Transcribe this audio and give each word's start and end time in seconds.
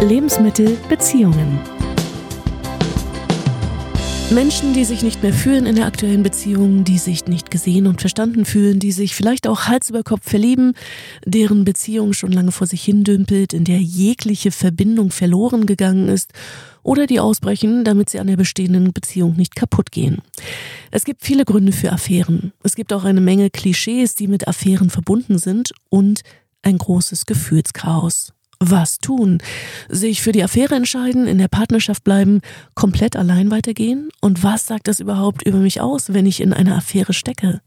Lebensmittel 0.00 0.76
Beziehungen. 0.88 1.58
Menschen, 4.30 4.72
die 4.72 4.84
sich 4.84 5.02
nicht 5.02 5.24
mehr 5.24 5.32
fühlen 5.32 5.66
in 5.66 5.74
der 5.74 5.86
aktuellen 5.86 6.22
Beziehung, 6.22 6.84
die 6.84 6.98
sich 6.98 7.26
nicht 7.26 7.50
gesehen 7.50 7.88
und 7.88 8.00
verstanden 8.00 8.44
fühlen, 8.44 8.78
die 8.78 8.92
sich 8.92 9.16
vielleicht 9.16 9.48
auch 9.48 9.62
Hals 9.62 9.90
über 9.90 10.04
Kopf 10.04 10.30
verlieben, 10.30 10.74
deren 11.26 11.64
Beziehung 11.64 12.12
schon 12.12 12.30
lange 12.30 12.52
vor 12.52 12.68
sich 12.68 12.84
hindümpelt, 12.84 13.52
in 13.52 13.64
der 13.64 13.80
jegliche 13.80 14.52
Verbindung 14.52 15.10
verloren 15.10 15.66
gegangen 15.66 16.08
ist 16.08 16.32
oder 16.84 17.08
die 17.08 17.18
ausbrechen, 17.18 17.82
damit 17.82 18.08
sie 18.08 18.20
an 18.20 18.28
der 18.28 18.36
bestehenden 18.36 18.92
Beziehung 18.92 19.34
nicht 19.34 19.56
kaputt 19.56 19.90
gehen. 19.90 20.22
Es 20.92 21.04
gibt 21.04 21.24
viele 21.24 21.44
Gründe 21.44 21.72
für 21.72 21.90
Affären. 21.90 22.52
Es 22.62 22.76
gibt 22.76 22.92
auch 22.92 23.02
eine 23.02 23.20
Menge 23.20 23.50
Klischees, 23.50 24.14
die 24.14 24.28
mit 24.28 24.46
Affären 24.46 24.90
verbunden 24.90 25.38
sind 25.38 25.72
und 25.88 26.20
ein 26.62 26.78
großes 26.78 27.26
Gefühlschaos 27.26 28.32
was 28.60 28.98
tun? 28.98 29.38
Sich 29.88 30.22
für 30.22 30.32
die 30.32 30.42
Affäre 30.42 30.74
entscheiden, 30.74 31.26
in 31.26 31.38
der 31.38 31.48
Partnerschaft 31.48 32.04
bleiben, 32.04 32.40
komplett 32.74 33.16
allein 33.16 33.50
weitergehen? 33.50 34.10
Und 34.20 34.42
was 34.42 34.66
sagt 34.66 34.88
das 34.88 35.00
überhaupt 35.00 35.42
über 35.42 35.58
mich 35.58 35.80
aus, 35.80 36.12
wenn 36.12 36.26
ich 36.26 36.40
in 36.40 36.52
einer 36.52 36.76
Affäre 36.76 37.12
stecke? 37.12 37.60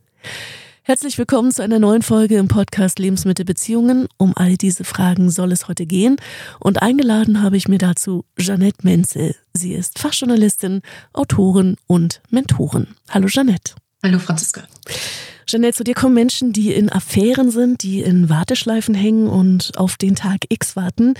Herzlich 0.83 1.17
willkommen 1.17 1.51
zu 1.51 1.61
einer 1.61 1.79
neuen 1.79 2.01
Folge 2.01 2.37
im 2.37 2.47
Podcast 2.47 2.99
Lebensmittelbeziehungen. 2.99 4.07
Um 4.17 4.35
all 4.35 4.57
diese 4.57 4.83
Fragen 4.83 5.29
soll 5.29 5.51
es 5.51 5.67
heute 5.67 5.85
gehen. 5.85 6.17
Und 6.59 6.81
eingeladen 6.81 7.41
habe 7.41 7.55
ich 7.55 7.67
mir 7.67 7.77
dazu 7.77 8.25
Jeanette 8.37 8.79
Menzel. 8.83 9.35
Sie 9.53 9.73
ist 9.73 9.99
Fachjournalistin, 9.99 10.81
Autorin 11.13 11.77
und 11.87 12.21
Mentorin. 12.29 12.87
Hallo 13.09 13.27
Jeanette. 13.27 13.75
Hallo 14.03 14.19
Franziska. 14.19 14.63
Janelle, 15.51 15.73
zu 15.73 15.83
dir 15.83 15.93
kommen 15.93 16.13
Menschen, 16.13 16.53
die 16.53 16.73
in 16.73 16.91
Affären 16.91 17.51
sind, 17.51 17.83
die 17.83 18.01
in 18.01 18.29
Warteschleifen 18.29 18.95
hängen 18.95 19.27
und 19.27 19.71
auf 19.77 19.97
den 19.97 20.15
Tag 20.15 20.45
X 20.49 20.75
warten, 20.75 21.15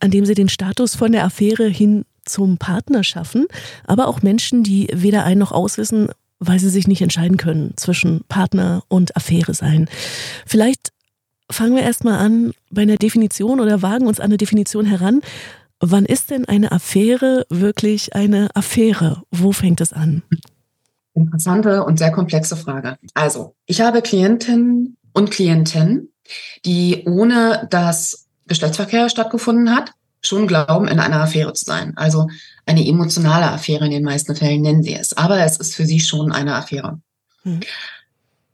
an 0.00 0.10
dem 0.10 0.24
sie 0.26 0.34
den 0.34 0.48
Status 0.48 0.94
von 0.94 1.12
der 1.12 1.24
Affäre 1.24 1.66
hin 1.66 2.04
zum 2.24 2.58
Partner 2.58 3.04
schaffen, 3.04 3.46
aber 3.84 4.08
auch 4.08 4.22
Menschen, 4.22 4.62
die 4.62 4.88
weder 4.92 5.24
ein 5.24 5.38
noch 5.38 5.52
auswissen, 5.52 6.08
weil 6.38 6.58
sie 6.58 6.70
sich 6.70 6.86
nicht 6.86 7.02
entscheiden 7.02 7.36
können 7.36 7.74
zwischen 7.76 8.22
Partner 8.28 8.82
und 8.88 9.16
Affäre 9.16 9.54
sein. 9.54 9.88
Vielleicht 10.46 10.92
fangen 11.50 11.76
wir 11.76 11.82
erstmal 11.82 12.18
an 12.18 12.52
bei 12.70 12.82
einer 12.82 12.96
Definition 12.96 13.60
oder 13.60 13.82
wagen 13.82 14.06
uns 14.06 14.20
an 14.20 14.26
eine 14.26 14.36
Definition 14.36 14.86
heran. 14.86 15.20
Wann 15.80 16.06
ist 16.06 16.30
denn 16.30 16.46
eine 16.46 16.72
Affäre 16.72 17.46
wirklich 17.50 18.14
eine 18.14 18.54
Affäre? 18.54 19.22
Wo 19.30 19.52
fängt 19.52 19.80
es 19.80 19.92
an? 19.92 20.22
Interessante 21.14 21.84
und 21.84 21.98
sehr 21.98 22.10
komplexe 22.10 22.56
Frage. 22.56 22.96
Also, 23.14 23.54
ich 23.66 23.80
habe 23.80 24.02
Klientinnen 24.02 24.96
und 25.12 25.30
Klienten, 25.30 26.12
die 26.64 27.04
ohne 27.06 27.68
dass 27.70 28.26
Geschlechtsverkehr 28.46 29.08
stattgefunden 29.08 29.74
hat, 29.74 29.92
schon 30.20 30.46
glauben, 30.46 30.88
in 30.88 30.98
einer 30.98 31.20
Affäre 31.20 31.52
zu 31.52 31.64
sein. 31.64 31.92
Also 31.96 32.28
eine 32.66 32.86
emotionale 32.86 33.50
Affäre 33.50 33.84
in 33.84 33.90
den 33.90 34.04
meisten 34.04 34.34
Fällen 34.34 34.62
nennen 34.62 34.82
sie 34.82 34.94
es. 34.94 35.16
Aber 35.16 35.38
es 35.44 35.58
ist 35.58 35.74
für 35.74 35.86
sie 35.86 36.00
schon 36.00 36.32
eine 36.32 36.54
Affäre. 36.54 37.00
Hm. 37.42 37.60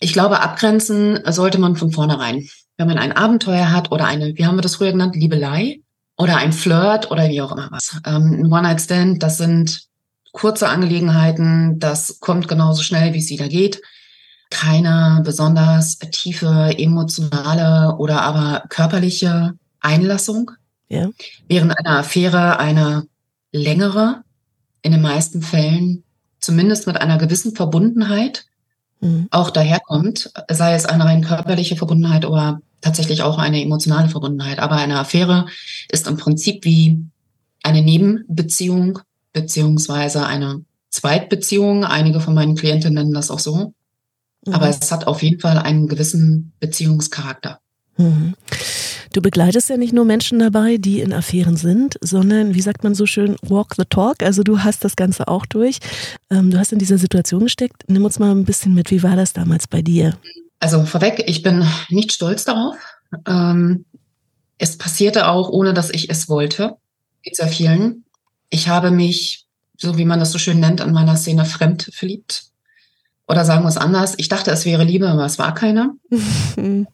Ich 0.00 0.12
glaube, 0.12 0.40
abgrenzen 0.40 1.20
sollte 1.26 1.58
man 1.58 1.76
von 1.76 1.92
vornherein. 1.92 2.48
Wenn 2.76 2.88
man 2.88 2.98
ein 2.98 3.12
Abenteuer 3.12 3.70
hat 3.70 3.92
oder 3.92 4.06
eine, 4.06 4.36
wie 4.36 4.46
haben 4.46 4.56
wir 4.56 4.62
das 4.62 4.76
früher 4.76 4.92
genannt, 4.92 5.14
Liebelei 5.14 5.80
oder 6.16 6.36
ein 6.36 6.52
Flirt 6.52 7.10
oder 7.10 7.28
wie 7.28 7.40
auch 7.40 7.52
immer 7.52 7.68
was. 7.70 8.00
Ähm, 8.06 8.40
ein 8.40 8.52
One-Night-Stand, 8.52 9.22
das 9.22 9.38
sind 9.38 9.89
kurze 10.32 10.68
Angelegenheiten, 10.68 11.78
das 11.78 12.20
kommt 12.20 12.48
genauso 12.48 12.82
schnell, 12.82 13.14
wie 13.14 13.18
es 13.18 13.30
wieder 13.30 13.48
geht. 13.48 13.80
Keine 14.50 15.22
besonders 15.24 15.98
tiefe 15.98 16.74
emotionale 16.76 17.96
oder 17.96 18.22
aber 18.22 18.64
körperliche 18.68 19.54
Einlassung. 19.80 20.50
Ja. 20.88 21.10
Während 21.48 21.78
eine 21.78 21.98
Affäre 21.98 22.58
eine 22.58 23.06
längere, 23.52 24.22
in 24.82 24.92
den 24.92 25.02
meisten 25.02 25.42
Fällen 25.42 26.04
zumindest 26.40 26.86
mit 26.86 27.00
einer 27.00 27.18
gewissen 27.18 27.54
Verbundenheit 27.54 28.46
mhm. 29.00 29.28
auch 29.30 29.50
daherkommt, 29.50 30.32
sei 30.50 30.74
es 30.74 30.86
eine 30.86 31.04
rein 31.04 31.22
körperliche 31.22 31.76
Verbundenheit 31.76 32.24
oder 32.24 32.60
tatsächlich 32.80 33.22
auch 33.22 33.38
eine 33.38 33.62
emotionale 33.62 34.08
Verbundenheit. 34.08 34.58
Aber 34.58 34.76
eine 34.76 34.98
Affäre 34.98 35.46
ist 35.90 36.08
im 36.08 36.16
Prinzip 36.16 36.64
wie 36.64 37.04
eine 37.62 37.82
Nebenbeziehung 37.82 39.00
beziehungsweise 39.32 40.26
eine 40.26 40.64
Zweitbeziehung. 40.90 41.84
Einige 41.84 42.20
von 42.20 42.34
meinen 42.34 42.56
Klienten 42.56 42.94
nennen 42.94 43.12
das 43.12 43.30
auch 43.30 43.38
so. 43.38 43.74
Mhm. 44.46 44.54
Aber 44.54 44.68
es 44.68 44.90
hat 44.90 45.06
auf 45.06 45.22
jeden 45.22 45.40
Fall 45.40 45.58
einen 45.58 45.86
gewissen 45.86 46.52
Beziehungscharakter. 46.60 47.60
Mhm. 47.96 48.34
Du 49.12 49.20
begleitest 49.20 49.68
ja 49.68 49.76
nicht 49.76 49.92
nur 49.92 50.04
Menschen 50.04 50.38
dabei, 50.38 50.76
die 50.76 51.00
in 51.00 51.12
Affären 51.12 51.56
sind, 51.56 51.98
sondern, 52.00 52.54
wie 52.54 52.60
sagt 52.60 52.84
man 52.84 52.94
so 52.94 53.06
schön, 53.06 53.34
walk 53.42 53.74
the 53.76 53.82
talk. 53.88 54.22
Also 54.22 54.44
du 54.44 54.60
hast 54.60 54.84
das 54.84 54.94
Ganze 54.94 55.26
auch 55.26 55.46
durch. 55.46 55.78
Ähm, 56.30 56.52
du 56.52 56.58
hast 56.58 56.72
in 56.72 56.78
dieser 56.78 56.96
Situation 56.98 57.42
gesteckt. 57.42 57.82
Nimm 57.88 58.04
uns 58.04 58.20
mal 58.20 58.30
ein 58.30 58.44
bisschen 58.44 58.72
mit. 58.72 58.92
Wie 58.92 59.02
war 59.02 59.16
das 59.16 59.32
damals 59.32 59.66
bei 59.66 59.82
dir? 59.82 60.16
Also 60.60 60.84
vorweg, 60.84 61.24
ich 61.26 61.42
bin 61.42 61.66
nicht 61.88 62.12
stolz 62.12 62.44
darauf. 62.44 62.76
Ähm, 63.26 63.84
es 64.58 64.78
passierte 64.78 65.26
auch, 65.28 65.48
ohne 65.48 65.74
dass 65.74 65.90
ich 65.90 66.08
es 66.08 66.28
wollte. 66.28 66.76
Mit 67.24 67.34
sehr 67.34 67.48
vielen. 67.48 68.04
Ich 68.50 68.68
habe 68.68 68.90
mich, 68.90 69.46
so 69.76 69.96
wie 69.96 70.04
man 70.04 70.20
das 70.20 70.32
so 70.32 70.38
schön 70.38 70.60
nennt, 70.60 70.80
an 70.80 70.92
meiner 70.92 71.16
Szene 71.16 71.44
fremd 71.44 71.90
verliebt. 71.92 72.44
Oder 73.26 73.44
sagen 73.44 73.64
wir 73.64 73.68
es 73.68 73.76
anders, 73.76 74.14
ich 74.16 74.28
dachte, 74.28 74.50
es 74.50 74.64
wäre 74.64 74.82
Liebe, 74.82 75.08
aber 75.08 75.24
es 75.24 75.38
war 75.38 75.54
keine. 75.54 75.94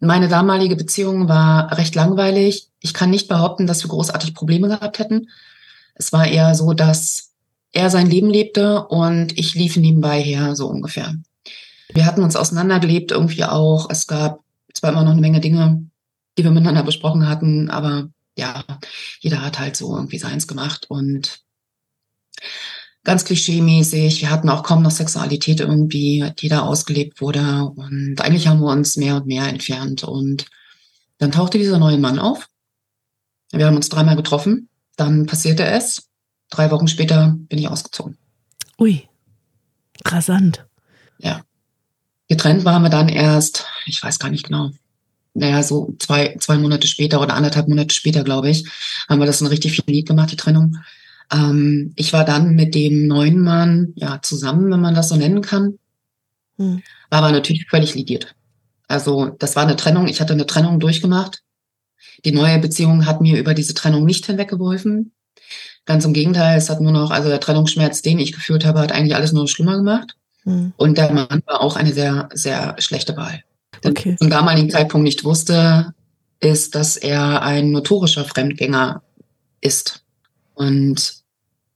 Meine 0.00 0.28
damalige 0.28 0.74
Beziehung 0.74 1.28
war 1.28 1.76
recht 1.78 1.94
langweilig. 1.94 2.68
Ich 2.80 2.92
kann 2.92 3.10
nicht 3.10 3.28
behaupten, 3.28 3.68
dass 3.68 3.84
wir 3.84 3.88
großartig 3.88 4.34
Probleme 4.34 4.66
gehabt 4.68 4.98
hätten. 4.98 5.28
Es 5.94 6.12
war 6.12 6.26
eher 6.26 6.54
so, 6.56 6.72
dass 6.72 7.30
er 7.70 7.90
sein 7.90 8.08
Leben 8.08 8.28
lebte 8.28 8.86
und 8.86 9.38
ich 9.38 9.54
lief 9.54 9.76
nebenbei 9.76 10.20
her, 10.20 10.56
so 10.56 10.66
ungefähr. 10.66 11.14
Wir 11.94 12.06
hatten 12.06 12.22
uns 12.22 12.36
auseinandergelebt 12.36 13.12
irgendwie 13.12 13.44
auch. 13.44 13.88
Es 13.90 14.06
gab 14.06 14.40
zwar 14.74 14.90
immer 14.90 15.04
noch 15.04 15.12
eine 15.12 15.20
Menge 15.20 15.40
Dinge, 15.40 15.84
die 16.36 16.44
wir 16.44 16.50
miteinander 16.50 16.82
besprochen 16.82 17.28
hatten, 17.28 17.70
aber 17.70 18.08
ja, 18.36 18.64
jeder 19.20 19.42
hat 19.42 19.58
halt 19.58 19.76
so 19.76 19.94
irgendwie 19.94 20.18
seins 20.18 20.46
gemacht 20.46 20.86
und 20.88 21.42
ganz 23.04 23.24
klischeemäßig. 23.24 24.20
Wir 24.20 24.30
hatten 24.30 24.48
auch 24.48 24.62
kaum 24.62 24.82
noch 24.82 24.90
Sexualität 24.90 25.60
irgendwie, 25.60 26.32
die 26.38 26.48
da 26.48 26.60
ausgelebt 26.60 27.20
wurde. 27.20 27.64
Und 27.64 28.20
eigentlich 28.20 28.46
haben 28.46 28.60
wir 28.60 28.70
uns 28.70 28.96
mehr 28.96 29.16
und 29.16 29.26
mehr 29.26 29.48
entfernt. 29.48 30.04
Und 30.04 30.46
dann 31.18 31.32
tauchte 31.32 31.58
dieser 31.58 31.78
neue 31.78 31.98
Mann 31.98 32.18
auf. 32.18 32.48
Wir 33.50 33.66
haben 33.66 33.76
uns 33.76 33.88
dreimal 33.88 34.16
getroffen. 34.16 34.68
Dann 34.96 35.26
passierte 35.26 35.64
es. 35.64 36.08
Drei 36.50 36.70
Wochen 36.70 36.88
später 36.88 37.34
bin 37.36 37.58
ich 37.58 37.68
ausgezogen. 37.68 38.18
Ui, 38.78 39.08
rasant. 40.04 40.66
Ja. 41.18 41.42
Getrennt 42.28 42.64
waren 42.64 42.82
wir 42.82 42.90
dann 42.90 43.08
erst, 43.08 43.66
ich 43.86 44.02
weiß 44.02 44.18
gar 44.18 44.30
nicht 44.30 44.46
genau, 44.46 44.70
naja, 45.34 45.62
so 45.62 45.94
zwei, 45.98 46.36
zwei 46.38 46.58
Monate 46.58 46.86
später 46.86 47.20
oder 47.20 47.34
anderthalb 47.34 47.68
Monate 47.68 47.94
später, 47.94 48.22
glaube 48.22 48.50
ich, 48.50 48.68
haben 49.08 49.20
wir 49.20 49.26
das 49.26 49.38
dann 49.38 49.48
richtig 49.48 49.72
viel 49.72 49.84
Lied 49.86 50.06
gemacht, 50.06 50.30
die 50.30 50.36
Trennung. 50.36 50.78
Ähm, 51.32 51.92
ich 51.96 52.12
war 52.12 52.24
dann 52.24 52.54
mit 52.54 52.74
dem 52.74 53.06
neuen 53.06 53.40
Mann 53.40 53.92
ja 53.96 54.20
zusammen, 54.22 54.70
wenn 54.70 54.80
man 54.80 54.94
das 54.94 55.08
so 55.08 55.16
nennen 55.16 55.40
kann. 55.40 55.78
Hm. 56.58 56.82
War 57.08 57.20
aber 57.20 57.32
natürlich 57.32 57.66
völlig 57.68 57.94
lidiert. 57.94 58.34
Also 58.88 59.30
das 59.38 59.56
war 59.56 59.62
eine 59.62 59.76
Trennung. 59.76 60.06
Ich 60.06 60.20
hatte 60.20 60.34
eine 60.34 60.46
Trennung 60.46 60.80
durchgemacht. 60.80 61.42
Die 62.24 62.32
neue 62.32 62.58
Beziehung 62.58 63.06
hat 63.06 63.22
mir 63.22 63.38
über 63.38 63.54
diese 63.54 63.72
Trennung 63.72 64.04
nicht 64.04 64.26
hinweggeholfen. 64.26 65.12
Ganz 65.86 66.04
im 66.04 66.12
Gegenteil, 66.12 66.58
es 66.58 66.68
hat 66.68 66.80
nur 66.80 66.92
noch, 66.92 67.10
also 67.10 67.28
der 67.28 67.40
Trennungsschmerz, 67.40 68.02
den 68.02 68.18
ich 68.18 68.32
gefühlt 68.32 68.64
habe, 68.64 68.80
hat 68.80 68.92
eigentlich 68.92 69.16
alles 69.16 69.32
nur 69.32 69.48
schlimmer 69.48 69.78
gemacht. 69.78 70.14
Hm. 70.42 70.74
Und 70.76 70.98
der 70.98 71.10
Mann 71.10 71.42
war 71.46 71.62
auch 71.62 71.76
eine 71.76 71.94
sehr, 71.94 72.28
sehr 72.34 72.76
schlechte 72.78 73.16
Wahl 73.16 73.42
okay. 73.84 74.16
zum 74.16 74.30
damaligen 74.30 74.70
Zeitpunkt 74.70 75.04
nicht 75.04 75.24
wusste, 75.24 75.94
ist, 76.40 76.74
dass 76.74 76.96
er 76.96 77.42
ein 77.42 77.70
notorischer 77.70 78.24
Fremdgänger 78.24 79.02
ist. 79.60 80.04
Und 80.54 81.22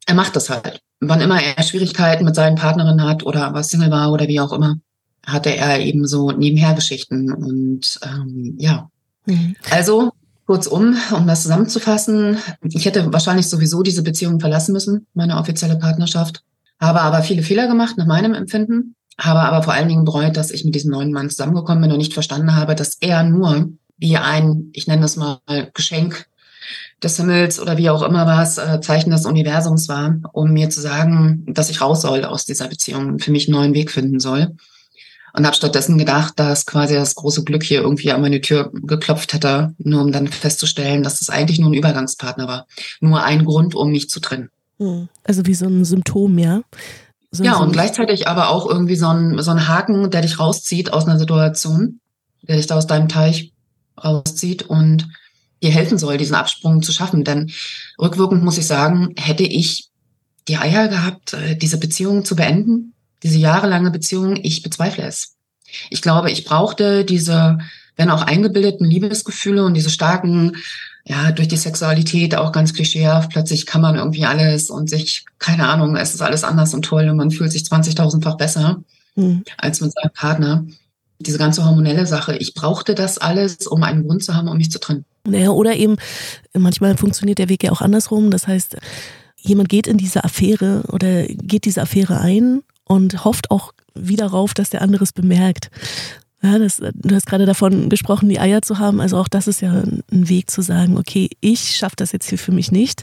er 0.07 0.15
macht 0.15 0.37
das 0.37 0.51
halt. 0.51 0.81
Wann 1.01 1.21
immer 1.21 1.41
er 1.41 1.63
Schwierigkeiten 1.63 2.25
mit 2.25 2.35
seinen 2.35 2.57
Partnerinnen 2.57 3.05
hat 3.05 3.25
oder 3.25 3.55
was 3.55 3.69
Single 3.69 3.91
war 3.91 4.13
oder 4.13 4.29
wie 4.29 4.41
auch 4.41 4.53
immer, 4.53 4.79
hatte 5.25 5.55
er 5.55 5.81
eben 5.81 6.07
so 6.07 6.31
Nebenhergeschichten. 6.31 7.33
Und 7.33 8.01
ähm, 8.03 8.57
ja. 8.59 8.91
Mhm. 9.27 9.57
Also, 9.71 10.13
kurzum, 10.47 10.97
um 11.13 11.27
das 11.27 11.43
zusammenzufassen, 11.43 12.39
ich 12.63 12.85
hätte 12.87 13.13
wahrscheinlich 13.13 13.49
sowieso 13.49 13.83
diese 13.83 14.03
Beziehung 14.03 14.41
verlassen 14.41 14.73
müssen, 14.73 15.07
meine 15.15 15.37
offizielle 15.37 15.77
Partnerschaft. 15.77 16.43
Habe 16.81 17.01
aber 17.01 17.23
viele 17.23 17.43
Fehler 17.43 17.69
gemacht 17.69 17.97
nach 17.97 18.07
meinem 18.07 18.35
Empfinden 18.35 18.96
habe 19.19 19.41
aber 19.41 19.63
vor 19.63 19.73
allen 19.73 19.89
Dingen 19.89 20.05
bereut, 20.05 20.37
dass 20.37 20.51
ich 20.51 20.65
mit 20.65 20.75
diesem 20.75 20.91
neuen 20.91 21.13
Mann 21.13 21.31
zusammengekommen 21.31 21.83
bin 21.83 21.93
und 21.93 21.99
nicht 21.99 22.15
verstanden 22.15 22.55
habe, 22.55 22.75
dass 22.75 22.97
er 23.01 23.23
nur 23.23 23.71
wie 23.99 24.17
ein, 24.17 24.71
ich 24.73 24.87
nenne 24.87 25.03
das 25.03 25.17
mal 25.17 25.39
Geschenk 25.73 26.27
des 27.03 27.17
Himmels 27.17 27.61
oder 27.61 27.77
wie 27.77 27.91
auch 27.91 28.03
immer 28.03 28.27
was, 28.27 28.59
äh, 28.59 28.81
Zeichen 28.81 29.11
des 29.11 29.27
Universums 29.27 29.89
war, 29.89 30.17
um 30.33 30.53
mir 30.53 30.71
zu 30.71 30.81
sagen, 30.81 31.45
dass 31.47 31.71
ich 31.71 31.81
raus 31.81 32.03
soll 32.03 32.25
aus 32.25 32.45
dieser 32.45 32.69
Beziehung 32.69 33.09
und 33.09 33.25
für 33.25 33.31
mich 33.31 33.47
einen 33.49 33.57
neuen 33.57 33.75
Weg 33.75 33.91
finden 33.91 34.21
soll. 34.21 34.55
und 35.33 35.45
habe 35.45 35.55
stattdessen 35.55 35.99
gedacht, 35.99 36.33
dass 36.37 36.65
quasi 36.65 36.95
das 36.95 37.15
große 37.15 37.45
Glück 37.45 37.63
hier 37.63 37.83
irgendwie 37.83 38.11
an 38.11 38.23
meine 38.23 38.41
Tür 38.41 38.71
geklopft 38.73 39.35
hätte, 39.35 39.75
nur 39.77 40.01
um 40.01 40.11
dann 40.11 40.29
festzustellen, 40.29 41.03
dass 41.03 41.21
es 41.21 41.29
eigentlich 41.29 41.59
nur 41.59 41.69
ein 41.69 41.75
Übergangspartner 41.75 42.49
war. 42.49 42.67
Nur 43.01 43.23
ein 43.23 43.45
Grund, 43.45 43.75
um 43.75 43.91
mich 43.91 44.09
zu 44.09 44.21
trennen. 44.21 44.49
Hm. 44.79 45.09
Also 45.25 45.45
wie 45.45 45.53
so 45.53 45.67
ein 45.67 45.85
Symptom, 45.85 46.39
ja? 46.39 46.63
So 47.31 47.45
ja, 47.45 47.57
und 47.57 47.73
gleichzeitig 47.73 48.29
aber 48.29 48.49
auch 48.51 48.69
irgendwie 48.69 48.97
so 48.97 49.09
ein, 49.09 49.43
so 49.43 49.51
ein 49.51 49.69
Haken, 49.69 50.11
der 50.11 50.23
dich 50.23 50.39
rauszieht 50.39 50.93
aus 50.93 51.07
einer 51.07 51.19
Situation, 51.19 52.01
der 52.43 52.57
dich 52.57 52.67
da 52.67 52.77
aus 52.77 52.87
deinem 52.87 53.09
Teich 53.09 53.53
rauszieht 54.03 54.63
und 54.65 55.09
dir 55.63 55.71
helfen 55.71 55.99
soll, 55.99 56.17
diesen 56.19 56.35
Absprung 56.35 56.83
zu 56.83 56.93
schaffen. 56.93 57.25
Denn 57.25 57.51
rückwirkend 58.01 58.43
muss 58.43 58.59
ich 58.59 58.67
sagen, 58.67 59.15
hätte 59.17 59.45
ich 59.45 59.89
die 60.49 60.59
Eier 60.59 60.89
gehabt, 60.89 61.33
äh, 61.33 61.57
diese 61.57 61.79
Beziehung 61.79 62.25
zu 62.25 62.37
beenden, 62.37 62.95
diese 63.23 63.39
jahrelange 63.39 63.91
Beziehung, 63.91 64.37
ich 64.43 64.63
bezweifle 64.63 65.05
es. 65.05 65.35
Ich 65.91 66.03
glaube, 66.03 66.31
ich 66.31 66.45
brauchte 66.45 67.05
diese, 67.05 67.59
wenn 67.97 68.11
auch 68.11 68.23
eingebildeten 68.23 68.87
Liebesgefühle 68.87 69.65
und 69.65 69.75
diese 69.75 69.91
starken, 69.91 70.57
ja, 71.09 71.31
durch 71.31 71.47
die 71.47 71.57
Sexualität 71.57 72.35
auch 72.35 72.51
ganz 72.51 72.75
klischeehaft, 72.75 73.31
plötzlich 73.31 73.65
kann 73.65 73.81
man 73.81 73.95
irgendwie 73.95 74.27
alles 74.27 74.71
und 74.71 74.91
sich, 74.91 75.25
keine 75.39 75.69
Ahnung, 75.69 75.95
es 75.95 76.15
ist 76.15 76.21
alles 76.21 76.43
anders 76.43 76.75
und 76.75 76.85
toll 76.85 77.09
und 77.09 77.17
man 77.17 77.31
fühlt 77.31 77.53
sich 77.53 77.63
20.000-fach 77.63 78.37
besser 78.37 78.83
mhm. 79.15 79.45
als 79.57 79.81
mit 79.81 79.93
seinem 79.93 80.13
Partner. 80.13 80.67
Diese 81.21 81.39
ganze 81.39 81.65
hormonelle 81.65 82.07
Sache, 82.07 82.37
ich 82.37 82.55
brauchte 82.55 82.95
das 82.95 83.19
alles, 83.19 83.67
um 83.69 83.85
einen 83.85 84.07
Grund 84.07 84.25
zu 84.25 84.35
haben, 84.35 84.49
um 84.49 84.57
mich 84.57 84.71
zu 84.71 84.81
trennen. 84.81 85.05
Naja, 85.25 85.51
oder 85.51 85.77
eben, 85.77 85.97
manchmal 86.53 86.97
funktioniert 86.97 87.39
der 87.39 87.49
Weg 87.49 87.63
ja 87.63 87.71
auch 87.71 87.81
andersrum. 87.81 88.31
Das 88.31 88.49
heißt, 88.49 88.77
jemand 89.41 89.69
geht 89.69 89.87
in 89.87 89.97
diese 89.97 90.25
Affäre 90.25 90.83
oder 90.89 91.27
geht 91.27 91.65
diese 91.65 91.83
Affäre 91.83 92.21
ein 92.21 92.63
und 92.85 93.25
hofft 93.25 93.51
auch 93.51 93.73
wieder 93.95 94.27
darauf, 94.27 94.55
dass 94.55 94.71
der 94.71 94.83
andere 94.83 95.05
es 95.05 95.13
bemerkt. 95.13 95.71
Ja, 96.47 96.59
das, 96.61 96.77
du 96.77 97.15
hast 97.15 97.27
gerade 97.27 97.45
davon 97.45 97.89
gesprochen, 97.89 98.29
die 98.29 98.39
Eier 98.39 98.63
zu 98.63 98.79
haben. 98.79 99.01
Also 99.01 99.17
auch 99.17 99.27
das 99.27 99.49
ist 99.49 99.61
ja 99.61 99.73
ein 99.73 100.29
Weg 100.29 100.49
zu 100.49 100.63
sagen, 100.63 100.97
okay, 100.97 101.29
ich 101.41 101.77
schaffe 101.77 101.97
das 101.97 102.13
jetzt 102.13 102.29
hier 102.29 102.39
für 102.39 102.53
mich 102.53 102.71
nicht. 102.71 103.03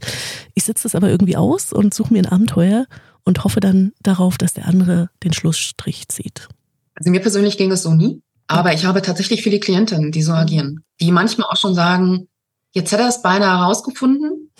Ich 0.53 0.63
sitze 0.63 0.83
das 0.83 0.95
aber 0.95 1.09
irgendwie 1.09 1.35
aus 1.35 1.73
und 1.73 1.93
suche 1.93 2.13
mir 2.13 2.19
ein 2.19 2.31
Abenteuer 2.31 2.85
und 3.25 3.43
hoffe 3.43 3.59
dann 3.59 3.91
darauf, 4.01 4.37
dass 4.37 4.53
der 4.53 4.67
andere 4.67 5.09
den 5.23 5.33
Schlussstrich 5.33 6.07
zieht. 6.07 6.47
Also 6.95 7.11
mir 7.11 7.19
persönlich 7.19 7.57
ging 7.57 7.71
es 7.71 7.83
so 7.83 7.93
nie. 7.93 8.21
Aber 8.47 8.73
ich 8.73 8.85
habe 8.85 9.01
tatsächlich 9.01 9.41
viele 9.41 9.59
Klientinnen, 9.59 10.11
die 10.11 10.21
so 10.21 10.31
agieren, 10.33 10.83
die 11.01 11.11
manchmal 11.11 11.47
auch 11.49 11.57
schon 11.57 11.75
sagen, 11.75 12.27
jetzt 12.71 12.91
hätte 12.91 13.03
er 13.03 13.09
es 13.09 13.21
beinahe 13.21 13.59
herausgefunden. 13.59 14.51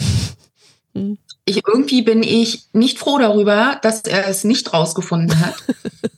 Ich 1.46 1.62
irgendwie 1.68 2.04
bin 2.04 2.24
ich 2.24 2.68
nicht 2.72 3.00
froh 3.00 3.18
darüber, 3.18 3.78
dass 3.82 4.02
er 4.02 4.28
es 4.28 4.44
nicht 4.44 4.72
rausgefunden 4.72 5.38
hat. 5.40 5.56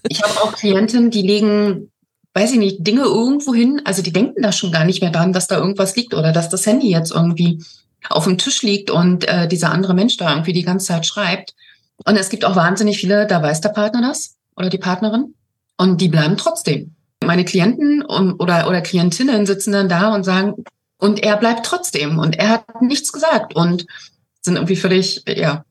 ich 0.07 0.21
habe 0.21 0.41
auch 0.41 0.53
Klientinnen, 0.53 1.09
die 1.09 1.23
legen, 1.23 1.91
weiß 2.35 2.51
ich 2.51 2.59
nicht, 2.59 2.85
Dinge 2.85 3.03
irgendwo 3.03 3.55
hin. 3.55 3.81
Also 3.85 4.01
die 4.01 4.13
denken 4.13 4.41
da 4.43 4.51
schon 4.51 4.71
gar 4.71 4.83
nicht 4.83 5.01
mehr 5.01 5.11
dran, 5.11 5.33
dass 5.33 5.47
da 5.47 5.57
irgendwas 5.57 5.95
liegt 5.95 6.13
oder 6.13 6.31
dass 6.33 6.49
das 6.49 6.65
Handy 6.65 6.91
jetzt 6.91 7.11
irgendwie 7.11 7.63
auf 8.09 8.25
dem 8.25 8.37
Tisch 8.37 8.61
liegt 8.61 8.91
und 8.91 9.27
äh, 9.27 9.47
dieser 9.47 9.71
andere 9.71 9.93
Mensch 9.93 10.17
da 10.17 10.29
irgendwie 10.29 10.53
die 10.53 10.63
ganze 10.63 10.87
Zeit 10.87 11.05
schreibt. 11.05 11.55
Und 12.05 12.17
es 12.17 12.29
gibt 12.29 12.45
auch 12.45 12.55
wahnsinnig 12.55 12.97
viele, 12.97 13.25
da 13.25 13.41
weiß 13.41 13.61
der 13.61 13.69
Partner 13.69 14.01
das 14.01 14.35
oder 14.57 14.69
die 14.69 14.77
Partnerin 14.77 15.33
und 15.77 16.01
die 16.01 16.09
bleiben 16.09 16.35
trotzdem. 16.37 16.93
Meine 17.23 17.45
Klienten 17.45 18.03
und, 18.03 18.33
oder, 18.33 18.67
oder 18.67 18.81
Klientinnen 18.81 19.45
sitzen 19.45 19.71
dann 19.71 19.89
da 19.89 20.13
und 20.13 20.25
sagen, 20.25 20.65
und 20.97 21.23
er 21.23 21.37
bleibt 21.37 21.65
trotzdem 21.65 22.19
und 22.19 22.37
er 22.37 22.49
hat 22.49 22.81
nichts 22.81 23.11
gesagt 23.11 23.55
und 23.55 23.85
sind 24.41 24.55
irgendwie 24.55 24.75
völlig, 24.75 25.23
ja. 25.27 25.63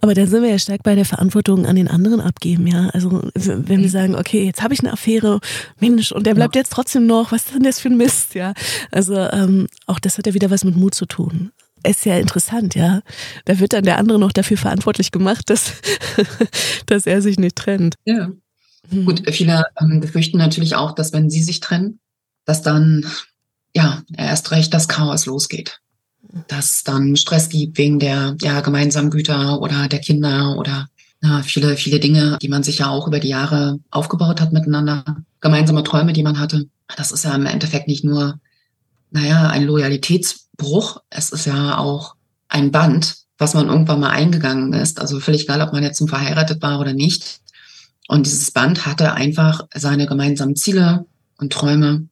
Aber 0.00 0.14
da 0.14 0.26
sind 0.26 0.42
wir 0.42 0.50
ja 0.50 0.58
stark 0.58 0.82
bei 0.82 0.94
der 0.94 1.04
Verantwortung 1.04 1.66
an 1.66 1.76
den 1.76 1.88
anderen 1.88 2.20
abgeben, 2.20 2.66
ja. 2.66 2.88
Also 2.90 3.22
wenn 3.34 3.66
wir 3.66 3.78
mhm. 3.78 3.88
sagen, 3.88 4.14
okay, 4.14 4.44
jetzt 4.44 4.62
habe 4.62 4.74
ich 4.74 4.80
eine 4.80 4.92
Affäre, 4.92 5.40
Mensch, 5.80 6.12
und 6.12 6.26
der 6.26 6.34
bleibt 6.34 6.54
jetzt 6.54 6.72
trotzdem 6.72 7.06
noch, 7.06 7.32
was 7.32 7.46
ist 7.46 7.54
denn 7.54 7.62
das 7.62 7.80
für 7.80 7.88
ein 7.88 7.96
Mist, 7.96 8.34
ja. 8.34 8.52
Also 8.90 9.16
ähm, 9.16 9.66
auch 9.86 9.98
das 9.98 10.18
hat 10.18 10.26
ja 10.26 10.34
wieder 10.34 10.50
was 10.50 10.64
mit 10.64 10.76
Mut 10.76 10.94
zu 10.94 11.06
tun. 11.06 11.50
Ist 11.84 12.04
ja 12.04 12.18
interessant, 12.18 12.74
ja. 12.74 13.00
Da 13.46 13.58
wird 13.58 13.72
dann 13.72 13.84
der 13.84 13.98
andere 13.98 14.18
noch 14.18 14.32
dafür 14.32 14.56
verantwortlich 14.56 15.12
gemacht, 15.12 15.48
dass, 15.48 15.74
dass 16.86 17.06
er 17.06 17.22
sich 17.22 17.38
nicht 17.38 17.56
trennt. 17.56 17.94
Ja. 18.04 18.30
Hm. 18.90 19.04
Gut, 19.04 19.22
viele 19.30 19.64
ähm, 19.80 20.00
befürchten 20.00 20.38
natürlich 20.38 20.76
auch, 20.76 20.92
dass 20.92 21.12
wenn 21.12 21.30
sie 21.30 21.42
sich 21.42 21.60
trennen, 21.60 22.00
dass 22.44 22.62
dann 22.62 23.06
ja 23.74 24.02
erst 24.16 24.50
recht 24.50 24.74
das 24.74 24.88
Chaos 24.88 25.26
losgeht 25.26 25.80
dass 26.48 26.82
dann 26.84 27.16
Stress 27.16 27.48
gibt 27.48 27.78
wegen 27.78 27.98
der 27.98 28.36
ja, 28.40 28.60
gemeinsamen 28.60 29.10
Güter 29.10 29.60
oder 29.60 29.88
der 29.88 30.00
Kinder 30.00 30.56
oder 30.58 30.88
ja, 31.22 31.42
viele, 31.42 31.76
viele 31.76 32.00
Dinge, 32.00 32.38
die 32.40 32.48
man 32.48 32.62
sich 32.62 32.78
ja 32.78 32.88
auch 32.88 33.06
über 33.06 33.18
die 33.18 33.28
Jahre 33.28 33.80
aufgebaut 33.90 34.40
hat 34.40 34.52
miteinander, 34.52 35.04
gemeinsame 35.40 35.82
Träume, 35.82 36.12
die 36.12 36.22
man 36.22 36.38
hatte. 36.38 36.66
Das 36.96 37.12
ist 37.12 37.24
ja 37.24 37.34
im 37.34 37.46
Endeffekt 37.46 37.88
nicht 37.88 38.04
nur, 38.04 38.38
naja, 39.10 39.48
ein 39.48 39.64
Loyalitätsbruch, 39.64 41.02
es 41.10 41.30
ist 41.30 41.46
ja 41.46 41.78
auch 41.78 42.14
ein 42.48 42.70
Band, 42.70 43.16
was 43.36 43.54
man 43.54 43.68
irgendwann 43.68 44.00
mal 44.00 44.10
eingegangen 44.10 44.72
ist. 44.72 45.00
Also 45.00 45.20
völlig 45.20 45.42
egal, 45.42 45.60
ob 45.60 45.72
man 45.72 45.82
jetzt 45.82 46.06
verheiratet 46.08 46.62
war 46.62 46.80
oder 46.80 46.92
nicht. 46.92 47.40
Und 48.08 48.26
dieses 48.26 48.50
Band 48.50 48.86
hatte 48.86 49.12
einfach 49.12 49.66
seine 49.74 50.06
gemeinsamen 50.06 50.56
Ziele 50.56 51.06
und 51.38 51.52
Träume, 51.52 52.07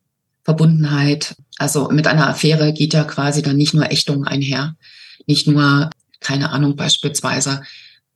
Verbundenheit, 0.47 1.35
also 1.59 1.89
mit 1.91 2.07
einer 2.07 2.29
Affäre 2.29 2.73
geht 2.73 2.95
ja 2.95 3.03
quasi 3.03 3.43
dann 3.43 3.57
nicht 3.57 3.75
nur 3.75 3.91
Ächtung 3.91 4.25
einher. 4.25 4.77
Nicht 5.27 5.49
nur, 5.49 5.91
keine 6.21 6.51
Ahnung, 6.51 6.77
beispielsweise, 6.77 7.63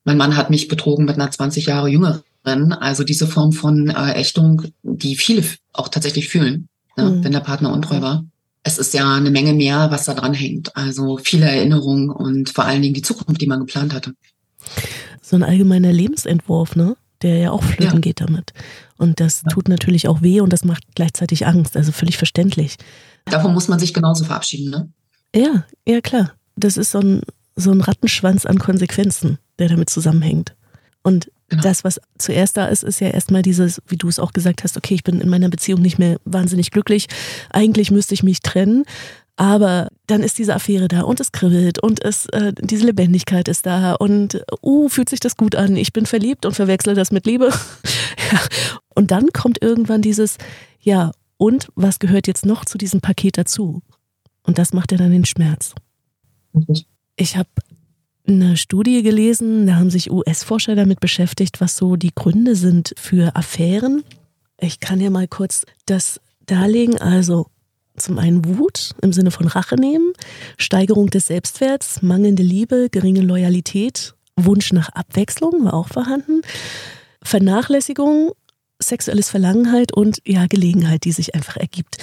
mein 0.05 0.17
Mann 0.17 0.37
hat 0.37 0.49
mich 0.49 0.69
betrogen 0.69 1.07
mit 1.07 1.17
einer 1.17 1.29
20 1.29 1.67
Jahre 1.67 1.89
jüngeren. 1.89 2.23
Also 2.45 3.03
diese 3.03 3.27
Form 3.27 3.51
von 3.51 3.89
äh, 3.91 4.13
Ächtung, 4.13 4.63
die 4.85 5.17
viele 5.17 5.43
auch 5.73 5.89
tatsächlich 5.89 6.29
fühlen, 6.29 6.69
ne, 6.97 7.07
mhm. 7.07 7.25
wenn 7.25 7.33
der 7.33 7.41
Partner 7.41 7.73
untreu 7.73 8.01
war. 8.01 8.25
Es 8.63 8.79
ist 8.79 8.95
ja 8.95 9.13
eine 9.13 9.33
Menge 9.33 9.53
mehr, 9.53 9.91
was 9.91 10.05
da 10.05 10.15
dran 10.15 10.33
hängt. 10.33 10.77
Also 10.77 11.17
viele 11.17 11.47
Erinnerungen 11.47 12.11
und 12.11 12.51
vor 12.51 12.65
allen 12.65 12.81
Dingen 12.81 12.95
die 12.95 13.03
Zukunft, 13.03 13.41
die 13.41 13.49
man 13.49 13.59
geplant 13.59 13.93
hatte. 13.93 14.13
So 15.21 15.35
ein 15.35 15.43
allgemeiner 15.43 15.93
Lebensentwurf, 15.93 16.77
ne? 16.77 16.97
Der 17.23 17.37
ja 17.37 17.51
auch 17.51 17.63
flöten 17.63 17.97
ja. 17.97 18.01
geht 18.01 18.21
damit. 18.21 18.53
Und 18.97 19.21
das 19.21 19.43
ja. 19.43 19.51
tut 19.51 19.69
natürlich 19.69 20.09
auch 20.09 20.23
weh 20.23 20.41
und 20.41 20.53
das 20.53 20.65
macht 20.65 20.83
gleichzeitig 20.95 21.47
Angst. 21.47 21.77
Also 21.77 21.93
völlig 21.93 22.17
verständlich. 22.17 22.77
Davon 23.27 23.53
muss 23.53 23.69
man 23.69 23.79
sich 23.79 23.93
genauso 23.93 24.25
verabschieden, 24.25 24.71
ne? 24.71 24.89
Ja, 25.35 25.65
ja 25.87 26.01
klar. 26.01 26.33
Das 26.57 26.77
ist 26.77 26.91
so 26.91 26.99
ein, 26.99 27.23
so 27.57 27.71
ein 27.71 27.81
Rattenschwanz 27.81 28.47
an 28.47 28.59
Konsequenzen, 28.59 29.39
der 29.59 29.69
damit 29.69 29.91
zusammenhängt. 29.91 30.55
Und 31.03 31.31
genau. 31.49 31.63
das, 31.63 31.85
was 31.85 32.01
zuerst 32.19 32.57
da 32.57 32.67
ist, 32.67 32.83
ist 32.83 33.01
ja 33.01 33.09
erstmal 33.09 33.43
dieses, 33.43 33.81
wie 33.87 33.97
du 33.97 34.09
es 34.09 34.19
auch 34.19 34.33
gesagt 34.33 34.65
hast, 34.65 34.77
okay, 34.77 34.95
ich 34.95 35.05
bin 35.05 35.21
in 35.21 35.29
meiner 35.29 35.49
Beziehung 35.49 35.81
nicht 35.81 35.99
mehr 35.99 36.19
wahnsinnig 36.25 36.71
glücklich. 36.71 37.07
Eigentlich 37.51 37.91
müsste 37.91 38.15
ich 38.15 38.23
mich 38.23 38.41
trennen. 38.41 38.85
Aber 39.41 39.89
dann 40.07 40.23
ist 40.23 40.37
diese 40.37 40.55
Affäre 40.55 40.87
da 40.87 41.01
und 41.01 41.19
es 41.19 41.33
kribbelt 41.33 41.79
und 41.79 42.05
es, 42.05 42.27
äh, 42.27 42.53
diese 42.61 42.85
Lebendigkeit 42.85 43.49
ist 43.49 43.65
da 43.65 43.95
und 43.95 44.45
uh, 44.61 44.91
fühlt 44.91 45.09
sich 45.09 45.19
das 45.19 45.39
gut 45.39 45.55
an. 45.55 45.77
Ich 45.77 45.95
bin 45.95 46.05
verliebt 46.05 46.45
und 46.45 46.53
verwechsel 46.53 46.95
das 46.95 47.11
mit 47.11 47.25
Liebe. 47.25 47.47
ja. 48.33 48.41
Und 48.95 49.13
dann 49.13 49.29
kommt 49.33 49.63
irgendwann 49.63 50.03
dieses, 50.03 50.37
ja, 50.79 51.13
und 51.39 51.69
was 51.75 52.01
gehört 52.01 52.27
jetzt 52.27 52.45
noch 52.45 52.67
zu 52.67 52.77
diesem 52.77 53.01
Paket 53.01 53.39
dazu? 53.39 53.81
Und 54.43 54.59
das 54.59 54.75
macht 54.75 54.93
ja 54.93 54.99
dann 54.99 55.11
den 55.11 55.25
Schmerz. 55.25 55.75
Ich 57.17 57.39
habe 57.39 57.49
eine 58.29 58.59
Studie 58.59 59.03
gelesen, 59.03 59.67
da 59.67 59.77
haben 59.77 59.89
sich 59.89 60.11
US-Forscher 60.11 60.75
damit 60.75 61.01
beschäftigt, 61.01 61.63
was 61.63 61.79
so 61.79 61.97
die 61.97 62.15
Gründe 62.15 62.57
sind 62.57 62.93
für 62.99 63.35
Affären. 63.37 64.05
Ich 64.59 64.81
kann 64.81 65.01
ja 65.01 65.09
mal 65.09 65.29
kurz 65.29 65.65
das 65.87 66.21
darlegen. 66.45 67.01
Also 67.01 67.47
zum 67.97 68.19
einen 68.19 68.45
Wut 68.45 68.93
im 69.03 69.13
Sinne 69.13 69.31
von 69.31 69.47
Rache 69.47 69.77
nehmen, 69.77 70.13
Steigerung 70.57 71.09
des 71.09 71.27
Selbstwerts, 71.27 72.03
mangelnde 72.03 72.43
Liebe, 72.43 72.89
geringe 72.91 73.21
Loyalität, 73.21 74.15
Wunsch 74.37 74.73
nach 74.73 74.89
Abwechslung 74.91 75.65
war 75.65 75.75
auch 75.75 75.89
vorhanden, 75.89 76.43
Vernachlässigung 77.23 78.33
sexuelles 78.83 79.29
Verlangen 79.29 79.73
halt 79.73 79.93
und 79.93 80.19
ja, 80.25 80.47
Gelegenheit, 80.47 81.05
die 81.05 81.13
sich 81.13 81.35
einfach 81.35 81.57
ergibt. 81.57 81.99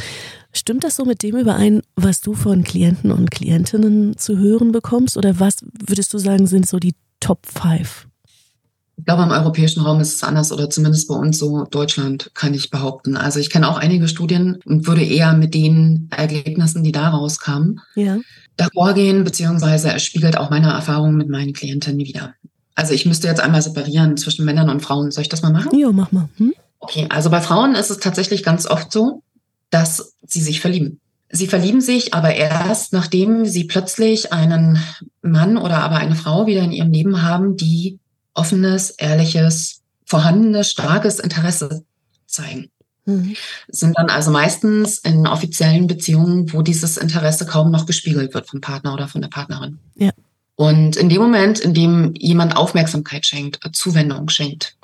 Stimmt 0.54 0.84
das 0.84 0.96
so 0.96 1.06
mit 1.06 1.24
dem 1.24 1.38
überein, 1.38 1.82
was 1.96 2.22
du 2.22 2.34
von 2.34 2.64
Klienten 2.64 3.12
und 3.12 3.32
Klientinnen 3.32 4.18
zu 4.18 4.38
hören 4.38 4.72
bekommst? 4.72 5.18
Oder 5.18 5.40
was 5.40 5.58
würdest 5.88 6.14
du 6.14 6.18
sagen, 6.18 6.48
sind 6.48 6.68
so 6.68 6.78
die 6.78 6.96
Top 7.20 7.46
5? 7.46 8.07
Ich 8.98 9.06
glaube, 9.06 9.24
im 9.24 9.32
europäischen 9.32 9.82
Raum 9.82 10.00
ist 10.00 10.16
es 10.16 10.24
anders 10.24 10.52
oder 10.52 10.70
zumindest 10.70 11.08
bei 11.08 11.16
uns 11.16 11.38
so 11.38 11.66
Deutschland, 11.66 12.32
kann 12.34 12.54
ich 12.54 12.72
behaupten. 12.72 13.16
Also 13.16 13.40
ich 13.40 13.50
kenne 13.50 13.70
auch 13.70 13.78
einige 13.78 14.08
Studien 14.08 14.58
und 14.66 14.88
würde 14.88 15.04
eher 15.04 15.34
mit 15.34 15.54
den 15.54 16.10
Ergebnissen, 16.10 16.84
die 16.84 16.92
da 16.92 17.10
rauskamen, 17.10 17.80
ja. 17.96 18.18
davor 18.58 18.94
gehen, 18.94 19.24
beziehungsweise 19.24 19.94
es 19.94 20.04
spiegelt 20.04 20.38
auch 20.38 20.50
meine 20.50 20.72
Erfahrungen 20.72 21.16
mit 21.16 21.30
meinen 21.30 21.54
Klientinnen 21.54 22.00
wieder. 22.00 22.34
Also 22.74 22.94
ich 22.94 23.06
müsste 23.06 23.28
jetzt 23.28 23.40
einmal 23.40 23.62
separieren 23.62 24.18
zwischen 24.18 24.46
Männern 24.46 24.70
und 24.70 24.82
Frauen. 24.82 25.12
Soll 25.12 25.24
ich 25.24 25.30
das 25.30 25.42
mal 25.42 25.52
machen? 25.52 25.78
Ja, 25.78 25.92
mach 25.92 26.12
mal. 26.12 26.30
Hm? 26.38 26.54
Okay, 26.80 27.08
also 27.10 27.30
bei 27.30 27.42
Frauen 27.42 27.76
ist 27.76 27.92
es 27.92 28.00
tatsächlich 28.00 28.44
ganz 28.44 28.66
oft 28.66 28.92
so, 28.92 29.24
dass 29.70 30.14
sie 30.26 30.42
sich 30.42 30.60
verlieben. 30.60 31.00
Sie 31.30 31.48
verlieben 31.48 31.82
sich 31.82 32.14
aber 32.14 32.36
erst, 32.36 32.94
nachdem 32.94 33.46
sie 33.46 33.66
plötzlich 33.66 34.32
einen 34.32 34.80
Mann 35.22 35.58
oder 35.58 35.80
aber 35.80 35.98
eine 35.98 36.16
Frau 36.16 36.48
wieder 36.48 36.62
in 36.62 36.72
ihrem 36.72 36.92
Leben 36.92 37.22
haben, 37.22 37.58
die 37.58 38.00
offenes, 38.38 38.92
ehrliches, 38.92 39.82
vorhandenes, 40.06 40.72
starkes 40.72 41.20
Interesse 41.20 41.84
zeigen. 42.26 42.70
Mhm. 43.06 43.36
Sind 43.70 43.98
dann 43.98 44.10
also 44.10 44.32
meistens 44.32 45.00
in 45.00 45.28
offiziellen 45.28 45.88
Beziehungen, 45.88 46.52
wo 46.54 46.62
dieses 46.62 46.98
Interesse 46.98 47.46
kaum 47.46 47.72
noch 47.72 47.86
gespiegelt 47.86 48.34
wird 48.34 48.48
vom 48.48 48.62
Partner 48.62 48.94
oder 48.94 49.08
von 49.08 49.22
der 49.22 49.30
Partnerin. 49.30 49.80
Ja. 49.96 50.12
Und 50.56 50.96
in 50.98 51.10
dem 51.10 51.22
Moment, 51.22 51.60
in 51.60 51.74
dem 51.74 52.14
jemand 52.16 52.58
Aufmerksamkeit 52.58 53.26
schenkt, 53.26 53.60
Zuwendung 53.74 54.28
schenkt, 54.30 54.76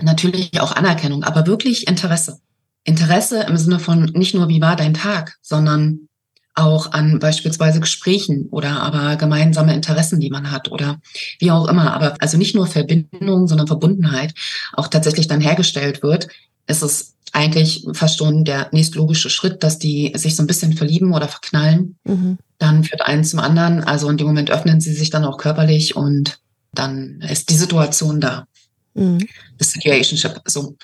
natürlich 0.00 0.60
auch 0.60 0.72
Anerkennung, 0.72 1.24
aber 1.24 1.46
wirklich 1.46 1.86
Interesse. 1.86 2.40
Interesse 2.84 3.42
im 3.42 3.56
Sinne 3.56 3.78
von 3.78 4.04
nicht 4.04 4.34
nur, 4.34 4.48
wie 4.48 4.60
war 4.60 4.76
dein 4.76 4.94
Tag, 4.94 5.36
sondern 5.42 6.08
auch 6.54 6.92
an 6.92 7.18
beispielsweise 7.18 7.80
Gesprächen 7.80 8.48
oder 8.50 8.82
aber 8.82 9.16
gemeinsame 9.16 9.74
Interessen, 9.74 10.20
die 10.20 10.30
man 10.30 10.50
hat 10.50 10.70
oder 10.70 11.00
wie 11.38 11.50
auch 11.50 11.68
immer. 11.68 11.94
Aber 11.94 12.16
also 12.20 12.36
nicht 12.38 12.54
nur 12.54 12.66
Verbindung, 12.66 13.46
sondern 13.46 13.66
Verbundenheit 13.66 14.34
auch 14.72 14.88
tatsächlich 14.88 15.28
dann 15.28 15.40
hergestellt 15.40 16.02
wird, 16.02 16.28
ist 16.66 16.82
es 16.82 17.14
eigentlich 17.32 17.86
fast 17.92 18.18
schon 18.18 18.44
der 18.44 18.68
nächstlogische 18.72 19.30
Schritt, 19.30 19.62
dass 19.62 19.78
die 19.78 20.12
sich 20.16 20.34
so 20.34 20.42
ein 20.42 20.46
bisschen 20.46 20.72
verlieben 20.72 21.12
oder 21.12 21.28
verknallen. 21.28 21.96
Mhm. 22.04 22.38
Dann 22.58 22.84
führt 22.84 23.02
eins 23.02 23.30
zum 23.30 23.38
anderen. 23.38 23.84
Also 23.84 24.08
in 24.08 24.16
dem 24.16 24.26
Moment 24.26 24.50
öffnen 24.50 24.80
sie 24.80 24.92
sich 24.92 25.10
dann 25.10 25.24
auch 25.24 25.38
körperlich 25.38 25.96
und 25.96 26.40
dann 26.72 27.20
ist 27.28 27.50
die 27.50 27.56
Situation 27.56 28.20
da. 28.20 28.46
Mhm. 28.94 29.26
Situationship. 29.58 30.40
So. 30.46 30.76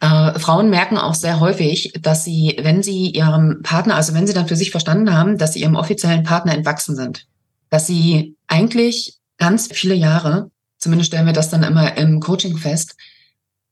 Äh, 0.00 0.38
Frauen 0.38 0.70
merken 0.70 0.98
auch 0.98 1.14
sehr 1.14 1.40
häufig, 1.40 1.92
dass 2.00 2.24
sie, 2.24 2.56
wenn 2.62 2.82
sie 2.82 3.10
ihrem 3.10 3.62
Partner, 3.62 3.96
also 3.96 4.14
wenn 4.14 4.26
sie 4.26 4.32
dann 4.32 4.48
für 4.48 4.56
sich 4.56 4.70
verstanden 4.70 5.14
haben, 5.14 5.38
dass 5.38 5.52
sie 5.52 5.60
ihrem 5.60 5.76
offiziellen 5.76 6.22
Partner 6.22 6.54
entwachsen 6.54 6.96
sind, 6.96 7.26
dass 7.68 7.86
sie 7.86 8.36
eigentlich 8.46 9.18
ganz 9.38 9.68
viele 9.72 9.94
Jahre, 9.94 10.50
zumindest 10.78 11.08
stellen 11.08 11.26
wir 11.26 11.32
das 11.32 11.50
dann 11.50 11.62
immer 11.62 11.96
im 11.96 12.20
Coaching 12.20 12.56
fest, 12.56 12.96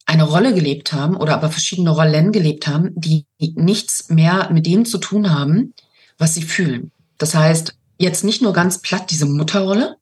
eine 0.06 0.24
Rolle 0.24 0.54
gelebt 0.54 0.92
haben 0.92 1.16
oder 1.16 1.34
aber 1.34 1.50
verschiedene 1.50 1.90
Rollen 1.90 2.32
gelebt 2.32 2.66
haben, 2.66 2.92
die 2.94 3.26
nichts 3.38 4.08
mehr 4.08 4.48
mit 4.50 4.66
dem 4.66 4.86
zu 4.86 4.98
tun 4.98 5.30
haben, 5.30 5.74
was 6.16 6.34
sie 6.34 6.42
fühlen. 6.42 6.92
Das 7.18 7.34
heißt, 7.34 7.74
jetzt 7.98 8.24
nicht 8.24 8.40
nur 8.40 8.54
ganz 8.54 8.80
platt 8.80 9.10
diese 9.10 9.26
Mutterrolle, 9.26 9.96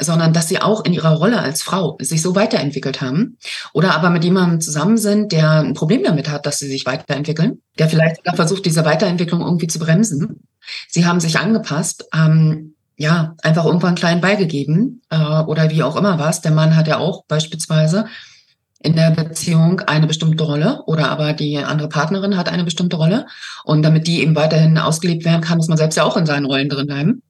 sondern 0.00 0.32
dass 0.32 0.48
sie 0.48 0.60
auch 0.60 0.84
in 0.84 0.92
ihrer 0.92 1.14
Rolle 1.14 1.38
als 1.40 1.62
Frau 1.62 1.96
sich 2.00 2.22
so 2.22 2.34
weiterentwickelt 2.34 3.00
haben 3.00 3.38
oder 3.72 3.94
aber 3.94 4.10
mit 4.10 4.24
jemandem 4.24 4.60
zusammen 4.60 4.96
sind, 4.96 5.32
der 5.32 5.60
ein 5.60 5.74
Problem 5.74 6.02
damit 6.02 6.28
hat, 6.28 6.46
dass 6.46 6.58
sie 6.58 6.68
sich 6.68 6.86
weiterentwickeln, 6.86 7.60
der 7.78 7.88
vielleicht 7.88 8.16
sogar 8.16 8.34
versucht, 8.34 8.66
diese 8.66 8.84
Weiterentwicklung 8.84 9.40
irgendwie 9.40 9.68
zu 9.68 9.78
bremsen. 9.78 10.40
Sie 10.88 11.06
haben 11.06 11.20
sich 11.20 11.38
angepasst, 11.38 12.06
haben 12.12 12.74
ja 12.96 13.34
einfach 13.42 13.64
irgendwann 13.64 13.94
klein 13.94 14.20
beigegeben 14.20 15.02
äh, 15.10 15.16
oder 15.16 15.70
wie 15.70 15.82
auch 15.82 15.96
immer 15.96 16.18
was. 16.18 16.40
Der 16.40 16.52
Mann 16.52 16.76
hat 16.76 16.88
ja 16.88 16.98
auch 16.98 17.24
beispielsweise 17.26 18.06
in 18.80 18.96
der 18.96 19.10
Beziehung 19.10 19.80
eine 19.80 20.06
bestimmte 20.06 20.44
Rolle 20.44 20.82
oder 20.86 21.10
aber 21.10 21.32
die 21.32 21.56
andere 21.56 21.88
Partnerin 21.88 22.36
hat 22.36 22.50
eine 22.50 22.64
bestimmte 22.64 22.96
Rolle 22.96 23.26
und 23.64 23.82
damit 23.82 24.06
die 24.06 24.20
eben 24.20 24.36
weiterhin 24.36 24.76
ausgelebt 24.76 25.24
werden 25.24 25.40
kann, 25.40 25.56
muss 25.56 25.68
man 25.68 25.78
selbst 25.78 25.96
ja 25.96 26.04
auch 26.04 26.16
in 26.16 26.26
seinen 26.26 26.44
Rollen 26.44 26.68
drin 26.68 26.86
bleiben. 26.86 27.22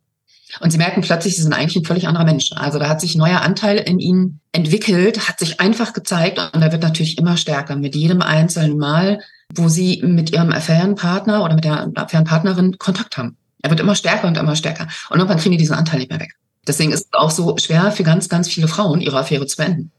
Und 0.61 0.71
sie 0.71 0.79
merken 0.79 1.01
plötzlich, 1.01 1.37
sie 1.37 1.43
sind 1.43 1.53
eigentlich 1.53 1.77
ein 1.77 1.85
völlig 1.85 2.07
anderer 2.07 2.25
Mensch. 2.25 2.51
Also 2.55 2.79
da 2.79 2.89
hat 2.89 3.01
sich 3.01 3.15
ein 3.15 3.19
neuer 3.19 3.43
Anteil 3.43 3.79
in 3.79 3.99
ihnen 3.99 4.41
entwickelt, 4.53 5.29
hat 5.29 5.39
sich 5.39 5.61
einfach 5.61 5.93
gezeigt 5.93 6.39
und 6.53 6.63
er 6.63 6.73
wird 6.73 6.83
natürlich 6.83 7.19
immer 7.19 7.37
stärker 7.37 7.77
mit 7.77 7.95
jedem 7.95 8.23
einzelnen 8.23 8.79
Mal, 8.79 9.21
wo 9.55 9.69
sie 9.69 10.03
mit 10.05 10.33
ihrem 10.33 10.53
Affärenpartner 10.53 11.45
oder 11.45 11.55
mit 11.55 11.65
der 11.65 11.91
Affärenpartnerin 11.95 12.79
Kontakt 12.79 13.17
haben. 13.17 13.37
Er 13.63 13.71
wird 13.71 13.81
immer 13.81 13.95
stärker 13.95 14.29
und 14.29 14.37
immer 14.37 14.57
stärker. 14.57 14.89
Und 15.11 15.19
irgendwann 15.19 15.39
kriegen 15.39 15.53
die 15.53 15.59
diesen 15.59 15.75
Anteil 15.75 15.99
nicht 15.99 16.11
mehr 16.11 16.21
weg. 16.21 16.35
Deswegen 16.67 16.93
ist 16.93 17.07
es 17.07 17.13
auch 17.13 17.31
so 17.31 17.57
schwer 17.59 17.93
für 17.93 18.03
ganz, 18.03 18.29
ganz 18.29 18.49
viele 18.49 18.69
Frauen, 18.69 19.01
ihre 19.01 19.19
Affäre 19.19 19.47
zu 19.47 19.57
beenden. 19.57 19.91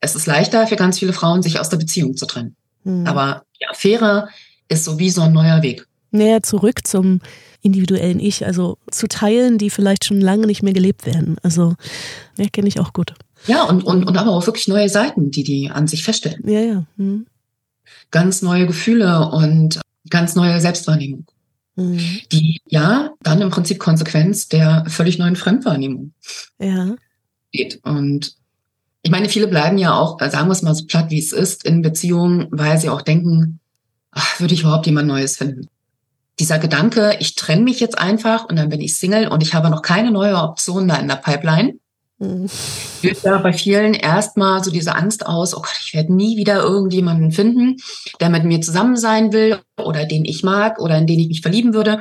Es 0.00 0.14
ist 0.14 0.26
leichter 0.26 0.66
für 0.66 0.76
ganz 0.76 0.98
viele 0.98 1.12
Frauen, 1.12 1.42
sich 1.42 1.58
aus 1.58 1.68
der 1.68 1.76
Beziehung 1.76 2.16
zu 2.16 2.26
trennen. 2.26 2.56
Mhm. 2.84 3.06
Aber 3.06 3.42
die 3.60 3.66
Affäre 3.66 4.28
ist 4.68 4.84
so 4.84 4.98
wie 4.98 5.10
so 5.10 5.22
ein 5.22 5.32
neuer 5.32 5.62
Weg. 5.62 5.86
Näher 6.10 6.42
zurück 6.42 6.86
zum 6.86 7.20
individuellen 7.64 8.20
Ich, 8.20 8.44
also 8.44 8.78
zu 8.90 9.08
teilen, 9.08 9.58
die 9.58 9.70
vielleicht 9.70 10.04
schon 10.04 10.20
lange 10.20 10.46
nicht 10.46 10.62
mehr 10.62 10.74
gelebt 10.74 11.06
werden. 11.06 11.36
Also, 11.42 11.74
ja, 12.36 12.46
kenne 12.52 12.68
ich 12.68 12.78
auch 12.78 12.92
gut. 12.92 13.14
Ja, 13.46 13.64
und, 13.64 13.84
und, 13.84 14.04
und 14.04 14.16
aber 14.16 14.30
auch 14.30 14.46
wirklich 14.46 14.68
neue 14.68 14.88
Seiten, 14.88 15.30
die 15.30 15.44
die 15.44 15.70
an 15.70 15.86
sich 15.86 16.04
feststellen. 16.04 16.42
Ja, 16.46 16.60
ja. 16.60 16.84
Mhm. 16.96 17.26
Ganz 18.10 18.42
neue 18.42 18.66
Gefühle 18.66 19.30
und 19.30 19.80
ganz 20.10 20.34
neue 20.34 20.60
Selbstwahrnehmung. 20.60 21.26
Mhm. 21.76 21.98
Die 22.30 22.60
ja 22.66 23.10
dann 23.22 23.40
im 23.40 23.50
Prinzip 23.50 23.78
Konsequenz 23.78 24.48
der 24.48 24.84
völlig 24.88 25.18
neuen 25.18 25.36
Fremdwahrnehmung 25.36 26.12
ja. 26.58 26.94
geht. 27.50 27.80
Und 27.82 28.36
ich 29.02 29.10
meine, 29.10 29.28
viele 29.28 29.48
bleiben 29.48 29.78
ja 29.78 29.98
auch, 29.98 30.20
sagen 30.20 30.48
wir 30.48 30.52
es 30.52 30.62
mal 30.62 30.74
so 30.74 30.86
platt, 30.86 31.10
wie 31.10 31.18
es 31.18 31.32
ist, 31.32 31.64
in 31.64 31.82
Beziehungen, 31.82 32.46
weil 32.50 32.78
sie 32.78 32.90
auch 32.90 33.02
denken, 33.02 33.60
ach, 34.10 34.40
würde 34.40 34.54
ich 34.54 34.60
überhaupt 34.60 34.86
jemand 34.86 35.08
Neues 35.08 35.36
finden? 35.36 35.68
Dieser 36.38 36.58
Gedanke, 36.58 37.16
ich 37.20 37.36
trenne 37.36 37.62
mich 37.62 37.80
jetzt 37.80 37.98
einfach 37.98 38.48
und 38.48 38.56
dann 38.56 38.68
bin 38.68 38.80
ich 38.80 38.96
Single 38.96 39.28
und 39.28 39.42
ich 39.42 39.54
habe 39.54 39.70
noch 39.70 39.82
keine 39.82 40.10
neue 40.10 40.36
Option 40.36 40.88
da 40.88 40.96
in 40.96 41.08
der 41.08 41.16
Pipeline, 41.16 41.74
mhm. 42.18 42.48
löst 43.02 43.24
ja 43.24 43.38
bei 43.38 43.52
vielen 43.52 43.94
erstmal 43.94 44.62
so 44.64 44.70
diese 44.70 44.94
Angst 44.94 45.26
aus, 45.26 45.56
oh 45.56 45.60
Gott, 45.60 45.78
ich 45.84 45.94
werde 45.94 46.12
nie 46.12 46.36
wieder 46.36 46.60
irgendjemanden 46.60 47.30
finden, 47.30 47.76
der 48.20 48.30
mit 48.30 48.44
mir 48.44 48.60
zusammen 48.60 48.96
sein 48.96 49.32
will 49.32 49.60
oder 49.76 50.06
den 50.06 50.24
ich 50.24 50.42
mag 50.42 50.80
oder 50.80 50.98
in 50.98 51.06
den 51.06 51.20
ich 51.20 51.28
mich 51.28 51.40
verlieben 51.40 51.72
würde 51.72 52.00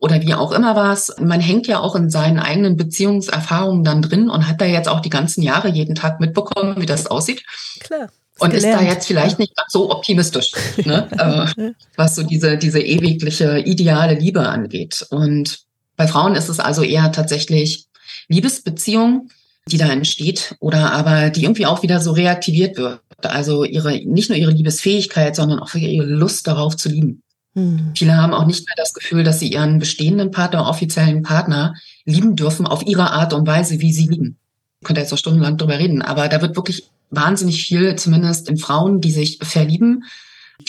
oder 0.00 0.20
wie 0.22 0.34
auch 0.34 0.52
immer 0.52 0.76
was. 0.76 1.14
Man 1.20 1.40
hängt 1.40 1.66
ja 1.66 1.80
auch 1.80 1.94
in 1.94 2.10
seinen 2.10 2.38
eigenen 2.38 2.76
Beziehungserfahrungen 2.76 3.84
dann 3.84 4.02
drin 4.02 4.30
und 4.30 4.48
hat 4.48 4.60
da 4.60 4.66
jetzt 4.66 4.88
auch 4.88 5.00
die 5.00 5.10
ganzen 5.10 5.42
Jahre 5.42 5.68
jeden 5.68 5.94
Tag 5.94 6.20
mitbekommen, 6.20 6.80
wie 6.80 6.86
das 6.86 7.06
aussieht. 7.06 7.44
Klar. 7.80 8.08
Und 8.40 8.52
ist 8.52 8.64
da 8.64 8.82
jetzt 8.82 9.06
vielleicht 9.06 9.38
nicht 9.38 9.52
so 9.68 9.90
optimistisch, 9.90 10.52
ne? 10.84 11.08
äh, 11.56 11.72
was 11.96 12.16
so 12.16 12.22
diese, 12.24 12.58
diese 12.58 12.80
ewigliche 12.80 13.60
ideale 13.60 14.14
Liebe 14.14 14.48
angeht. 14.48 15.06
Und 15.10 15.60
bei 15.96 16.08
Frauen 16.08 16.34
ist 16.34 16.48
es 16.48 16.58
also 16.58 16.82
eher 16.82 17.12
tatsächlich 17.12 17.86
Liebesbeziehung, 18.28 19.28
die 19.68 19.78
da 19.78 19.88
entsteht 19.88 20.56
oder 20.58 20.92
aber 20.92 21.30
die 21.30 21.44
irgendwie 21.44 21.66
auch 21.66 21.82
wieder 21.82 22.00
so 22.00 22.12
reaktiviert 22.12 22.76
wird. 22.76 23.00
Also 23.22 23.64
ihre, 23.64 24.04
nicht 24.04 24.28
nur 24.28 24.38
ihre 24.38 24.50
Liebesfähigkeit, 24.50 25.36
sondern 25.36 25.60
auch 25.60 25.74
ihre 25.74 26.04
Lust 26.04 26.46
darauf 26.46 26.76
zu 26.76 26.88
lieben. 26.88 27.22
Hm. 27.54 27.92
Viele 27.96 28.16
haben 28.16 28.34
auch 28.34 28.46
nicht 28.46 28.66
mehr 28.66 28.74
das 28.76 28.92
Gefühl, 28.92 29.22
dass 29.22 29.38
sie 29.38 29.52
ihren 29.52 29.78
bestehenden 29.78 30.32
Partner, 30.32 30.68
offiziellen 30.68 31.22
Partner 31.22 31.74
lieben 32.04 32.36
dürfen 32.36 32.66
auf 32.66 32.84
ihre 32.84 33.12
Art 33.12 33.32
und 33.32 33.46
Weise, 33.46 33.80
wie 33.80 33.92
sie 33.92 34.08
lieben. 34.08 34.38
Könnte 34.84 35.00
jetzt 35.00 35.10
so 35.10 35.16
stundenlang 35.16 35.56
drüber 35.56 35.78
reden, 35.78 36.02
aber 36.02 36.28
da 36.28 36.40
wird 36.40 36.56
wirklich 36.56 36.88
wahnsinnig 37.10 37.64
viel, 37.64 37.96
zumindest 37.96 38.48
in 38.48 38.56
Frauen, 38.56 39.00
die 39.00 39.10
sich 39.10 39.38
verlieben, 39.42 40.04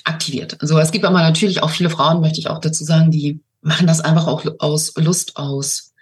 aktiviert. 0.03 0.62
Also 0.62 0.77
es 0.79 0.91
gibt 0.91 1.05
aber 1.05 1.22
natürlich 1.22 1.62
auch 1.62 1.69
viele 1.69 1.89
Frauen, 1.89 2.22
möchte 2.22 2.39
ich 2.39 2.50
auch 2.50 2.60
dazu 2.60 2.84
sagen, 2.84 3.12
die 3.12 3.39
machen 3.62 3.88
das 3.88 4.01
einfach 4.01 4.27
auch 4.27 4.43
aus 4.60 4.93
Lust 4.95 5.38
aus, 5.38 5.93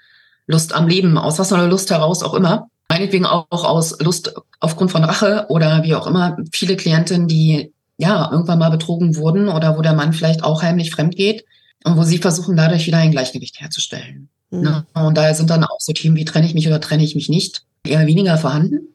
Lust 0.47 0.73
am 0.73 0.87
Leben, 0.87 1.17
aus 1.17 1.39
was 1.39 1.49
soll 1.49 1.67
Lust 1.69 1.89
heraus 1.89 2.23
auch 2.23 2.33
immer. 2.33 2.67
Meinetwegen 2.89 3.25
auch 3.25 3.45
aus 3.49 3.99
Lust 3.99 4.33
aufgrund 4.59 4.91
von 4.91 5.03
Rache 5.03 5.45
oder 5.49 5.83
wie 5.83 5.95
auch 5.95 6.05
immer. 6.05 6.37
Viele 6.51 6.75
Klientinnen, 6.75 7.27
die 7.27 7.71
ja 7.97 8.29
irgendwann 8.31 8.59
mal 8.59 8.69
betrogen 8.69 9.15
wurden 9.15 9.47
oder 9.47 9.77
wo 9.77 9.81
der 9.81 9.93
Mann 9.93 10.13
vielleicht 10.13 10.43
auch 10.43 10.61
heimlich 10.61 10.91
fremd 10.91 11.15
geht 11.15 11.45
und 11.85 11.97
wo 11.97 12.03
sie 12.03 12.17
versuchen, 12.17 12.57
dadurch 12.57 12.85
wieder 12.85 12.97
ein 12.97 13.11
Gleichgewicht 13.11 13.59
herzustellen. 13.61 14.29
Mhm. 14.51 14.83
Und 14.93 15.17
daher 15.17 15.33
sind 15.33 15.49
dann 15.49 15.63
auch 15.63 15.79
so 15.79 15.93
Themen 15.93 16.17
wie 16.17 16.25
trenne 16.25 16.45
ich 16.45 16.53
mich 16.53 16.67
oder 16.67 16.81
trenne 16.81 17.03
ich 17.03 17.15
mich 17.15 17.29
nicht 17.29 17.63
eher 17.85 18.07
weniger 18.07 18.37
vorhanden. 18.37 18.89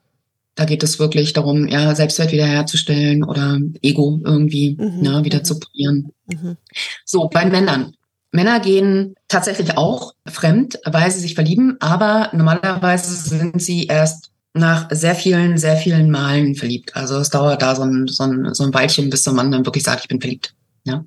Da 0.54 0.64
geht 0.64 0.82
es 0.82 0.98
wirklich 0.98 1.32
darum, 1.32 1.68
ja, 1.68 1.94
Selbstwert 1.94 2.32
wiederherzustellen 2.32 3.22
oder 3.22 3.58
Ego 3.80 4.20
irgendwie 4.24 4.76
mhm. 4.78 5.00
ne, 5.00 5.24
wieder 5.24 5.38
mhm. 5.38 5.44
zu 5.44 5.60
polieren. 5.60 6.12
Mhm. 6.26 6.56
So, 7.04 7.28
bei 7.28 7.44
Männern. 7.46 7.92
Männer 8.30 8.60
gehen 8.60 9.14
tatsächlich 9.28 9.78
auch 9.78 10.14
fremd, 10.26 10.78
weil 10.84 11.10
sie 11.10 11.20
sich 11.20 11.34
verlieben, 11.34 11.76
aber 11.80 12.30
normalerweise 12.34 13.14
sind 13.14 13.62
sie 13.62 13.86
erst 13.86 14.32
nach 14.52 14.88
sehr 14.90 15.14
vielen, 15.14 15.56
sehr 15.56 15.76
vielen 15.76 16.10
Malen 16.10 16.54
verliebt. 16.54 16.94
Also 16.96 17.18
es 17.18 17.30
dauert 17.30 17.62
da 17.62 17.74
so 17.74 17.82
ein, 17.82 18.06
so 18.08 18.24
ein, 18.24 18.54
so 18.54 18.64
ein 18.64 18.74
Weilchen, 18.74 19.08
bis 19.08 19.22
der 19.22 19.32
Mann 19.32 19.50
dann 19.50 19.64
wirklich 19.64 19.84
sagt, 19.84 20.02
ich 20.02 20.08
bin 20.08 20.20
verliebt. 20.20 20.54
Ja. 20.84 21.04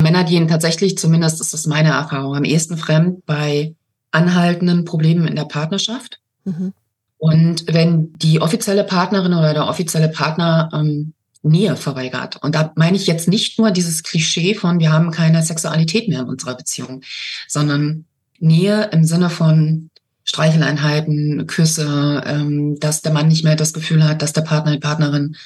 Männer 0.00 0.24
gehen 0.24 0.48
tatsächlich, 0.48 0.96
zumindest 0.96 1.40
ist 1.40 1.52
das 1.52 1.66
meine 1.66 1.90
Erfahrung, 1.90 2.36
am 2.36 2.44
ehesten 2.44 2.76
fremd 2.76 3.24
bei 3.26 3.74
anhaltenden 4.10 4.84
Problemen 4.84 5.26
in 5.26 5.36
der 5.36 5.44
Partnerschaft. 5.44 6.20
Mhm. 6.44 6.72
Und 7.20 7.64
wenn 7.66 8.14
die 8.14 8.40
offizielle 8.40 8.82
Partnerin 8.82 9.34
oder 9.34 9.52
der 9.52 9.68
offizielle 9.68 10.08
Partner 10.08 10.70
ähm, 10.72 11.12
Nähe 11.42 11.76
verweigert. 11.76 12.36
Und 12.42 12.54
da 12.54 12.72
meine 12.76 12.96
ich 12.96 13.06
jetzt 13.06 13.28
nicht 13.28 13.58
nur 13.58 13.70
dieses 13.70 14.02
Klischee 14.02 14.54
von, 14.54 14.78
wir 14.78 14.90
haben 14.92 15.10
keine 15.10 15.42
Sexualität 15.42 16.08
mehr 16.08 16.20
in 16.20 16.28
unserer 16.28 16.54
Beziehung, 16.54 17.02
sondern 17.46 18.06
Nähe 18.38 18.88
im 18.92 19.04
Sinne 19.04 19.30
von 19.30 19.90
Streicheleinheiten, 20.24 21.46
Küsse, 21.46 22.22
ähm, 22.26 22.78
dass 22.80 23.02
der 23.02 23.12
Mann 23.12 23.28
nicht 23.28 23.44
mehr 23.44 23.56
das 23.56 23.72
Gefühl 23.74 24.04
hat, 24.04 24.22
dass 24.22 24.32
der 24.32 24.42
Partner, 24.42 24.72
die 24.72 24.78
Partnerin, 24.78 25.36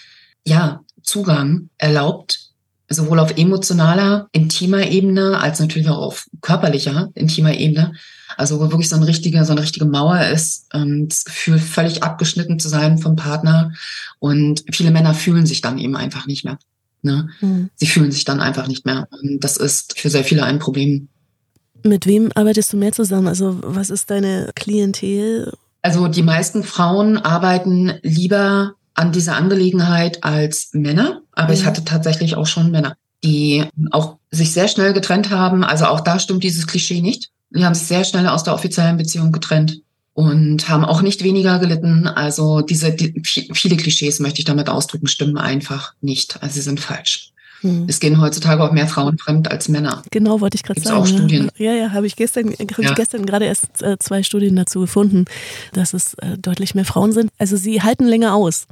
ja, 0.46 0.80
Zugang 1.02 1.70
erlaubt, 1.78 2.43
sowohl 2.94 3.18
auf 3.18 3.36
emotionaler, 3.36 4.28
intimer 4.32 4.88
Ebene 4.88 5.38
als 5.38 5.60
natürlich 5.60 5.88
auch 5.88 5.98
auf 5.98 6.26
körperlicher, 6.40 7.10
intimer 7.14 7.54
Ebene, 7.54 7.94
also 8.36 8.58
wo 8.58 8.70
wirklich 8.70 8.88
so 8.88 8.96
eine 8.96 9.06
richtige, 9.06 9.44
so 9.44 9.52
eine 9.52 9.62
richtige 9.62 9.84
Mauer 9.84 10.20
ist, 10.20 10.66
ähm, 10.72 11.08
das 11.08 11.24
Gefühl, 11.24 11.58
völlig 11.58 12.02
abgeschnitten 12.02 12.58
zu 12.58 12.68
sein 12.68 12.98
vom 12.98 13.16
Partner. 13.16 13.72
Und 14.18 14.64
viele 14.72 14.90
Männer 14.90 15.14
fühlen 15.14 15.46
sich 15.46 15.60
dann 15.60 15.78
eben 15.78 15.96
einfach 15.96 16.26
nicht 16.26 16.44
mehr. 16.44 16.58
Ne? 17.02 17.28
Mhm. 17.40 17.70
Sie 17.76 17.86
fühlen 17.86 18.10
sich 18.10 18.24
dann 18.24 18.40
einfach 18.40 18.66
nicht 18.66 18.86
mehr. 18.86 19.08
Und 19.10 19.44
das 19.44 19.56
ist 19.56 19.98
für 19.98 20.10
sehr 20.10 20.24
viele 20.24 20.44
ein 20.44 20.58
Problem. 20.58 21.08
Mit 21.82 22.06
wem 22.06 22.30
arbeitest 22.34 22.72
du 22.72 22.78
mehr 22.78 22.92
zusammen? 22.92 23.28
Also 23.28 23.58
was 23.62 23.90
ist 23.90 24.10
deine 24.10 24.50
Klientel? 24.54 25.52
Also 25.82 26.08
die 26.08 26.22
meisten 26.22 26.64
Frauen 26.64 27.18
arbeiten 27.18 27.92
lieber 28.02 28.74
an 28.94 29.12
dieser 29.12 29.36
Angelegenheit 29.36 30.24
als 30.24 30.70
Männer, 30.72 31.22
aber 31.32 31.48
mhm. 31.48 31.54
ich 31.54 31.64
hatte 31.64 31.84
tatsächlich 31.84 32.36
auch 32.36 32.46
schon 32.46 32.70
Männer, 32.70 32.96
die 33.22 33.64
auch 33.90 34.16
sich 34.30 34.52
sehr 34.52 34.68
schnell 34.68 34.92
getrennt 34.92 35.30
haben. 35.30 35.64
Also 35.64 35.86
auch 35.86 36.00
da 36.00 36.18
stimmt 36.18 36.44
dieses 36.44 36.66
Klischee 36.66 37.00
nicht. 37.00 37.30
Die 37.50 37.64
haben 37.64 37.74
sich 37.74 37.86
sehr 37.86 38.04
schnell 38.04 38.26
aus 38.26 38.44
der 38.44 38.54
offiziellen 38.54 38.96
Beziehung 38.96 39.32
getrennt 39.32 39.80
und 40.12 40.68
haben 40.68 40.84
auch 40.84 41.02
nicht 41.02 41.24
weniger 41.24 41.58
gelitten. 41.58 42.06
Also 42.06 42.60
diese 42.60 42.92
die, 42.92 43.20
viele 43.24 43.76
Klischees 43.76 44.20
möchte 44.20 44.38
ich 44.40 44.44
damit 44.44 44.68
ausdrücken, 44.68 45.08
stimmen 45.08 45.38
einfach 45.38 45.94
nicht. 46.00 46.42
Also 46.42 46.54
sie 46.54 46.62
sind 46.62 46.80
falsch. 46.80 47.33
Hm. 47.64 47.86
Es 47.88 47.98
gehen 47.98 48.20
heutzutage 48.20 48.62
auch 48.62 48.72
mehr 48.72 48.86
Frauen 48.86 49.16
fremd 49.16 49.50
als 49.50 49.68
Männer. 49.68 50.02
Genau, 50.10 50.42
wollte 50.42 50.56
ich 50.56 50.62
gerade 50.62 50.80
sagen. 50.82 50.96
auch 50.98 51.06
Studien. 51.06 51.50
Ja, 51.56 51.72
ja, 51.72 51.92
habe 51.92 52.06
ich 52.06 52.14
gestern, 52.14 52.50
hab 52.50 52.78
ja. 52.78 52.90
ich 52.90 52.94
gestern 52.94 53.24
gerade 53.24 53.46
erst 53.46 53.82
äh, 53.82 53.98
zwei 53.98 54.22
Studien 54.22 54.54
dazu 54.54 54.80
gefunden, 54.80 55.24
dass 55.72 55.94
es 55.94 56.12
äh, 56.14 56.36
deutlich 56.36 56.74
mehr 56.74 56.84
Frauen 56.84 57.12
sind. 57.12 57.30
Also 57.38 57.56
sie 57.56 57.80
halten 57.80 58.04
länger 58.04 58.34
aus. 58.34 58.66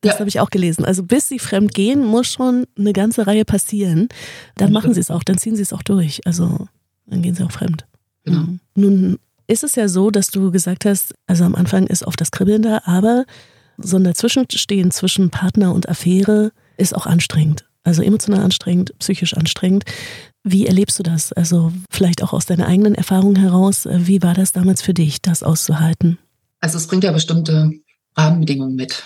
Das 0.00 0.14
ja. 0.14 0.18
habe 0.20 0.30
ich 0.30 0.40
auch 0.40 0.48
gelesen. 0.48 0.86
Also 0.86 1.02
bis 1.02 1.28
sie 1.28 1.38
fremd 1.38 1.74
gehen, 1.74 2.02
muss 2.02 2.28
schon 2.28 2.64
eine 2.78 2.94
ganze 2.94 3.26
Reihe 3.26 3.44
passieren. 3.44 4.08
Dann 4.56 4.72
machen 4.72 4.94
sie 4.94 5.00
es 5.00 5.10
auch, 5.10 5.22
dann 5.22 5.36
ziehen 5.36 5.54
sie 5.54 5.62
es 5.62 5.74
auch 5.74 5.82
durch. 5.82 6.22
Also 6.24 6.66
dann 7.06 7.20
gehen 7.20 7.34
sie 7.34 7.44
auch 7.44 7.52
fremd. 7.52 7.84
Genau. 8.24 8.40
Mhm. 8.40 8.60
Nun 8.74 9.18
ist 9.46 9.64
es 9.64 9.74
ja 9.74 9.88
so, 9.88 10.10
dass 10.10 10.28
du 10.28 10.50
gesagt 10.50 10.86
hast, 10.86 11.14
also 11.26 11.44
am 11.44 11.54
Anfang 11.54 11.86
ist 11.86 12.06
oft 12.06 12.20
das 12.20 12.30
Kribbeln 12.30 12.62
da, 12.62 12.80
aber 12.84 13.26
so 13.76 13.98
ein 13.98 14.04
Dazwischenstehen 14.04 14.90
zwischen 14.90 15.28
Partner 15.28 15.74
und 15.74 15.88
Affäre 15.88 16.52
ist 16.78 16.94
auch 16.94 17.06
anstrengend. 17.06 17.66
Also 17.82 18.02
emotional 18.02 18.42
anstrengend, 18.42 18.92
psychisch 18.98 19.34
anstrengend. 19.34 19.84
Wie 20.42 20.66
erlebst 20.66 20.98
du 20.98 21.02
das? 21.02 21.32
Also 21.32 21.72
vielleicht 21.90 22.22
auch 22.22 22.32
aus 22.32 22.46
deiner 22.46 22.66
eigenen 22.66 22.94
Erfahrung 22.94 23.36
heraus. 23.36 23.86
Wie 23.90 24.22
war 24.22 24.34
das 24.34 24.52
damals 24.52 24.82
für 24.82 24.94
dich, 24.94 25.22
das 25.22 25.42
auszuhalten? 25.42 26.18
Also 26.60 26.76
es 26.76 26.86
bringt 26.86 27.04
ja 27.04 27.12
bestimmte 27.12 27.70
Rahmenbedingungen 28.16 28.74
mit. 28.74 29.04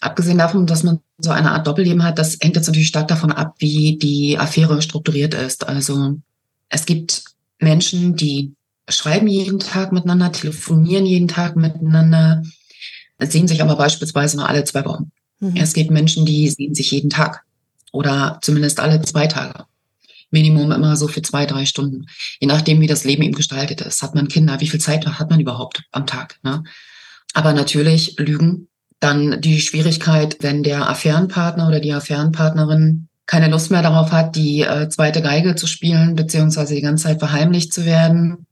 Abgesehen 0.00 0.38
davon, 0.38 0.66
dass 0.66 0.82
man 0.82 1.00
so 1.18 1.30
eine 1.30 1.52
Art 1.52 1.66
Doppelleben 1.66 2.02
hat, 2.02 2.18
das 2.18 2.38
hängt 2.40 2.56
jetzt 2.56 2.66
natürlich 2.66 2.88
stark 2.88 3.08
davon 3.08 3.32
ab, 3.32 3.54
wie 3.58 3.96
die 3.98 4.38
Affäre 4.38 4.80
strukturiert 4.82 5.34
ist. 5.34 5.66
Also 5.66 6.16
es 6.68 6.86
gibt 6.86 7.24
Menschen, 7.58 8.16
die 8.16 8.54
schreiben 8.88 9.28
jeden 9.28 9.60
Tag 9.60 9.92
miteinander, 9.92 10.32
telefonieren 10.32 11.06
jeden 11.06 11.28
Tag 11.28 11.56
miteinander, 11.56 12.42
sehen 13.18 13.48
sich 13.48 13.62
aber 13.62 13.76
beispielsweise 13.76 14.36
nur 14.36 14.48
alle 14.48 14.64
zwei 14.64 14.84
Wochen. 14.84 15.10
Mhm. 15.40 15.56
Es 15.56 15.72
gibt 15.72 15.90
Menschen, 15.90 16.26
die 16.26 16.50
sehen 16.50 16.74
sich 16.74 16.90
jeden 16.90 17.10
Tag 17.10 17.44
oder 17.94 18.38
zumindest 18.42 18.80
alle 18.80 19.00
zwei 19.02 19.26
Tage. 19.26 19.64
Minimum 20.30 20.72
immer 20.72 20.96
so 20.96 21.06
für 21.06 21.22
zwei, 21.22 21.46
drei 21.46 21.64
Stunden. 21.64 22.06
Je 22.40 22.48
nachdem, 22.48 22.80
wie 22.80 22.88
das 22.88 23.04
Leben 23.04 23.22
eben 23.22 23.34
gestaltet 23.34 23.80
ist. 23.80 24.02
Hat 24.02 24.16
man 24.16 24.26
Kinder? 24.28 24.60
Wie 24.60 24.68
viel 24.68 24.80
Zeit 24.80 25.06
hat 25.06 25.30
man 25.30 25.38
überhaupt 25.38 25.84
am 25.92 26.06
Tag? 26.06 26.40
Ne? 26.42 26.64
Aber 27.34 27.52
natürlich 27.52 28.16
Lügen. 28.18 28.68
Dann 28.98 29.40
die 29.40 29.60
Schwierigkeit, 29.60 30.38
wenn 30.40 30.62
der 30.62 30.88
Affärenpartner 30.88 31.68
oder 31.68 31.78
die 31.78 31.92
Affärenpartnerin 31.92 33.08
keine 33.26 33.48
Lust 33.48 33.70
mehr 33.70 33.82
darauf 33.82 34.12
hat, 34.12 34.34
die 34.34 34.62
äh, 34.62 34.88
zweite 34.88 35.22
Geige 35.22 35.54
zu 35.54 35.66
spielen, 35.66 36.14
beziehungsweise 36.14 36.74
die 36.74 36.82
ganze 36.82 37.04
Zeit 37.04 37.18
verheimlicht 37.20 37.72
zu 37.72 37.84
werden. 37.84 38.46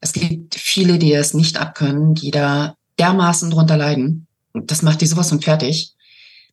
Es 0.00 0.12
gibt 0.12 0.54
viele, 0.54 0.98
die 0.98 1.12
es 1.12 1.34
nicht 1.34 1.60
abkönnen, 1.60 2.14
die 2.14 2.30
da 2.30 2.74
dermaßen 2.98 3.50
drunter 3.50 3.76
leiden. 3.76 4.26
Das 4.54 4.82
macht 4.82 5.00
die 5.00 5.06
sowas 5.06 5.28
von 5.28 5.40
fertig, 5.40 5.94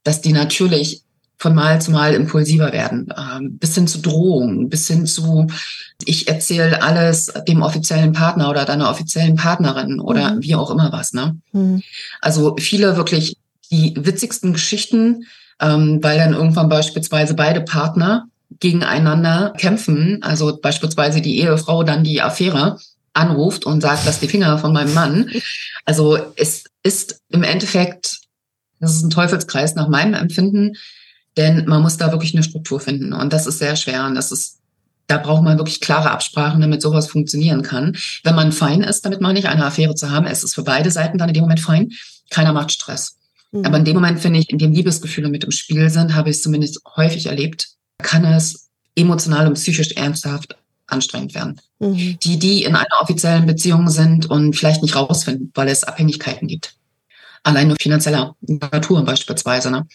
dass 0.03 0.21
die 0.21 0.33
natürlich 0.33 1.04
von 1.38 1.54
Mal 1.54 1.82
zu 1.82 1.92
Mal 1.92 2.13
impulsiver 2.13 2.72
werden, 2.72 3.13
ähm, 3.18 3.58
bis 3.58 3.75
hin 3.75 3.88
zu 3.88 4.00
Drohungen, 4.00 4.70
bis 4.70 4.88
hin 4.88 5.06
zu, 5.06 5.48
ich 6.06 6.27
erzähle 6.27 6.82
alles 6.82 7.32
dem 7.48 7.62
offiziellen 7.62 8.13
Partner 8.13 8.50
oder 8.50 8.65
deiner 8.65 8.89
offiziellen 8.89 9.36
Partnerin 9.36 10.00
oder 10.00 10.36
mhm. 10.36 10.44
wie 10.44 10.56
auch 10.56 10.72
immer 10.72 10.92
was. 10.92 11.13
Ne? 11.13 11.38
Mhm. 11.51 11.84
Also 12.22 12.55
viele 12.57 12.98
wirklich 12.98 13.38
die 13.72 13.94
witzigsten 13.98 14.53
Geschichten, 14.53 15.25
ähm, 15.59 16.00
weil 16.01 16.18
dann 16.18 16.33
irgendwann 16.33 16.70
beispielsweise 16.70 17.33
beide 17.33 17.62
Partner 17.62 18.27
gegeneinander 18.59 19.53
kämpfen, 19.57 20.20
also 20.22 20.57
beispielsweise 20.62 21.22
die 21.22 21.40
Ehefrau 21.40 21.83
dann 21.83 22.03
die 22.03 22.22
Affäre 22.22 22.77
anruft 23.14 23.66
und 23.66 23.81
sagt, 23.81 24.05
lass 24.05 24.20
die 24.20 24.27
Finger 24.27 24.57
von 24.57 24.74
meinem 24.74 24.94
Mann. 24.94 25.29
Also 25.88 26.18
es 26.36 26.64
ist 26.81 27.22
im 27.29 27.44
Endeffekt, 27.44 28.18
das 28.79 28.96
ist 28.96 29.03
ein 29.03 29.12
Teufelskreis 29.12 29.75
nach 29.75 29.88
meinem 29.88 30.16
Empfinden, 30.16 30.77
denn 31.37 31.65
man 31.65 31.81
muss 31.81 31.98
da 31.98 32.11
wirklich 32.11 32.33
eine 32.33 32.43
Struktur 32.43 32.79
finden 32.79 33.13
und 33.13 33.33
das 33.33 33.48
ist 33.48 33.59
sehr 33.59 33.75
schwer 33.75 34.05
und 34.05 34.15
das 34.15 34.31
ist 34.31 34.59
da 35.07 35.17
braucht 35.17 35.43
man 35.43 35.57
wirklich 35.57 35.81
klare 35.81 36.11
Absprachen, 36.11 36.61
damit 36.61 36.81
sowas 36.81 37.07
funktionieren 37.07 37.61
kann. 37.61 37.95
Wenn 38.24 38.35
man 38.35 38.51
fein 38.51 38.81
ist, 38.81 39.05
damit 39.05 39.21
man 39.21 39.35
nicht 39.35 39.48
eine 39.48 39.65
Affäre 39.65 39.95
zu 39.95 40.09
haben, 40.09 40.25
ist 40.25 40.43
es 40.43 40.55
für 40.55 40.63
beide 40.63 40.89
Seiten 40.89 41.17
dann 41.17 41.29
in 41.29 41.35
dem 41.35 41.41
Moment 41.41 41.59
fein. 41.59 41.91
Keiner 42.31 42.53
macht 42.53 42.71
Stress. 42.71 43.17
Mhm. 43.51 43.65
Aber 43.65 43.77
in 43.77 43.85
dem 43.85 43.95
Moment 43.95 44.19
finde 44.19 44.39
ich, 44.39 44.50
in 44.50 44.57
dem 44.57 44.71
Liebesgefühle 44.71 45.29
mit 45.29 45.43
im 45.43 45.51
Spiel 45.51 45.89
sind, 45.89 46.15
habe 46.15 46.29
ich 46.29 46.37
es 46.37 46.41
zumindest 46.41 46.81
häufig 46.95 47.27
erlebt, 47.27 47.69
kann 48.00 48.25
es 48.25 48.69
emotional 48.95 49.48
und 49.48 49.53
psychisch 49.53 49.91
ernsthaft 49.91 50.55
anstrengend 50.87 51.33
werden. 51.33 51.61
Mhm. 51.79 52.17
Die, 52.19 52.39
die 52.39 52.63
in 52.63 52.75
einer 52.75 53.01
offiziellen 53.01 53.45
Beziehung 53.45 53.89
sind 53.89 54.25
und 54.29 54.55
vielleicht 54.55 54.81
nicht 54.81 54.95
rausfinden, 54.95 55.51
weil 55.53 55.67
es 55.67 55.83
Abhängigkeiten 55.83 56.48
gibt. 56.48 56.75
Allein 57.43 57.67
nur 57.67 57.77
finanzieller 57.79 58.35
Natur 58.41 59.03
beispielsweise. 59.05 59.69
Ne? 59.69 59.87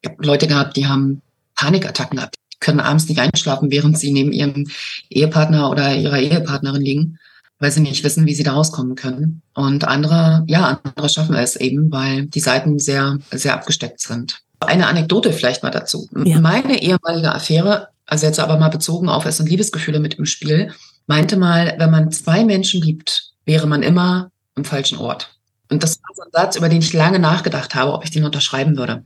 Ich 0.00 0.10
habe 0.10 0.24
Leute 0.24 0.46
gehabt, 0.46 0.76
die 0.76 0.86
haben 0.86 1.22
Panikattacken 1.56 2.16
gehabt, 2.16 2.36
die 2.52 2.58
können 2.60 2.80
abends 2.80 3.08
nicht 3.08 3.20
einschlafen, 3.20 3.70
während 3.70 3.98
sie 3.98 4.12
neben 4.12 4.32
ihrem 4.32 4.68
Ehepartner 5.10 5.70
oder 5.70 5.94
ihrer 5.94 6.18
Ehepartnerin 6.18 6.82
liegen, 6.82 7.18
weil 7.58 7.72
sie 7.72 7.80
nicht 7.80 8.04
wissen, 8.04 8.26
wie 8.26 8.34
sie 8.34 8.44
da 8.44 8.52
rauskommen 8.52 8.94
können. 8.94 9.42
Und 9.54 9.84
andere, 9.84 10.44
ja, 10.46 10.80
andere 10.84 11.08
schaffen 11.08 11.34
es 11.34 11.56
eben, 11.56 11.90
weil 11.90 12.26
die 12.26 12.40
Seiten 12.40 12.78
sehr, 12.78 13.18
sehr 13.32 13.54
abgesteckt 13.54 14.00
sind. 14.00 14.38
Eine 14.60 14.86
Anekdote 14.86 15.32
vielleicht 15.32 15.62
mal 15.62 15.70
dazu. 15.70 16.08
Ja. 16.24 16.40
Meine 16.40 16.80
ehemalige 16.80 17.34
Affäre, 17.34 17.88
also 18.06 18.26
jetzt 18.26 18.40
aber 18.40 18.58
mal 18.58 18.68
bezogen 18.68 19.08
auf 19.08 19.24
es 19.26 19.36
sind 19.36 19.48
Liebesgefühle 19.48 20.00
mit 20.00 20.14
im 20.14 20.26
Spiel, 20.26 20.72
meinte 21.06 21.36
mal, 21.36 21.74
wenn 21.78 21.90
man 21.90 22.12
zwei 22.12 22.44
Menschen 22.44 22.80
liebt, 22.80 23.32
wäre 23.44 23.66
man 23.66 23.82
immer 23.82 24.30
im 24.56 24.64
falschen 24.64 24.98
Ort. 24.98 25.34
Und 25.70 25.82
das 25.82 26.00
war 26.02 26.14
so 26.14 26.22
ein 26.22 26.30
Satz, 26.32 26.56
über 26.56 26.68
den 26.68 26.82
ich 26.82 26.92
lange 26.92 27.18
nachgedacht 27.18 27.74
habe, 27.74 27.92
ob 27.92 28.04
ich 28.04 28.10
den 28.10 28.24
unterschreiben 28.24 28.76
würde 28.76 29.04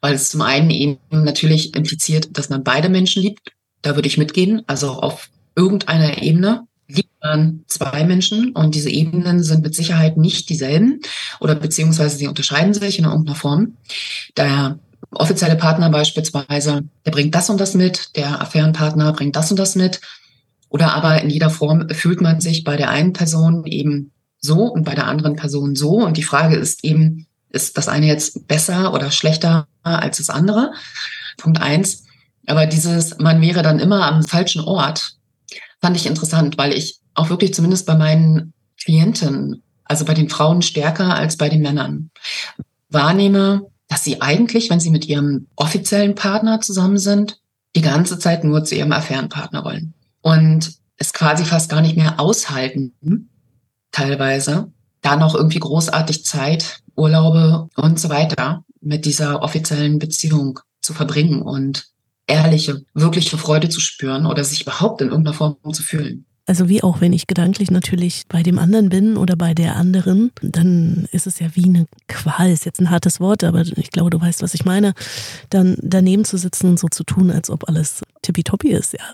weil 0.00 0.14
es 0.14 0.30
zum 0.30 0.42
einen 0.42 0.70
eben 0.70 0.98
natürlich 1.10 1.74
impliziert, 1.74 2.36
dass 2.36 2.48
man 2.48 2.64
beide 2.64 2.88
Menschen 2.88 3.22
liebt. 3.22 3.52
Da 3.82 3.94
würde 3.94 4.08
ich 4.08 4.18
mitgehen. 4.18 4.62
Also 4.66 4.90
auf 4.92 5.30
irgendeiner 5.54 6.22
Ebene 6.22 6.66
liebt 6.88 7.12
man 7.22 7.64
zwei 7.66 8.04
Menschen 8.04 8.52
und 8.52 8.74
diese 8.74 8.90
Ebenen 8.90 9.42
sind 9.42 9.62
mit 9.62 9.74
Sicherheit 9.74 10.16
nicht 10.16 10.48
dieselben 10.48 11.00
oder 11.40 11.54
beziehungsweise 11.54 12.16
sie 12.16 12.26
unterscheiden 12.26 12.74
sich 12.74 12.98
in 12.98 13.04
irgendeiner 13.04 13.36
Form. 13.36 13.76
Der 14.36 14.78
offizielle 15.10 15.56
Partner 15.56 15.90
beispielsweise, 15.90 16.84
der 17.04 17.10
bringt 17.10 17.34
das 17.34 17.50
und 17.50 17.60
das 17.60 17.74
mit, 17.74 18.16
der 18.16 18.40
Affärenpartner 18.40 19.12
bringt 19.12 19.36
das 19.36 19.50
und 19.50 19.58
das 19.58 19.76
mit. 19.76 20.00
Oder 20.70 20.94
aber 20.94 21.22
in 21.22 21.30
jeder 21.30 21.50
Form 21.50 21.88
fühlt 21.90 22.20
man 22.20 22.40
sich 22.40 22.64
bei 22.64 22.76
der 22.76 22.90
einen 22.90 23.12
Person 23.12 23.64
eben 23.66 24.12
so 24.40 24.64
und 24.64 24.84
bei 24.84 24.94
der 24.94 25.06
anderen 25.06 25.36
Person 25.36 25.74
so. 25.76 26.04
Und 26.04 26.16
die 26.16 26.22
Frage 26.22 26.56
ist 26.56 26.84
eben, 26.84 27.26
ist 27.50 27.76
das 27.78 27.88
eine 27.88 28.06
jetzt 28.06 28.46
besser 28.46 28.92
oder 28.92 29.10
schlechter 29.10 29.66
als 29.82 30.18
das 30.18 30.30
andere? 30.30 30.72
Punkt 31.36 31.60
eins. 31.60 32.04
Aber 32.46 32.66
dieses, 32.66 33.18
man 33.18 33.40
wäre 33.40 33.62
dann 33.62 33.78
immer 33.78 34.06
am 34.06 34.22
falschen 34.22 34.62
Ort, 34.62 35.16
fand 35.80 35.96
ich 35.96 36.06
interessant, 36.06 36.58
weil 36.58 36.72
ich 36.72 37.00
auch 37.14 37.30
wirklich 37.30 37.54
zumindest 37.54 37.86
bei 37.86 37.94
meinen 37.94 38.52
Klienten, 38.80 39.62
also 39.84 40.04
bei 40.04 40.14
den 40.14 40.28
Frauen 40.28 40.62
stärker 40.62 41.14
als 41.14 41.36
bei 41.36 41.48
den 41.48 41.62
Männern, 41.62 42.10
wahrnehme, 42.88 43.66
dass 43.88 44.04
sie 44.04 44.20
eigentlich, 44.20 44.70
wenn 44.70 44.80
sie 44.80 44.90
mit 44.90 45.06
ihrem 45.06 45.46
offiziellen 45.56 46.14
Partner 46.14 46.60
zusammen 46.60 46.98
sind, 46.98 47.40
die 47.76 47.82
ganze 47.82 48.18
Zeit 48.18 48.44
nur 48.44 48.64
zu 48.64 48.74
ihrem 48.74 48.92
Affärenpartner 48.92 49.64
wollen. 49.64 49.94
Und 50.20 50.72
es 50.96 51.12
quasi 51.12 51.44
fast 51.44 51.70
gar 51.70 51.80
nicht 51.80 51.96
mehr 51.96 52.18
aushalten, 52.18 53.28
teilweise, 53.92 54.72
da 55.00 55.16
noch 55.16 55.34
irgendwie 55.34 55.60
großartig 55.60 56.24
Zeit 56.24 56.80
Urlaube 56.98 57.68
und 57.76 57.98
so 57.98 58.08
weiter 58.08 58.64
mit 58.80 59.04
dieser 59.04 59.42
offiziellen 59.42 59.98
Beziehung 59.98 60.60
zu 60.80 60.92
verbringen 60.94 61.42
und 61.42 61.86
ehrliche, 62.26 62.82
wirkliche 62.94 63.38
Freude 63.38 63.68
zu 63.68 63.80
spüren 63.80 64.26
oder 64.26 64.44
sich 64.44 64.62
überhaupt 64.62 65.00
in 65.00 65.08
irgendeiner 65.08 65.36
Form 65.36 65.56
zu 65.72 65.82
fühlen. 65.82 66.26
Also 66.48 66.70
wie 66.70 66.82
auch 66.82 67.02
wenn 67.02 67.12
ich 67.12 67.26
gedanklich 67.26 67.70
natürlich 67.70 68.22
bei 68.26 68.42
dem 68.42 68.58
anderen 68.58 68.88
bin 68.88 69.18
oder 69.18 69.36
bei 69.36 69.52
der 69.52 69.76
anderen, 69.76 70.30
dann 70.40 71.06
ist 71.12 71.26
es 71.26 71.40
ja 71.40 71.48
wie 71.52 71.66
eine 71.66 71.86
Qual, 72.08 72.50
ist 72.50 72.64
jetzt 72.64 72.80
ein 72.80 72.88
hartes 72.88 73.20
Wort, 73.20 73.44
aber 73.44 73.60
ich 73.60 73.90
glaube, 73.90 74.08
du 74.08 74.18
weißt, 74.18 74.40
was 74.40 74.54
ich 74.54 74.64
meine, 74.64 74.94
dann 75.50 75.76
daneben 75.82 76.24
zu 76.24 76.38
sitzen 76.38 76.70
und 76.70 76.78
so 76.78 76.88
zu 76.88 77.04
tun, 77.04 77.30
als 77.30 77.50
ob 77.50 77.68
alles 77.68 78.00
tippitoppi 78.22 78.70
ist, 78.70 78.94
ja. 78.94 79.04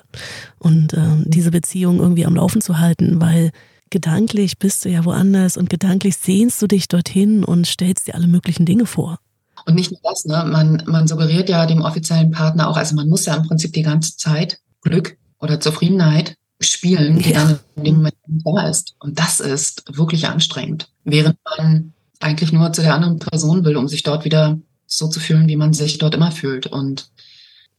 Und 0.61 0.95
ähm, 0.95 1.25
diese 1.27 1.51
Beziehung 1.51 1.99
irgendwie 1.99 2.25
am 2.25 2.37
Laufen 2.37 2.61
zu 2.61 2.79
halten, 2.79 3.21
weil 3.21 3.51
gedanklich 3.91 4.59
bist 4.59 4.85
du 4.85 4.89
ja 4.89 5.05
woanders 5.05 5.57
und 5.57 5.71
gedanklich 5.71 6.17
sehnst 6.17 6.61
du 6.61 6.67
dich 6.67 6.89
dorthin 6.89 7.45
und 7.45 7.67
stellst 7.67 8.07
dir 8.07 8.15
alle 8.15 8.27
möglichen 8.27 8.67
Dinge 8.67 8.87
vor. 8.87 9.19
Und 9.67 9.75
nicht 9.75 9.91
nur 9.91 10.01
das, 10.03 10.25
ne? 10.25 10.45
man, 10.47 10.83
man 10.87 11.07
suggeriert 11.07 11.49
ja 11.49 11.67
dem 11.67 11.83
offiziellen 11.83 12.31
Partner 12.31 12.69
auch, 12.69 12.77
also 12.77 12.95
man 12.95 13.09
muss 13.09 13.25
ja 13.27 13.35
im 13.35 13.45
Prinzip 13.45 13.73
die 13.73 13.83
ganze 13.83 14.17
Zeit 14.17 14.61
Glück 14.83 15.17
oder 15.39 15.61
Zufriedenheit 15.61 16.37
spielen, 16.61 17.19
die 17.19 17.31
ja. 17.31 17.45
dann 17.45 17.61
in 17.77 17.85
dem 17.85 17.97
Moment 17.97 18.15
da 18.27 18.69
ist. 18.69 18.95
Und 18.99 19.19
das 19.19 19.41
ist 19.41 19.85
wirklich 19.97 20.27
anstrengend. 20.29 20.89
Während 21.05 21.37
man 21.59 21.93
eigentlich 22.21 22.53
nur 22.53 22.73
zu 22.73 22.83
der 22.83 22.95
anderen 22.95 23.19
Person 23.19 23.65
will, 23.65 23.77
um 23.77 23.89
sich 23.89 24.03
dort 24.03 24.25
wieder 24.25 24.59
so 24.87 25.09
zu 25.09 25.21
fühlen, 25.21 25.49
wie 25.49 25.57
man 25.57 25.73
sich 25.73 25.99
dort 25.99 26.15
immer 26.15 26.31
fühlt 26.31 26.67
und 26.67 27.11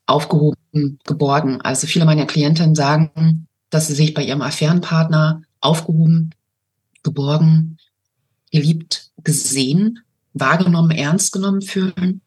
aufgehoben, 0.05 0.99
geborgen. 1.05 1.61
Also 1.61 1.87
viele 1.87 2.05
meiner 2.05 2.25
Klientinnen 2.25 2.75
sagen, 2.75 3.47
dass 3.69 3.87
sie 3.87 3.95
sich 3.95 4.13
bei 4.13 4.23
ihrem 4.23 4.41
Affärenpartner 4.41 5.41
aufgehoben, 5.65 6.31
geborgen, 7.03 7.77
geliebt, 8.51 9.11
gesehen, 9.23 9.99
wahrgenommen, 10.33 10.91
ernst 10.91 11.31
genommen 11.31 11.61
fühlen, 11.61 12.21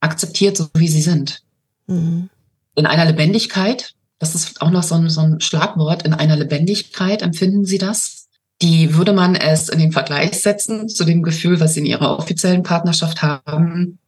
akzeptiert, 0.00 0.56
so 0.56 0.68
wie 0.76 0.88
sie 0.88 1.02
sind. 1.02 1.42
Mhm. 1.86 2.28
In 2.76 2.86
einer 2.86 3.04
Lebendigkeit, 3.04 3.94
das 4.18 4.34
ist 4.34 4.60
auch 4.60 4.70
noch 4.70 4.82
so 4.82 4.96
ein, 4.96 5.08
so 5.08 5.20
ein 5.20 5.40
Schlagwort, 5.40 6.04
in 6.04 6.14
einer 6.14 6.36
Lebendigkeit 6.36 7.22
empfinden 7.22 7.64
sie 7.64 7.78
das. 7.78 8.28
Die 8.62 8.94
würde 8.94 9.12
man 9.12 9.34
es 9.34 9.68
in 9.68 9.78
den 9.78 9.92
Vergleich 9.92 10.40
setzen 10.40 10.88
zu 10.88 11.04
dem 11.04 11.22
Gefühl, 11.22 11.60
was 11.60 11.74
sie 11.74 11.80
in 11.80 11.86
ihrer 11.86 12.18
offiziellen 12.18 12.62
Partnerschaft 12.62 13.22
haben. 13.22 13.98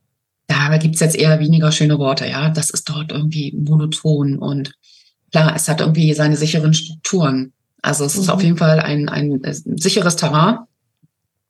Da 0.46 0.76
gibt 0.78 0.94
es 0.94 1.00
jetzt 1.00 1.16
eher 1.16 1.40
weniger 1.40 1.72
schöne 1.72 1.98
Worte, 1.98 2.26
ja. 2.26 2.50
Das 2.50 2.70
ist 2.70 2.88
dort 2.88 3.10
irgendwie 3.10 3.52
monoton 3.56 4.38
und 4.38 4.72
klar, 5.32 5.54
es 5.56 5.68
hat 5.68 5.80
irgendwie 5.80 6.14
seine 6.14 6.36
sicheren 6.36 6.74
Strukturen. 6.74 7.52
Also 7.86 8.04
es 8.04 8.16
mhm. 8.16 8.22
ist 8.22 8.28
auf 8.30 8.42
jeden 8.42 8.56
Fall 8.56 8.80
ein, 8.80 9.08
ein 9.08 9.40
sicheres 9.76 10.16
Terrain. 10.16 10.58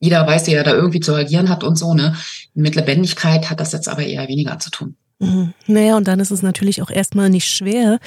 Jeder 0.00 0.26
weiß, 0.26 0.46
ja, 0.48 0.62
da 0.62 0.74
irgendwie 0.74 1.00
zu 1.00 1.14
agieren 1.14 1.48
hat 1.48 1.64
und 1.64 1.76
so, 1.76 1.94
ne? 1.94 2.14
Mit 2.52 2.74
Lebendigkeit 2.74 3.48
hat 3.48 3.60
das 3.60 3.72
jetzt 3.72 3.88
aber 3.88 4.02
eher 4.02 4.28
weniger 4.28 4.58
zu 4.58 4.70
tun. 4.70 4.96
Mhm. 5.18 5.54
Naja, 5.66 5.96
und 5.96 6.06
dann 6.06 6.20
ist 6.20 6.30
es 6.30 6.42
natürlich 6.42 6.82
auch 6.82 6.90
erstmal 6.90 7.30
nicht 7.30 7.48
schwer, 7.48 7.98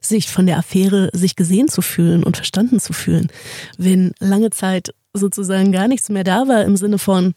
sich 0.00 0.28
von 0.28 0.46
der 0.46 0.58
Affäre 0.58 1.10
sich 1.12 1.36
gesehen 1.36 1.68
zu 1.68 1.80
fühlen 1.80 2.24
und 2.24 2.36
verstanden 2.36 2.80
zu 2.80 2.92
fühlen. 2.92 3.28
Wenn 3.76 4.12
lange 4.18 4.50
Zeit 4.50 4.92
sozusagen 5.14 5.70
gar 5.70 5.86
nichts 5.86 6.08
mehr 6.08 6.24
da 6.24 6.48
war 6.48 6.64
im 6.64 6.76
Sinne 6.76 6.98
von, 6.98 7.32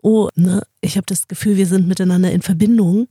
oh, 0.00 0.28
ne, 0.34 0.62
ich 0.80 0.96
habe 0.96 1.06
das 1.06 1.28
Gefühl, 1.28 1.58
wir 1.58 1.66
sind 1.66 1.86
miteinander 1.86 2.30
in 2.32 2.40
Verbindung, 2.40 3.08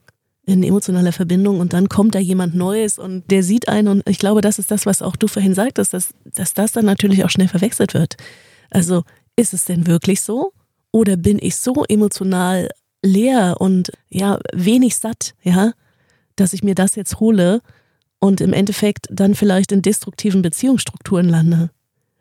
in 0.51 0.63
emotionaler 0.63 1.11
Verbindung 1.11 1.59
und 1.59 1.73
dann 1.73 1.89
kommt 1.89 2.15
da 2.15 2.19
jemand 2.19 2.55
Neues 2.55 2.99
und 2.99 3.29
der 3.31 3.43
sieht 3.43 3.67
einen 3.67 3.87
und 3.87 4.09
ich 4.09 4.19
glaube, 4.19 4.41
das 4.41 4.59
ist 4.59 4.71
das, 4.71 4.85
was 4.85 5.01
auch 5.01 5.15
du 5.15 5.27
vorhin 5.27 5.53
sagtest, 5.53 5.93
dass, 5.93 6.13
dass 6.25 6.53
das 6.53 6.71
dann 6.71 6.85
natürlich 6.85 7.23
auch 7.23 7.29
schnell 7.29 7.47
verwechselt 7.47 7.93
wird. 7.93 8.17
Also 8.69 9.03
ist 9.35 9.53
es 9.53 9.65
denn 9.65 9.87
wirklich 9.87 10.21
so? 10.21 10.53
Oder 10.91 11.15
bin 11.15 11.39
ich 11.41 11.55
so 11.55 11.85
emotional 11.87 12.69
leer 13.01 13.55
und 13.59 13.91
ja, 14.09 14.39
wenig 14.53 14.97
satt, 14.97 15.35
ja, 15.43 15.73
dass 16.35 16.53
ich 16.53 16.63
mir 16.63 16.75
das 16.75 16.95
jetzt 16.95 17.19
hole 17.19 17.61
und 18.19 18.41
im 18.41 18.53
Endeffekt 18.53 19.07
dann 19.09 19.35
vielleicht 19.35 19.71
in 19.71 19.81
destruktiven 19.81 20.41
Beziehungsstrukturen 20.41 21.29
lande, 21.29 21.69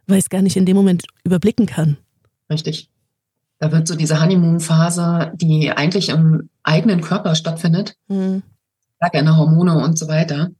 weil 0.06 0.18
ich 0.18 0.24
es 0.24 0.30
gar 0.30 0.42
nicht 0.42 0.56
in 0.56 0.66
dem 0.66 0.76
Moment 0.76 1.04
überblicken 1.24 1.66
kann. 1.66 1.96
Richtig. 2.48 2.89
Da 3.60 3.70
wird 3.70 3.86
so 3.86 3.94
diese 3.94 4.20
Honeymoon-Phase, 4.20 5.32
die 5.34 5.70
eigentlich 5.70 6.08
im 6.08 6.48
eigenen 6.62 7.00
Körper 7.00 7.34
stattfindet, 7.34 7.94
mhm. 8.08 8.42
gerne 9.12 9.36
Hormone 9.36 9.78
und 9.78 9.98
so 9.98 10.08
weiter, 10.08 10.50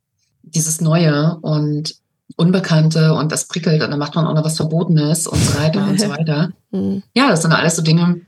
dieses 0.42 0.80
Neue 0.80 1.36
und 1.40 1.94
Unbekannte 2.36 3.14
und 3.14 3.32
das 3.32 3.48
prickelt 3.48 3.82
und 3.82 3.90
dann 3.90 3.98
macht 3.98 4.14
man 4.14 4.26
auch 4.26 4.34
noch 4.34 4.44
was 4.44 4.56
Verbotenes 4.56 5.26
und 5.26 5.38
so 5.38 5.58
weiter 5.58 5.86
und 5.86 6.00
so 6.00 6.08
weiter. 6.10 6.52
Mhm. 6.70 7.02
Ja, 7.14 7.30
das 7.30 7.42
sind 7.42 7.52
alles 7.52 7.76
so 7.76 7.82
Dinge, 7.82 8.20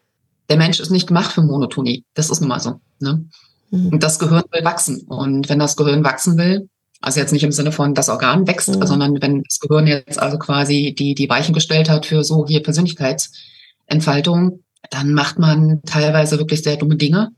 der 0.49 0.57
Mensch 0.57 0.81
ist 0.81 0.91
nicht 0.91 1.07
gemacht 1.07 1.33
für 1.33 1.43
Monotonie. 1.43 2.05
Das 2.15 2.31
ist 2.31 2.41
nun 2.41 2.49
mal 2.49 2.61
so. 2.61 2.81
Ne? 3.01 3.25
Mhm. 3.71 3.89
Und 3.89 4.03
das 4.03 4.19
Gehirn 4.19 4.45
will 4.51 4.65
wachsen. 4.65 5.03
Und 5.09 5.49
wenn 5.49 5.59
das 5.59 5.77
Gehirn 5.77 6.05
wachsen 6.05 6.37
will, 6.37 6.69
also 7.01 7.21
jetzt 7.21 7.33
nicht 7.33 7.43
im 7.43 7.53
Sinne 7.53 7.73
von 7.73 7.95
das 7.95 8.09
Organ 8.09 8.47
wächst, 8.47 8.69
mhm. 8.69 8.87
sondern 8.87 9.23
wenn 9.23 9.43
das 9.43 9.61
Gehirn 9.61 9.87
jetzt 9.87 10.21
also 10.21 10.39
quasi 10.39 10.95
die, 10.97 11.15
die 11.15 11.29
Weichen 11.29 11.55
gestellt 11.55 11.89
hat 11.89 12.07
für 12.07 12.23
so 12.23 12.47
hier 12.47 12.63
Persönlichkeitsentfaltung, 12.63 14.61
dann 14.93 15.15
macht 15.15 15.39
man 15.39 15.81
teilweise 15.87 16.39
wirklich 16.39 16.63
sehr 16.63 16.77
dumme 16.77 16.97
Dinge, 16.97 17.31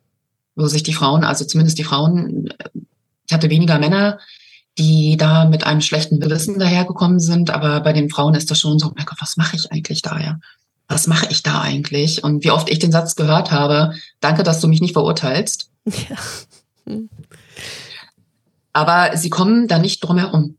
wo 0.57 0.67
sich 0.67 0.83
die 0.83 0.93
Frauen, 0.93 1.23
also 1.23 1.45
zumindest 1.45 1.79
die 1.79 1.85
Frauen, 1.85 2.49
ich 3.27 3.33
hatte 3.33 3.49
weniger 3.49 3.79
Männer, 3.79 4.19
die 4.77 5.17
da 5.17 5.45
mit 5.45 5.64
einem 5.64 5.81
schlechten 5.81 6.19
Gewissen 6.19 6.59
dahergekommen 6.59 7.21
sind, 7.21 7.51
aber 7.51 7.81
bei 7.81 7.93
den 7.93 8.11
Frauen 8.11 8.35
ist 8.35 8.51
das 8.51 8.59
schon 8.59 8.81
so, 8.81 8.93
mein 8.97 9.07
Gott, 9.07 9.19
was 9.21 9.37
mache 9.37 9.55
ich 9.55 9.71
eigentlich 9.71 10.03
da, 10.03 10.19
ja? 10.19 10.40
Was 10.88 11.07
mache 11.07 11.29
ich 11.31 11.43
da 11.43 11.61
eigentlich? 11.62 12.25
Und 12.25 12.45
wie 12.45 12.51
oft 12.51 12.69
ich 12.69 12.81
den 12.81 12.93
Satz 12.93 13.14
gehört 13.14 13.53
habe, 13.53 13.95
danke, 14.21 14.43
dass 14.43 14.61
du 14.61 14.69
mich 14.69 14.81
nicht 14.81 14.93
verurteilst. 14.93 15.71
Ja. 16.09 16.17
Hm. 16.87 17.09
Aber 18.73 19.17
sie 19.17 19.31
kommen 19.31 19.69
da 19.69 19.79
nicht 19.79 20.01
drum 20.01 20.19
herum. 20.19 20.57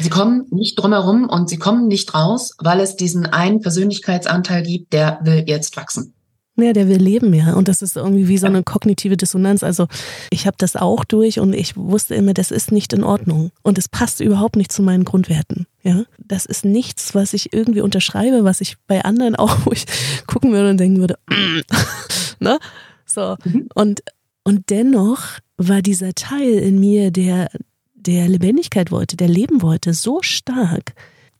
Sie 0.00 0.10
kommen 0.10 0.46
nicht 0.50 0.74
drum 0.74 0.92
herum 0.92 1.28
und 1.28 1.48
sie 1.48 1.58
kommen 1.58 1.86
nicht 1.86 2.14
raus, 2.14 2.52
weil 2.58 2.80
es 2.80 2.96
diesen 2.96 3.26
einen 3.26 3.60
Persönlichkeitsanteil 3.60 4.62
gibt, 4.62 4.92
der 4.92 5.20
will 5.22 5.44
jetzt 5.46 5.76
wachsen. 5.76 6.14
Ja, 6.56 6.72
der 6.72 6.88
will 6.88 6.98
leben, 6.98 7.34
ja. 7.34 7.54
Und 7.54 7.66
das 7.66 7.82
ist 7.82 7.96
irgendwie 7.96 8.28
wie 8.28 8.38
so 8.38 8.46
eine 8.46 8.62
kognitive 8.62 9.16
Dissonanz. 9.16 9.64
Also 9.64 9.88
ich 10.30 10.46
habe 10.46 10.56
das 10.56 10.76
auch 10.76 11.04
durch 11.04 11.40
und 11.40 11.52
ich 11.52 11.76
wusste 11.76 12.14
immer, 12.14 12.32
das 12.32 12.52
ist 12.52 12.70
nicht 12.70 12.92
in 12.92 13.02
Ordnung. 13.02 13.50
Und 13.62 13.76
es 13.76 13.88
passt 13.88 14.20
überhaupt 14.20 14.54
nicht 14.54 14.70
zu 14.70 14.82
meinen 14.82 15.04
Grundwerten. 15.04 15.66
Ja, 15.82 16.04
das 16.18 16.46
ist 16.46 16.64
nichts, 16.64 17.14
was 17.14 17.34
ich 17.34 17.52
irgendwie 17.52 17.80
unterschreibe, 17.80 18.44
was 18.44 18.60
ich 18.60 18.76
bei 18.86 19.04
anderen 19.04 19.34
auch, 19.36 19.66
wo 19.66 19.72
ich 19.72 19.84
gucken 20.26 20.52
würde 20.52 20.70
und 20.70 20.78
denken 20.78 21.00
würde, 21.00 21.18
ne? 22.38 22.58
So. 23.04 23.36
Mhm. 23.44 23.68
Und, 23.74 24.02
und 24.44 24.70
dennoch 24.70 25.22
war 25.56 25.82
dieser 25.82 26.14
Teil 26.14 26.58
in 26.58 26.78
mir, 26.78 27.10
der, 27.10 27.50
der 27.94 28.28
Lebendigkeit 28.28 28.92
wollte, 28.92 29.16
der 29.16 29.28
leben 29.28 29.60
wollte, 29.60 29.92
so 29.92 30.22
stark, 30.22 30.94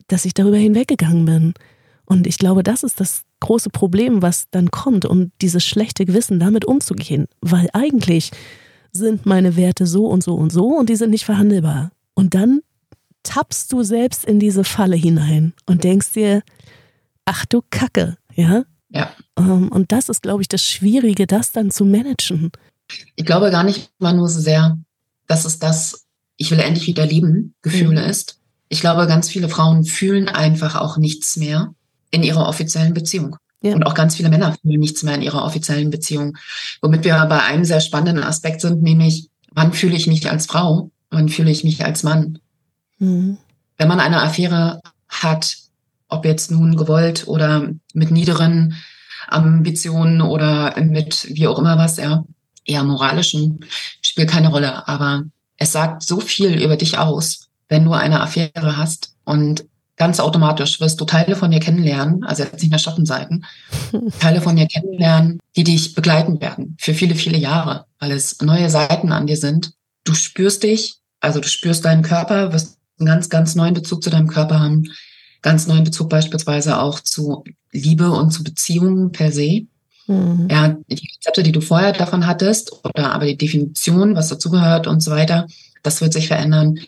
dass 0.09 0.24
ich 0.24 0.35
darüber 0.35 0.57
hinweggegangen 0.57 1.24
bin. 1.24 1.55
Und 2.05 2.27
ich 2.27 2.38
glaube, 2.38 2.62
das 2.64 2.83
ist 2.83 3.00
das 3.00 3.22
große 3.44 3.68
Problem, 3.68 4.22
was 4.22 4.48
dann 4.50 4.70
kommt, 4.70 5.04
um 5.04 5.30
dieses 5.42 5.64
schlechte 5.64 6.07
Gewissen 6.07 6.40
damit 6.40 6.64
umzugehen. 6.64 7.26
Weil 7.42 7.68
eigentlich 7.74 8.30
sind 8.90 9.26
meine 9.26 9.57
Werte 9.57 9.87
so 9.87 10.07
und 10.07 10.22
so 10.24 10.35
und 10.35 10.50
so 10.50 10.68
und 10.68 10.88
die 10.88 10.96
sind 10.96 11.11
nicht 11.11 11.26
verhandelbar. 11.26 11.92
Und 12.14 12.35
dann 12.35 12.61
tappst 13.22 13.70
du 13.72 13.83
selbst 13.83 14.24
in 14.24 14.40
diese 14.40 14.64
Falle 14.64 14.96
hinein 14.96 15.52
und 15.66 15.85
denkst 15.85 16.12
dir, 16.12 16.42
ach 17.26 17.44
du 17.44 17.61
Kacke, 17.70 18.16
ja? 18.35 18.64
Ja. 18.88 19.11
Ähm, 19.38 19.68
und 19.68 19.92
das 19.92 20.09
ist, 20.09 20.22
glaube 20.22 20.40
ich, 20.40 20.48
das 20.48 20.62
Schwierige, 20.62 21.26
das 21.26 21.52
dann 21.52 21.70
zu 21.70 21.85
managen. 21.85 22.50
Ich 23.16 23.26
glaube 23.26 23.50
gar 23.50 23.64
nicht 23.64 23.90
mal 23.98 24.14
nur 24.14 24.28
so 24.28 24.40
sehr, 24.40 24.78
dass 25.26 25.44
es 25.44 25.59
das, 25.59 26.07
ich 26.37 26.50
will 26.50 26.61
endlich 26.61 26.87
wieder 26.87 27.04
leben, 27.04 27.54
Gefühl 27.61 28.02
mhm. 28.02 28.09
ist. 28.09 28.38
Ich 28.68 28.80
glaube, 28.80 29.07
ganz 29.07 29.28
viele 29.28 29.50
Frauen 29.50 29.85
fühlen 29.85 30.28
einfach 30.28 30.76
auch 30.76 30.96
nichts 30.96 31.37
mehr 31.37 31.74
in 32.14 32.22
ihrer 32.22 32.48
offiziellen 32.48 32.94
Beziehung. 32.94 33.37
Ja. 33.61 33.74
Und 33.74 33.85
auch 33.85 33.94
ganz 33.94 34.16
viele 34.16 34.29
Männer 34.29 34.55
fühlen 34.61 34.81
nichts 34.81 35.03
mehr 35.03 35.14
in 35.14 35.22
ihrer 35.22 35.44
offiziellen 35.44 35.90
Beziehung. 35.90 36.37
Womit 36.83 37.05
wir 37.05 37.14
bei 37.27 37.42
einem 37.42 37.64
sehr 37.64 37.81
spannenden 37.81 38.22
Aspekt 38.22 38.61
sind, 38.61 38.83
nämlich, 38.83 39.29
wann 39.53 39.72
fühle 39.72 39.96
ich 39.96 40.07
mich 40.07 40.31
als 40.31 40.46
Frau? 40.46 40.90
Wann 41.11 41.29
fühle 41.29 41.50
ich 41.50 41.64
mich 41.64 41.85
als 41.85 42.03
Mann? 42.03 42.38
Mhm. 42.98 43.38
Wenn 43.79 43.88
man 43.88 44.00
eine 44.00 44.22
Affäre 44.22 44.81
hat, 45.09 45.57
ob 46.09 46.24
jetzt 46.24 46.50
nun 46.50 46.77
gewollt 46.77 47.27
oder 47.27 47.70
mit 47.94 48.11
niederen 48.11 48.74
Ambitionen 49.29 50.20
oder 50.20 50.79
mit 50.81 51.27
wie 51.31 51.48
auch 51.48 51.59
immer 51.59 51.79
was, 51.79 51.96
ja, 51.96 52.24
eher 52.64 52.85
moralischen, 52.85 53.64
spielt 54.03 54.31
keine 54.31 54.48
Rolle. 54.48 54.87
Aber 54.87 55.24
es 55.57 55.72
sagt 55.72 56.03
so 56.03 56.20
viel 56.20 56.62
über 56.62 56.77
dich 56.77 56.98
aus, 56.98 57.48
wenn 57.68 57.85
du 57.85 57.92
eine 57.92 58.20
Affäre 58.20 58.77
hast 58.77 59.14
und 59.24 59.64
ganz 59.96 60.20
automatisch 60.20 60.80
wirst 60.80 61.00
du 61.00 61.04
Teile 61.04 61.37
von 61.37 61.50
dir 61.50 61.61
kennenlernen, 61.61 62.24
also 62.24 62.42
jetzt 62.42 62.61
nicht 62.61 62.70
mehr 62.70 62.78
Schattenseiten, 62.78 63.44
Teile 64.20 64.40
von 64.40 64.57
dir 64.57 64.66
kennenlernen, 64.66 65.40
die 65.57 65.64
dich 65.64 65.94
begleiten 65.94 66.40
werden 66.40 66.76
für 66.80 66.94
viele, 66.94 67.14
viele 67.14 67.38
Jahre, 67.38 67.87
weil 68.00 68.12
es 68.12 68.40
neue 68.40 68.70
Seiten 68.70 69.12
an 69.12 69.26
dir 69.26 69.37
sind. 69.37 69.72
Du 70.04 70.14
spürst 70.14 70.62
dich, 70.62 70.96
also 71.20 71.40
du 71.40 71.48
spürst 71.48 71.85
deinen 71.85 72.02
Körper, 72.02 72.52
wirst 72.52 72.78
einen 72.98 73.07
ganz, 73.07 73.28
ganz 73.28 73.54
neuen 73.54 73.74
Bezug 73.74 74.02
zu 74.02 74.11
deinem 74.11 74.28
Körper 74.28 74.61
haben, 74.61 74.85
ganz 75.42 75.66
neuen 75.66 75.85
Bezug 75.85 76.09
beispielsweise 76.09 76.78
auch 76.80 77.00
zu 77.00 77.44
Liebe 77.70 78.11
und 78.11 78.30
zu 78.30 78.42
Beziehungen 78.42 79.12
per 79.12 79.30
se. 79.30 79.66
Mhm. 80.07 80.48
Ja, 80.50 80.76
die 80.88 81.09
Konzepte, 81.14 81.42
die 81.42 81.52
du 81.52 81.61
vorher 81.61 81.92
davon 81.92 82.26
hattest, 82.26 82.72
oder 82.85 83.12
aber 83.12 83.26
die 83.26 83.38
Definition, 83.38 84.16
was 84.16 84.28
dazugehört 84.28 84.87
und 84.87 85.00
so 85.00 85.11
weiter, 85.11 85.46
das 85.84 86.00
wird 86.00 86.12
sich 86.12 86.26
verändern. 86.26 86.80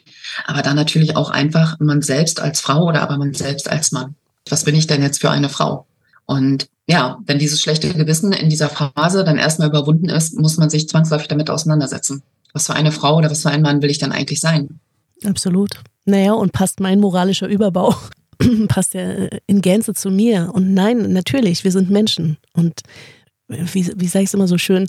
Aber 0.46 0.62
dann 0.62 0.74
natürlich 0.74 1.16
auch 1.16 1.30
einfach 1.30 1.78
man 1.78 2.02
selbst 2.02 2.40
als 2.40 2.60
Frau 2.60 2.84
oder 2.88 3.02
aber 3.02 3.16
man 3.18 3.34
selbst 3.34 3.70
als 3.70 3.92
Mann. 3.92 4.16
Was 4.48 4.64
bin 4.64 4.74
ich 4.74 4.88
denn 4.88 5.02
jetzt 5.02 5.20
für 5.20 5.30
eine 5.30 5.48
Frau? 5.48 5.86
Und 6.24 6.68
ja, 6.88 7.18
wenn 7.26 7.38
dieses 7.38 7.60
schlechte 7.60 7.92
Gewissen 7.92 8.32
in 8.32 8.48
dieser 8.48 8.68
Phase 8.68 9.22
dann 9.22 9.38
erstmal 9.38 9.68
überwunden 9.68 10.08
ist, 10.08 10.38
muss 10.38 10.56
man 10.56 10.70
sich 10.70 10.88
zwangsläufig 10.88 11.28
damit 11.28 11.50
auseinandersetzen. 11.50 12.22
Was 12.52 12.66
für 12.66 12.74
eine 12.74 12.92
Frau 12.92 13.16
oder 13.16 13.30
was 13.30 13.42
für 13.42 13.50
ein 13.50 13.62
Mann 13.62 13.82
will 13.82 13.90
ich 13.90 13.98
dann 13.98 14.12
eigentlich 14.12 14.40
sein? 14.40 14.80
Absolut. 15.24 15.82
Naja, 16.04 16.32
und 16.32 16.52
passt 16.52 16.80
mein 16.80 17.00
moralischer 17.00 17.48
Überbau, 17.48 17.94
passt 18.68 18.94
ja 18.94 19.28
in 19.46 19.60
Gänze 19.60 19.94
zu 19.94 20.10
mir. 20.10 20.50
Und 20.52 20.72
nein, 20.72 21.12
natürlich, 21.12 21.64
wir 21.64 21.72
sind 21.72 21.90
Menschen. 21.90 22.38
Und 22.52 22.80
wie, 23.48 23.92
wie 23.96 24.08
sage 24.08 24.22
ich 24.22 24.30
es 24.30 24.34
immer 24.34 24.48
so 24.48 24.58
schön, 24.58 24.86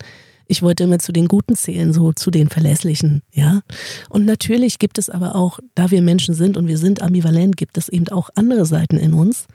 Ich 0.47 0.61
wollte 0.61 0.83
immer 0.83 0.99
zu 0.99 1.11
den 1.11 1.27
Guten 1.27 1.55
zählen, 1.55 1.93
so 1.93 2.13
zu 2.13 2.31
den 2.31 2.49
Verlässlichen, 2.49 3.21
ja. 3.31 3.61
Und 4.09 4.25
natürlich 4.25 4.79
gibt 4.79 4.97
es 4.97 5.09
aber 5.09 5.35
auch, 5.35 5.59
da 5.75 5.91
wir 5.91 6.01
Menschen 6.01 6.33
sind 6.33 6.57
und 6.57 6.67
wir 6.67 6.77
sind 6.77 7.01
ambivalent, 7.01 7.57
gibt 7.57 7.77
es 7.77 7.89
eben 7.89 8.07
auch 8.09 8.29
andere 8.35 8.65
Seiten 8.65 8.97
in 8.97 9.13
uns, 9.13 9.47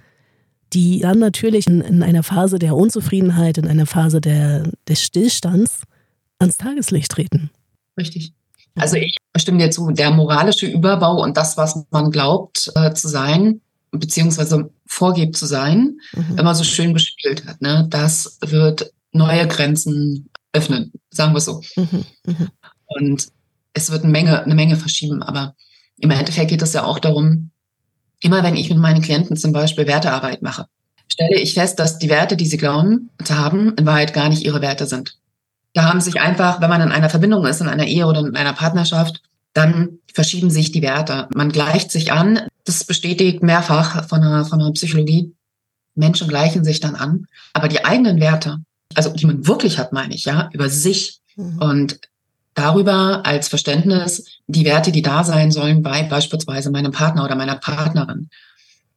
die 0.73 1.01
dann 1.01 1.19
natürlich 1.19 1.67
in, 1.67 1.81
in 1.81 2.03
einer 2.03 2.23
Phase 2.23 2.59
der 2.59 2.77
Unzufriedenheit, 2.77 3.59
in 3.59 3.67
einer 3.67 3.87
Phase 3.87 4.21
der, 4.21 4.71
des 4.89 5.03
Stillstands 5.03 5.83
ans 6.39 6.57
Tageslicht 6.57 7.11
treten. 7.11 7.51
Richtig. 7.99 8.33
Also 8.75 8.97
ich 8.97 9.17
stimme 9.37 9.59
dir 9.59 9.71
zu, 9.71 9.91
der 9.91 10.11
moralische 10.11 10.67
Überbau 10.67 11.23
und 11.23 11.37
das, 11.37 11.57
was 11.57 11.85
man 11.91 12.11
glaubt 12.11 12.71
äh, 12.75 12.93
zu 12.95 13.09
sein, 13.09 13.61
beziehungsweise 13.91 14.71
vorgibt 14.87 15.37
zu 15.37 15.47
sein, 15.47 15.99
mhm. 16.15 16.39
immer 16.39 16.55
so 16.55 16.65
schön 16.65 16.93
bespielt 16.93 17.47
hat, 17.47 17.61
ne? 17.61 17.87
das 17.91 18.39
wird 18.41 18.93
neue 19.13 19.47
Grenzen 19.47 20.31
öffnen, 20.53 20.93
sagen 21.11 21.35
wir 21.35 21.41
so. 21.41 21.63
Mhm. 21.77 22.05
Mhm. 22.27 22.49
Und 22.87 23.29
es 23.73 23.91
wird 23.91 24.03
eine 24.03 24.13
Menge, 24.13 24.43
eine 24.43 24.55
Menge 24.55 24.77
verschieben, 24.77 25.23
aber 25.23 25.55
im 25.99 26.11
Endeffekt 26.11 26.51
geht 26.51 26.63
es 26.63 26.73
ja 26.73 26.85
auch 26.85 26.99
darum, 26.99 27.51
immer 28.21 28.43
wenn 28.43 28.57
ich 28.57 28.69
mit 28.69 28.79
meinen 28.79 29.03
Klienten 29.03 29.37
zum 29.37 29.53
Beispiel 29.53 29.87
Wertearbeit 29.87 30.43
mache, 30.43 30.67
stelle 31.09 31.39
ich 31.39 31.55
fest, 31.55 31.79
dass 31.79 31.99
die 31.99 32.09
Werte, 32.09 32.37
die 32.37 32.47
sie 32.47 32.57
glauben 32.57 33.11
zu 33.23 33.39
haben, 33.39 33.75
in 33.77 33.87
Wahrheit 33.87 34.15
gar 34.15 34.29
nicht 34.29 34.45
ihre 34.45 34.63
Werte 34.63 34.87
sind. 34.87 35.19
Da 35.75 35.85
haben 35.85 36.01
sich 36.01 36.21
einfach, 36.21 36.61
wenn 36.61 36.69
man 36.69 36.83
in 36.83 36.93
einer 36.93 37.11
Verbindung 37.11 37.47
ist, 37.47 37.61
in 37.61 37.69
einer 37.69 37.87
Ehe 37.87 38.07
oder 38.07 38.21
in 38.21 38.37
einer 38.37 38.53
Partnerschaft, 38.53 39.23
dann 39.55 39.99
verschieben 40.13 40.51
sich 40.51 40.73
die 40.73 40.83
Werte. 40.83 41.29
Man 41.35 41.51
gleicht 41.51 41.91
sich 41.91 42.13
an. 42.13 42.41
Das 42.65 42.85
bestätigt 42.85 43.43
mehrfach 43.43 44.09
von 44.09 44.21
der, 44.21 44.45
von 44.45 44.59
der 44.59 44.71
Psychologie. 44.73 45.35
Menschen 45.95 46.29
gleichen 46.29 46.65
sich 46.65 46.81
dann 46.81 46.95
an. 46.95 47.27
Aber 47.53 47.69
die 47.69 47.85
eigenen 47.85 48.21
Werte, 48.21 48.59
also 48.97 49.11
die 49.11 49.27
man 49.27 49.47
wirklich 49.47 49.79
hat, 49.79 49.93
meine 49.93 50.15
ich, 50.15 50.25
ja, 50.25 50.51
über 50.53 50.69
sich 50.69 51.21
mhm. 51.37 51.59
und 51.59 52.01
darüber 52.55 53.25
als 53.25 53.49
Verständnis 53.49 54.27
die 54.47 54.65
Werte, 54.65 54.93
die 54.93 55.03
da 55.03 55.25
sein 55.25 55.51
sollen 55.51 55.83
bei 55.83 56.03
beispielsweise 56.03 56.71
meinem 56.71 56.93
Partner 56.93 57.25
oder 57.25 57.35
meiner 57.35 57.57
Partnerin. 57.57 58.29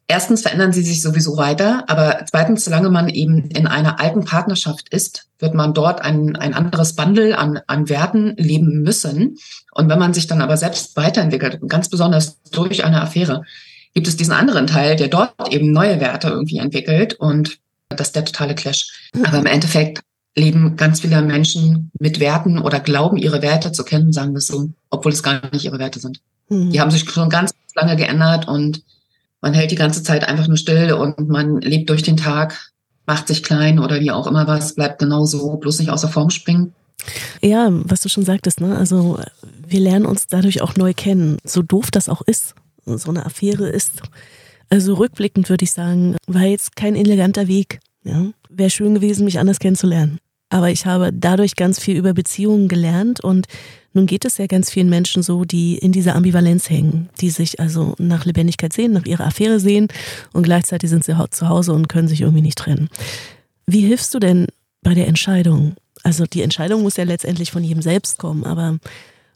Erstens 0.08 0.44
verändern 0.44 0.72
sie 0.72 0.84
sich 0.84 1.02
sowieso 1.02 1.36
weiter, 1.36 1.84
aber 1.88 2.26
zweitens, 2.30 2.66
solange 2.66 2.90
man 2.90 3.10
eben 3.10 3.50
in 3.50 3.66
einer 3.66 4.00
alten 4.00 4.24
Partnerschaft 4.24 4.88
ist, 4.90 5.30
wird 5.40 5.56
man 5.56 5.74
dort 5.74 6.02
ein, 6.02 6.36
ein 6.36 6.54
anderes 6.54 6.94
Bundle 6.94 7.36
an, 7.36 7.60
an 7.66 7.90
Werten 7.90 8.36
leben 8.38 8.84
müssen. 8.84 9.38
Und 9.72 9.90
wenn 9.90 9.98
man 9.98 10.14
sich 10.14 10.28
dann 10.28 10.44
aber 10.44 10.58
selbst 10.58 10.96
weiterentwickelt, 10.96 11.60
ganz 11.68 11.90
besonders 11.90 12.40
durch 12.52 12.86
eine 12.86 13.02
Affäre, 13.02 13.42
gibt 13.96 14.08
es 14.08 14.16
diesen 14.16 14.34
anderen 14.34 14.68
Teil, 14.68 14.96
der 14.96 15.08
dort 15.08 15.34
eben 15.50 15.72
neue 15.72 16.00
Werte 16.00 16.28
irgendwie 16.28 16.58
entwickelt 16.58 17.16
und 17.16 17.58
das 17.96 18.08
ist 18.08 18.16
der 18.16 18.26
totale 18.26 18.56
Clash. 18.56 19.10
Aber 19.24 19.40
im 19.40 19.46
Endeffekt 19.46 20.02
leben 20.36 20.76
ganz 20.76 21.00
viele 21.00 21.22
Menschen 21.22 21.92
mit 22.00 22.20
Werten 22.20 22.60
oder 22.60 22.80
glauben 22.80 23.18
ihre 23.18 23.42
Werte 23.42 23.72
zu 23.72 23.84
kennen, 23.84 24.12
sagen 24.12 24.34
wir 24.34 24.42
so, 24.42 24.70
obwohl 24.90 25.12
es 25.12 25.24
gar 25.24 25.42
nicht 25.52 25.66
ihre 25.66 25.80
Werte 25.80 26.00
sind. 26.00 26.20
Mhm. 26.50 26.72
Die 26.72 26.82
haben 26.82 26.92
sich 26.92 27.10
schon 27.10 27.30
ganz 27.30 27.52
lange 27.74 27.96
geändert 27.96 28.48
und 28.48 28.84
man 29.42 29.54
hält 29.54 29.72
die 29.72 29.76
ganze 29.76 30.04
Zeit 30.04 30.28
einfach 30.28 30.48
nur 30.48 30.58
still 30.58 30.92
und 30.94 31.30
man 31.30 31.62
lebt 31.62 31.90
durch 31.90 32.04
den 32.04 32.18
Tag, 32.18 32.72
macht 33.06 33.28
sich 33.28 33.44
klein 33.44 33.80
oder 33.80 34.00
wie 34.00 34.12
auch 34.12 34.28
immer 34.28 34.48
was, 34.48 34.76
bleibt 34.76 35.00
genau 35.00 35.26
so, 35.26 35.56
bloß 35.58 35.80
nicht 35.80 35.90
außer 35.90 36.10
Form 36.10 36.30
springen. 36.30 36.74
Ja, 37.42 37.70
was 37.72 38.02
du 38.02 38.10
schon 38.10 38.26
sagtest, 38.26 38.62
ne? 38.62 38.76
Also 38.76 39.20
wir 39.68 39.80
lernen 39.80 40.06
uns 40.06 40.28
dadurch 40.28 40.62
auch 40.62 40.76
neu 40.76 40.94
kennen. 40.94 41.38
So 41.44 41.62
doof 41.62 41.92
das 41.92 42.10
auch 42.10 42.22
ist. 42.22 42.56
So 42.86 43.10
eine 43.10 43.26
Affäre 43.26 43.70
ist. 43.70 44.02
Also 44.70 44.96
rückblickend 44.96 45.50
würde 45.50 45.64
ich 45.64 45.72
sagen, 45.72 46.16
war 46.28 46.44
jetzt 46.44 46.76
kein 46.76 46.96
eleganter 46.96 47.48
Weg. 47.48 47.80
Ja? 48.04 48.32
Wäre 48.50 48.70
schön 48.70 48.96
gewesen, 48.96 49.26
mich 49.26 49.40
anders 49.40 49.60
kennenzulernen. 49.60 50.20
Aber 50.50 50.70
ich 50.70 50.86
habe 50.86 51.12
dadurch 51.12 51.56
ganz 51.56 51.80
viel 51.80 51.98
über 51.98 52.14
Beziehungen 52.14 52.68
gelernt 52.68 53.20
und 53.20 53.48
nun 53.94 54.06
geht 54.06 54.26
es 54.26 54.38
ja 54.38 54.46
ganz 54.46 54.70
vielen 54.70 54.90
Menschen 54.90 55.24
so, 55.24 55.46
die 55.46 55.78
in 55.78 55.92
dieser 55.92 56.16
Ambivalenz 56.16 56.70
hängen, 56.70 57.10
die 57.22 57.30
sich 57.30 57.60
also 57.60 57.96
nach 57.98 58.26
Lebendigkeit 58.26 58.74
sehen, 58.74 58.92
nach 58.92 59.06
ihrer 59.06 59.26
Affäre 59.26 59.60
sehen 59.60 59.88
und 60.34 60.44
gleichzeitig 60.44 60.90
sind 60.90 61.04
sie 61.04 61.16
zu 61.32 61.50
Hause 61.50 61.74
und 61.74 61.88
können 61.88 62.08
sich 62.08 62.22
irgendwie 62.22 62.42
nicht 62.42 62.58
trennen. 62.58 62.90
Wie 63.66 63.82
hilfst 63.82 64.14
du 64.14 64.20
denn 64.20 64.48
bei 64.82 64.94
der 64.94 65.08
Entscheidung? 65.08 65.76
Also 66.04 66.26
die 66.26 66.42
Entscheidung 66.42 66.84
muss 66.84 66.98
ja 66.98 67.06
letztendlich 67.06 67.52
von 67.52 67.64
jedem 67.64 67.82
selbst 67.82 68.20
kommen, 68.20 68.44
aber 68.44 68.78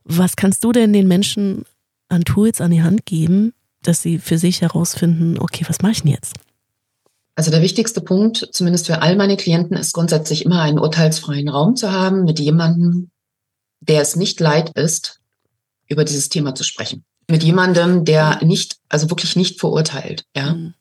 was 0.03 0.35
kannst 0.35 0.63
du 0.63 0.71
denn 0.71 0.93
den 0.93 1.07
Menschen 1.07 1.63
an 2.09 2.23
Tools 2.23 2.61
an 2.61 2.71
die 2.71 2.83
Hand 2.83 3.05
geben, 3.05 3.53
dass 3.83 4.01
sie 4.01 4.19
für 4.19 4.37
sich 4.37 4.61
herausfinden, 4.61 5.37
okay, 5.39 5.65
was 5.67 5.81
mache 5.81 5.93
ich 5.93 6.01
denn 6.01 6.11
jetzt? 6.11 6.35
Also 7.35 7.51
der 7.51 7.61
wichtigste 7.61 8.01
Punkt, 8.01 8.49
zumindest 8.51 8.87
für 8.87 9.01
all 9.01 9.15
meine 9.15 9.37
Klienten, 9.37 9.77
ist 9.77 9.93
grundsätzlich 9.93 10.43
immer 10.43 10.61
einen 10.61 10.79
urteilsfreien 10.79 11.47
Raum 11.47 11.75
zu 11.75 11.91
haben 11.91 12.25
mit 12.25 12.39
jemandem, 12.39 13.11
der 13.79 14.01
es 14.01 14.15
nicht 14.15 14.39
leid 14.39 14.71
ist, 14.71 15.21
über 15.87 16.03
dieses 16.03 16.29
Thema 16.29 16.53
zu 16.53 16.63
sprechen. 16.63 17.05
Mit 17.29 17.43
jemandem, 17.43 18.03
der 18.03 18.43
nicht, 18.43 18.77
also 18.89 19.09
wirklich 19.09 19.35
nicht 19.35 19.59
verurteilt, 19.59 20.25
ja. 20.35 20.53
Mhm. 20.53 20.73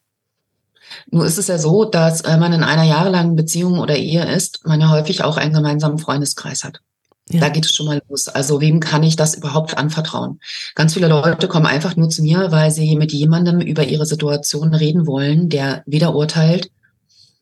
Nur 1.10 1.26
ist 1.26 1.38
es 1.38 1.48
ja 1.48 1.58
so, 1.58 1.84
dass 1.84 2.24
wenn 2.24 2.40
man 2.40 2.52
in 2.52 2.64
einer 2.64 2.84
jahrelangen 2.84 3.36
Beziehung 3.36 3.78
oder 3.78 3.96
Ehe 3.96 4.24
ist, 4.24 4.66
man 4.66 4.80
ja 4.80 4.90
häufig 4.90 5.22
auch 5.22 5.36
einen 5.36 5.52
gemeinsamen 5.52 5.98
Freundeskreis 5.98 6.64
hat. 6.64 6.80
Ja. 7.30 7.40
Da 7.40 7.48
geht 7.50 7.66
es 7.66 7.74
schon 7.74 7.86
mal 7.86 8.00
los. 8.08 8.28
Also 8.28 8.60
wem 8.60 8.80
kann 8.80 9.02
ich 9.02 9.16
das 9.16 9.34
überhaupt 9.34 9.76
anvertrauen? 9.76 10.40
Ganz 10.74 10.94
viele 10.94 11.08
Leute 11.08 11.48
kommen 11.48 11.66
einfach 11.66 11.96
nur 11.96 12.08
zu 12.08 12.22
mir, 12.22 12.50
weil 12.50 12.70
sie 12.70 12.96
mit 12.96 13.12
jemandem 13.12 13.60
über 13.60 13.84
ihre 13.84 14.06
Situation 14.06 14.74
reden 14.74 15.06
wollen, 15.06 15.48
der 15.48 15.82
weder 15.86 16.14
urteilt, 16.14 16.70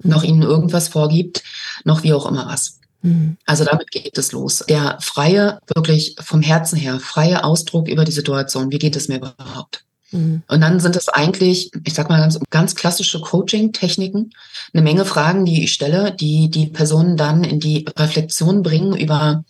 noch 0.03 0.25
ihnen 0.25 0.42
irgendwas 0.42 0.88
vorgibt, 0.88 1.42
noch 1.85 2.03
wie 2.03 2.12
auch 2.12 2.27
immer 2.27 2.46
was. 2.46 2.81
Mhm. 3.03 3.37
Also 3.46 3.64
damit 3.64 3.90
geht 3.90 4.18
es 4.18 4.33
los. 4.33 4.64
Der 4.68 4.99
freie, 5.01 5.61
wirklich 5.75 6.16
vom 6.20 6.42
Herzen 6.42 6.77
her, 6.77 6.99
freie 7.01 7.44
Ausdruck 7.44 7.88
über 7.88 8.05
die 8.05 8.12
Situation. 8.12 8.72
Wie 8.72 8.79
geht 8.79 8.96
es 8.96 9.09
mir 9.09 9.16
überhaupt? 9.16 9.86
Mhm. 10.16 10.42
Und 10.48 10.61
dann 10.61 10.81
sind 10.81 10.96
es 10.96 11.09
eigentlich, 11.09 11.70
ich 11.85 11.94
sag 11.94 12.09
mal 12.09 12.20
ganz, 12.20 12.38
ganz 12.50 12.74
klassische 12.74 13.20
Coaching-Techniken, 13.20 14.31
eine 14.72 14.83
Menge 14.83 15.05
Fragen, 15.05 15.44
die 15.44 15.64
ich 15.64 15.72
stelle, 15.72 16.12
die 16.12 16.50
die 16.50 16.66
Personen 16.66 17.16
dann 17.16 17.44
in 17.44 17.61
die 17.61 17.87
Reflexion 17.96 18.62
bringen 18.62 18.96
über 18.96 19.44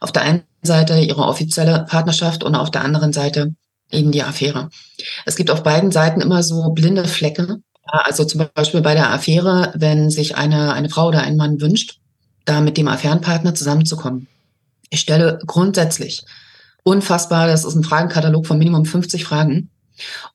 auf 0.00 0.12
der 0.12 0.22
einen 0.22 0.42
Seite 0.62 0.98
ihre 1.00 1.22
offizielle 1.22 1.86
Partnerschaft 1.88 2.44
und 2.44 2.54
auf 2.54 2.70
der 2.70 2.82
anderen 2.82 3.12
Seite 3.12 3.54
eben 3.90 4.12
die 4.12 4.22
Affäre. 4.22 4.70
Es 5.24 5.36
gibt 5.36 5.50
auf 5.50 5.62
beiden 5.62 5.90
Seiten 5.90 6.20
immer 6.20 6.42
so 6.42 6.70
blinde 6.70 7.04
Flecke. 7.04 7.60
Also 7.84 8.24
zum 8.24 8.46
Beispiel 8.54 8.82
bei 8.82 8.94
der 8.94 9.10
Affäre, 9.10 9.72
wenn 9.74 10.10
sich 10.10 10.36
eine, 10.36 10.74
eine 10.74 10.90
Frau 10.90 11.08
oder 11.08 11.22
ein 11.22 11.36
Mann 11.36 11.60
wünscht, 11.60 11.98
da 12.44 12.60
mit 12.60 12.76
dem 12.76 12.88
Affärenpartner 12.88 13.54
zusammenzukommen. 13.54 14.28
Ich 14.90 15.00
stelle 15.00 15.40
grundsätzlich 15.46 16.24
unfassbar, 16.82 17.46
das 17.46 17.64
ist 17.64 17.74
ein 17.74 17.84
Fragenkatalog 17.84 18.46
von 18.46 18.58
Minimum 18.58 18.84
50 18.84 19.24
Fragen, 19.24 19.70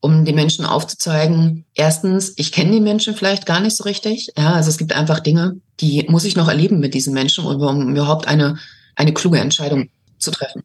um 0.00 0.24
den 0.24 0.34
Menschen 0.34 0.64
aufzuzeigen, 0.64 1.64
erstens, 1.74 2.32
ich 2.36 2.52
kenne 2.52 2.72
die 2.72 2.80
Menschen 2.80 3.14
vielleicht 3.14 3.46
gar 3.46 3.60
nicht 3.60 3.76
so 3.76 3.84
richtig. 3.84 4.32
Ja, 4.36 4.54
also 4.54 4.70
es 4.70 4.78
gibt 4.78 4.94
einfach 4.94 5.20
Dinge, 5.20 5.60
die 5.80 6.06
muss 6.08 6.24
ich 6.24 6.36
noch 6.36 6.48
erleben 6.48 6.80
mit 6.80 6.94
diesen 6.94 7.14
Menschen, 7.14 7.44
um 7.44 7.90
überhaupt 7.90 8.28
eine, 8.28 8.56
eine 8.94 9.12
kluge 9.12 9.38
Entscheidung 9.38 9.88
zu 10.18 10.30
treffen. 10.30 10.62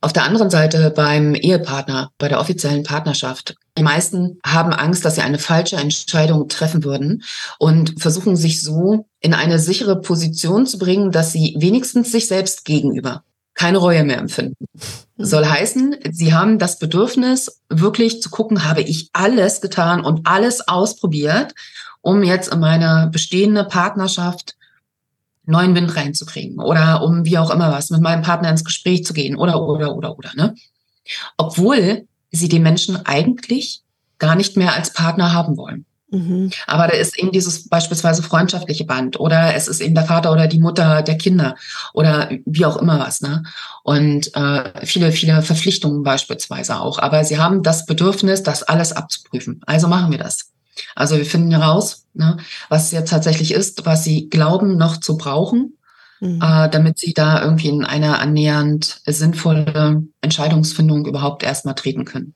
Auf 0.00 0.12
der 0.12 0.24
anderen 0.24 0.50
Seite 0.50 0.90
beim 0.90 1.34
Ehepartner, 1.34 2.12
bei 2.18 2.28
der 2.28 2.38
offiziellen 2.38 2.84
Partnerschaft. 2.84 3.56
Die 3.76 3.82
meisten 3.82 4.38
haben 4.44 4.72
Angst, 4.72 5.04
dass 5.04 5.16
sie 5.16 5.22
eine 5.22 5.38
falsche 5.38 5.76
Entscheidung 5.76 6.48
treffen 6.48 6.84
würden 6.84 7.24
und 7.58 8.00
versuchen 8.00 8.36
sich 8.36 8.62
so 8.62 9.06
in 9.20 9.34
eine 9.34 9.58
sichere 9.58 10.00
Position 10.00 10.66
zu 10.66 10.78
bringen, 10.78 11.12
dass 11.12 11.32
sie 11.32 11.56
wenigstens 11.58 12.12
sich 12.12 12.28
selbst 12.28 12.64
gegenüber 12.64 13.24
keine 13.56 13.78
Reue 13.78 14.04
mehr 14.04 14.18
empfinden. 14.18 14.66
Soll 15.16 15.46
heißen, 15.46 15.96
sie 16.12 16.34
haben 16.34 16.58
das 16.58 16.78
Bedürfnis, 16.78 17.62
wirklich 17.68 18.22
zu 18.22 18.30
gucken, 18.30 18.64
habe 18.68 18.82
ich 18.82 19.10
alles 19.12 19.60
getan 19.60 20.04
und 20.04 20.26
alles 20.26 20.68
ausprobiert, 20.68 21.54
um 22.02 22.22
jetzt 22.22 22.52
in 22.52 22.60
meine 22.60 23.08
bestehende 23.10 23.64
Partnerschaft 23.64 24.54
neuen 25.46 25.74
Wind 25.74 25.96
reinzukriegen 25.96 26.60
oder 26.60 27.02
um 27.02 27.24
wie 27.24 27.38
auch 27.38 27.50
immer 27.50 27.72
was 27.72 27.90
mit 27.90 28.02
meinem 28.02 28.22
Partner 28.22 28.50
ins 28.50 28.64
Gespräch 28.64 29.04
zu 29.04 29.14
gehen 29.14 29.36
oder 29.36 29.62
oder 29.62 29.96
oder 29.96 30.18
oder 30.18 30.30
ne? 30.34 30.54
Obwohl 31.36 32.06
sie 32.30 32.48
den 32.48 32.62
Menschen 32.62 32.96
eigentlich 33.06 33.82
gar 34.18 34.34
nicht 34.34 34.56
mehr 34.56 34.74
als 34.74 34.92
Partner 34.92 35.32
haben 35.32 35.56
wollen. 35.56 35.86
Mhm. 36.10 36.50
Aber 36.66 36.86
da 36.86 36.94
ist 36.94 37.18
eben 37.18 37.32
dieses 37.32 37.68
beispielsweise 37.68 38.22
freundschaftliche 38.22 38.84
Band 38.84 39.18
oder 39.18 39.54
es 39.54 39.66
ist 39.66 39.80
eben 39.80 39.94
der 39.94 40.04
Vater 40.04 40.30
oder 40.30 40.46
die 40.46 40.60
Mutter 40.60 41.02
der 41.02 41.18
Kinder 41.18 41.56
oder 41.94 42.30
wie 42.44 42.64
auch 42.64 42.76
immer 42.76 43.00
was. 43.00 43.20
Ne? 43.20 43.42
Und 43.82 44.34
äh, 44.36 44.86
viele, 44.86 45.10
viele 45.10 45.42
Verpflichtungen 45.42 46.04
beispielsweise 46.04 46.80
auch. 46.80 46.98
Aber 46.98 47.24
sie 47.24 47.38
haben 47.38 47.62
das 47.62 47.86
Bedürfnis, 47.86 48.42
das 48.42 48.62
alles 48.62 48.92
abzuprüfen. 48.92 49.60
Also 49.66 49.88
machen 49.88 50.12
wir 50.12 50.18
das. 50.18 50.52
Also 50.94 51.16
wir 51.16 51.26
finden 51.26 51.50
heraus, 51.50 52.04
ne, 52.14 52.36
was 52.68 52.86
es 52.86 52.92
jetzt 52.92 53.10
tatsächlich 53.10 53.52
ist, 53.52 53.86
was 53.86 54.04
sie 54.04 54.28
glauben 54.28 54.76
noch 54.76 54.98
zu 54.98 55.16
brauchen, 55.16 55.78
mhm. 56.20 56.40
äh, 56.42 56.68
damit 56.68 56.98
sie 56.98 57.14
da 57.14 57.42
irgendwie 57.42 57.68
in 57.68 57.84
eine 57.84 58.18
annähernd 58.18 59.00
sinnvolle 59.06 60.04
Entscheidungsfindung 60.20 61.06
überhaupt 61.06 61.42
erstmal 61.42 61.74
treten 61.74 62.04
können. 62.04 62.34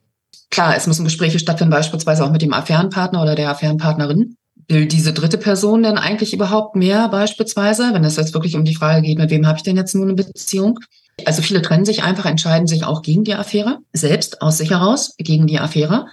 Klar, 0.51 0.77
es 0.77 0.87
müssen 0.87 1.05
Gespräche 1.05 1.39
stattfinden, 1.39 1.71
beispielsweise 1.71 2.25
auch 2.25 2.31
mit 2.31 2.43
dem 2.43 2.53
Affärenpartner 2.53 3.23
oder 3.23 3.35
der 3.35 3.51
Affärenpartnerin, 3.51 4.37
will 4.69 4.87
diese 4.87 5.13
dritte 5.13 5.39
Person 5.39 5.83
denn 5.83 5.99
eigentlich 5.99 6.33
überhaupt 6.33 6.77
mehr 6.77 7.09
beispielsweise, 7.09 7.91
wenn 7.93 8.05
es 8.05 8.17
jetzt 8.17 8.35
wirklich 8.35 8.57
um 8.57 8.65
die 8.65 8.75
Frage 8.75 9.03
geht, 9.03 9.19
mit 9.19 9.31
wem 9.31 9.47
habe 9.47 9.59
ich 9.59 9.63
denn 9.63 9.77
jetzt 9.77 9.95
nun 9.95 10.05
eine 10.05 10.15
Beziehung? 10.15 10.79
Also 11.25 11.43
viele 11.43 11.61
trennen 11.61 11.85
sich 11.85 12.03
einfach, 12.03 12.25
entscheiden 12.25 12.67
sich 12.67 12.85
auch 12.85 13.03
gegen 13.03 13.25
die 13.25 13.35
Affäre, 13.35 13.79
selbst 13.93 14.43
aus 14.43 14.59
sich 14.59 14.71
heraus 14.71 15.15
gegen 15.19 15.47
die 15.47 15.59
Affäre 15.59 16.07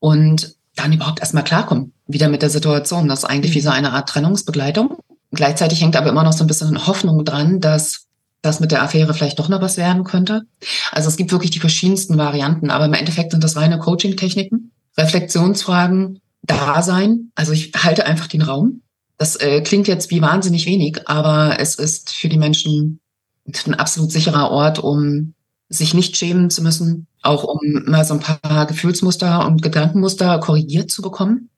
und 0.00 0.54
dann 0.74 0.92
überhaupt 0.92 1.20
erstmal 1.20 1.44
klarkommen, 1.44 1.92
wieder 2.06 2.28
mit 2.28 2.42
der 2.42 2.50
Situation. 2.50 3.08
Das 3.08 3.20
ist 3.20 3.24
eigentlich 3.24 3.54
wie 3.54 3.60
so 3.60 3.70
eine 3.70 3.92
Art 3.92 4.08
Trennungsbegleitung. 4.08 4.96
Gleichzeitig 5.30 5.80
hängt 5.82 5.96
aber 5.96 6.10
immer 6.10 6.24
noch 6.24 6.32
so 6.32 6.44
ein 6.44 6.46
bisschen 6.46 6.86
Hoffnung 6.86 7.24
dran, 7.24 7.60
dass 7.60 8.06
das 8.42 8.60
mit 8.60 8.72
der 8.72 8.82
Affäre 8.82 9.14
vielleicht 9.14 9.38
doch 9.38 9.48
noch 9.48 9.60
was 9.60 9.76
werden 9.76 10.04
könnte. 10.04 10.42
Also 10.90 11.08
es 11.08 11.16
gibt 11.16 11.32
wirklich 11.32 11.52
die 11.52 11.60
verschiedensten 11.60 12.18
Varianten, 12.18 12.70
aber 12.70 12.84
im 12.84 12.94
Endeffekt 12.94 13.30
sind 13.30 13.42
das 13.42 13.56
reine 13.56 13.78
Coaching-Techniken, 13.78 14.72
Reflexionsfragen, 14.98 16.20
Dasein. 16.42 17.30
Also 17.34 17.52
ich 17.52 17.72
halte 17.76 18.04
einfach 18.04 18.26
den 18.26 18.42
Raum. 18.42 18.82
Das 19.16 19.36
äh, 19.36 19.60
klingt 19.60 19.86
jetzt 19.86 20.10
wie 20.10 20.20
wahnsinnig 20.20 20.66
wenig, 20.66 21.08
aber 21.08 21.60
es 21.60 21.76
ist 21.76 22.10
für 22.10 22.28
die 22.28 22.38
Menschen 22.38 22.98
ein 23.46 23.74
absolut 23.74 24.10
sicherer 24.10 24.50
Ort, 24.50 24.80
um 24.80 25.34
sich 25.68 25.94
nicht 25.94 26.16
schämen 26.16 26.50
zu 26.50 26.62
müssen, 26.62 27.06
auch 27.22 27.44
um 27.44 27.84
mal 27.86 28.04
so 28.04 28.14
ein 28.14 28.20
paar 28.20 28.66
Gefühlsmuster 28.66 29.46
und 29.46 29.62
Gedankenmuster 29.62 30.38
korrigiert 30.38 30.90
zu 30.90 31.02
bekommen. 31.02 31.48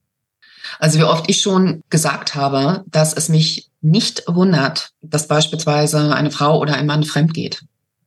Also 0.78 0.98
wie 0.98 1.04
oft 1.04 1.28
ich 1.28 1.40
schon 1.40 1.82
gesagt 1.90 2.34
habe, 2.34 2.84
dass 2.88 3.12
es 3.12 3.28
mich 3.28 3.70
nicht 3.80 4.24
wundert, 4.26 4.90
dass 5.02 5.28
beispielsweise 5.28 6.14
eine 6.14 6.30
Frau 6.30 6.58
oder 6.58 6.74
ein 6.74 6.86
Mann 6.86 7.04
fremd 7.04 7.34
geht. 7.34 7.64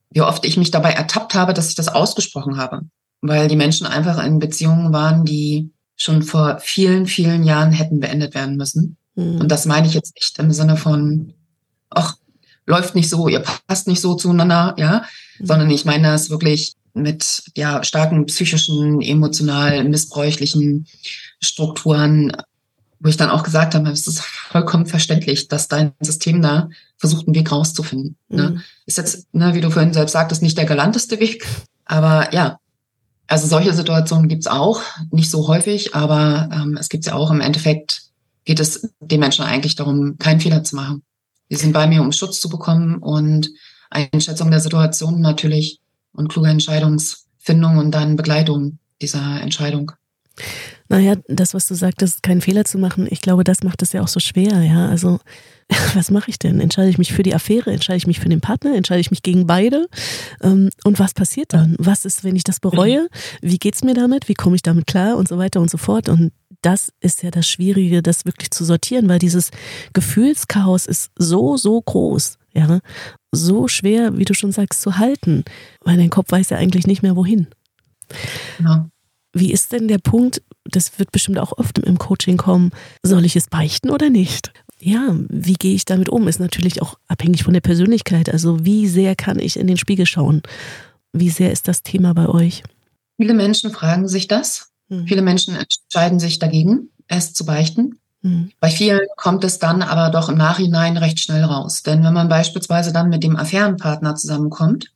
Wie 0.10 0.22
oft 0.22 0.46
ich 0.46 0.58
mich 0.58 0.72
dabei 0.72 0.92
ertappt 0.92 1.36
habe, 1.36 1.54
dass 1.54 1.70
ich 1.70 1.76
das 1.76 1.90
ausgesprochen 1.90 2.58
habe, 2.58 2.82
weil 3.22 3.48
die 3.48 3.56
Menschen 3.56 3.86
einfach 3.86 4.24
in 4.24 4.40
Beziehungen 4.40 4.94
waren, 4.94 5.26
die 5.26 5.70
schon 5.96 6.24
vor 6.24 6.60
vielen, 6.62 7.08
vielen 7.08 7.44
Jahren 7.44 7.72
hätten 7.72 8.00
beendet 8.00 8.34
werden 8.36 8.56
müssen. 8.56 8.98
Mhm. 9.16 9.42
Und 9.42 9.52
das 9.52 9.66
meine 9.66 9.88
ich 9.88 9.94
jetzt 9.94 10.16
nicht 10.16 10.38
im 10.40 10.52
Sinne 10.52 10.78
von, 10.78 11.34
ach, 11.90 12.16
läuft 12.66 12.96
nicht 12.96 13.10
so, 13.10 13.28
ihr 13.28 13.44
passt 13.68 13.88
nicht 13.88 14.02
so 14.02 14.16
zueinander, 14.16 14.76
ja, 14.78 15.06
mhm. 15.40 15.46
sondern 15.46 15.70
ich 15.70 15.86
meine 15.86 16.10
das 16.10 16.30
wirklich 16.30 16.74
mit 16.94 17.44
ja 17.56 17.84
starken 17.84 18.26
psychischen, 18.26 19.02
emotional 19.02 19.84
missbräuchlichen 19.84 20.88
Strukturen, 21.40 22.32
wo 23.00 23.10
ich 23.10 23.18
dann 23.18 23.30
auch 23.30 23.44
gesagt 23.44 23.76
habe, 23.76 23.90
es 23.90 24.08
ist 24.08 24.22
vollkommen 24.22 24.86
verständlich, 24.86 25.48
dass 25.48 25.68
dein 25.68 25.94
System 26.00 26.42
da 26.42 26.70
versucht, 26.98 27.28
einen 27.28 27.36
Weg 27.36 27.52
rauszufinden. 27.52 28.18
Ne? 28.30 28.50
Mhm. 28.50 28.56
Ne? 28.56 28.64
Ist 28.86 28.98
jetzt, 28.98 29.34
ne, 29.34 29.54
wie 29.54 29.62
du 29.62 29.70
vorhin 29.70 29.94
selbst 29.94 30.14
sagtest, 30.14 30.42
nicht 30.42 30.58
der 30.58 30.66
galanteste 30.66 31.20
Weg, 31.20 31.46
aber 31.86 32.34
ja, 32.34 32.60
also 33.28 33.48
solche 33.48 33.74
Situationen 33.74 34.30
gibt's 34.30 34.48
auch, 34.48 34.82
nicht 35.12 35.30
so 35.30 35.48
häufig, 35.48 35.94
aber 35.94 36.50
ähm, 36.52 36.78
es 36.78 36.90
gibt's 36.90 37.08
ja 37.08 37.14
auch. 37.14 37.30
Im 37.30 37.42
Endeffekt 37.42 38.04
geht 38.46 38.60
es 38.60 38.90
den 39.02 39.20
Menschen 39.20 39.44
eigentlich 39.44 39.76
darum, 39.76 40.18
keinen 40.18 40.40
Fehler 40.40 40.64
zu 40.64 40.76
machen. 40.76 41.04
Sie 41.50 41.58
sind 41.58 41.74
bei 41.74 41.88
mir, 41.88 42.02
um 42.02 42.12
Schutz 42.14 42.40
zu 42.40 42.50
bekommen 42.50 42.98
und 42.98 43.50
Einschätzung 43.90 44.50
der 44.50 44.62
Situation 44.62 45.22
natürlich 45.22 45.80
und 46.14 46.30
kluge 46.30 46.50
Entscheidungsfindung 46.50 47.78
und 47.78 47.92
dann 47.92 48.16
Begleitung 48.16 48.80
dieser 49.02 49.42
Entscheidung. 49.42 49.92
Naja, 50.90 51.16
das, 51.28 51.54
was 51.54 51.68
du 51.68 51.76
sagtest, 51.76 52.24
keinen 52.24 52.42
Fehler 52.42 52.66
zu 52.66 52.78
machen, 52.78 53.08
ich 53.10 53.22
glaube, 53.22 53.44
das 53.44 53.64
macht 53.64 53.82
es 53.82 53.92
ja 53.94 54.02
auch 54.02 54.08
so 54.08 54.20
schwer, 54.20 54.62
ja. 54.64 54.88
Also, 54.88 55.20
was 55.96 56.12
mache 56.12 56.30
ich 56.30 56.40
denn? 56.40 56.60
Entscheide 56.60 56.90
ich 56.90 56.98
mich 56.98 57.14
für 57.14 57.24
die 57.24 57.36
Affäre? 57.36 57.72
Entscheide 57.72 57.98
ich 57.98 58.08
mich 58.08 58.20
für 58.20 58.30
den 58.30 58.42
Partner? 58.42 58.76
Entscheide 58.76 59.02
ich 59.02 59.12
mich 59.12 59.24
gegen 59.24 59.48
beide? 59.48 59.88
Ähm, 60.42 60.70
und 60.84 61.00
was 61.00 61.14
passiert 61.14 61.54
dann? 61.54 61.76
Was 61.78 62.06
ist, 62.06 62.24
wenn 62.24 62.36
ich 62.36 62.44
das 62.44 62.60
bereue? 62.60 63.08
Wie 63.42 63.58
geht's 63.58 63.84
mir 63.84 63.94
damit? 63.94 64.30
Wie 64.30 64.34
komme 64.34 64.56
ich 64.56 64.62
damit 64.62 64.88
klar? 64.88 65.18
Und 65.18 65.28
so 65.28 65.38
weiter 65.38 65.60
und 65.60 65.70
so 65.70 65.78
fort. 65.78 66.08
Und 66.08 66.32
das 66.62 66.92
ist 67.02 67.24
ja 67.24 67.32
das 67.32 67.48
Schwierige, 67.48 68.02
das 68.02 68.26
wirklich 68.26 68.52
zu 68.52 68.64
sortieren, 68.64 69.10
weil 69.10 69.20
dieses 69.20 69.52
Gefühlschaos 69.94 70.86
ist 70.86 71.12
so, 71.18 71.58
so 71.58 71.82
groß, 71.82 72.38
ja. 72.54 72.80
So 73.32 73.68
schwer, 73.68 74.18
wie 74.18 74.26
du 74.26 74.34
schon 74.34 74.54
sagst, 74.54 74.82
zu 74.82 74.98
halten, 74.98 75.44
weil 75.82 75.98
dein 75.98 76.10
Kopf 76.10 76.32
weiß 76.32 76.50
ja 76.50 76.58
eigentlich 76.58 76.88
nicht 76.88 77.04
mehr 77.04 77.16
wohin. 77.16 77.48
Ja. 78.64 78.90
Wie 79.40 79.52
ist 79.52 79.72
denn 79.72 79.88
der 79.88 80.00
Punkt, 80.00 80.42
das 80.66 80.98
wird 81.00 81.12
bestimmt 81.12 81.40
auch 81.40 81.58
oft 81.58 81.80
im 81.80 81.98
Coaching 81.98 82.38
kommen, 82.38 82.72
soll 83.04 83.26
ich 83.26 83.36
es 83.36 83.48
beichten 83.48 83.90
oder 83.90 84.10
nicht? 84.10 84.52
Ja, 84.80 85.16
wie 85.30 85.54
gehe 85.54 85.74
ich 85.74 85.86
damit 85.86 86.10
um? 86.10 86.28
Ist 86.28 86.40
natürlich 86.40 86.82
auch 86.82 86.98
abhängig 87.08 87.44
von 87.44 87.54
der 87.54 87.62
Persönlichkeit. 87.62 88.30
Also 88.30 88.64
wie 88.64 88.88
sehr 88.88 89.16
kann 89.16 89.40
ich 89.40 89.60
in 89.60 89.68
den 89.68 89.78
Spiegel 89.78 90.06
schauen? 90.06 90.44
Wie 91.14 91.30
sehr 91.30 91.52
ist 91.52 91.68
das 91.68 91.84
Thema 91.84 92.14
bei 92.14 92.28
euch? 92.28 92.64
Viele 93.18 93.34
Menschen 93.34 93.72
fragen 93.72 94.08
sich 94.08 94.28
das. 94.28 94.70
Hm. 94.90 95.08
Viele 95.08 95.24
Menschen 95.24 95.56
entscheiden 95.56 96.20
sich 96.20 96.40
dagegen, 96.40 96.90
es 97.08 97.34
zu 97.34 97.46
beichten. 97.46 98.00
Hm. 98.22 98.52
Bei 98.60 98.70
vielen 98.70 99.02
kommt 99.16 99.44
es 99.44 99.58
dann 99.58 99.82
aber 99.82 100.12
doch 100.12 100.30
im 100.30 100.38
Nachhinein 100.38 100.98
recht 100.98 101.20
schnell 101.20 101.44
raus. 101.44 101.82
Denn 101.82 102.04
wenn 102.04 102.14
man 102.14 102.30
beispielsweise 102.30 102.94
dann 102.94 103.10
mit 103.10 103.24
dem 103.24 103.36
Affärenpartner 103.36 104.16
zusammenkommt 104.16 104.92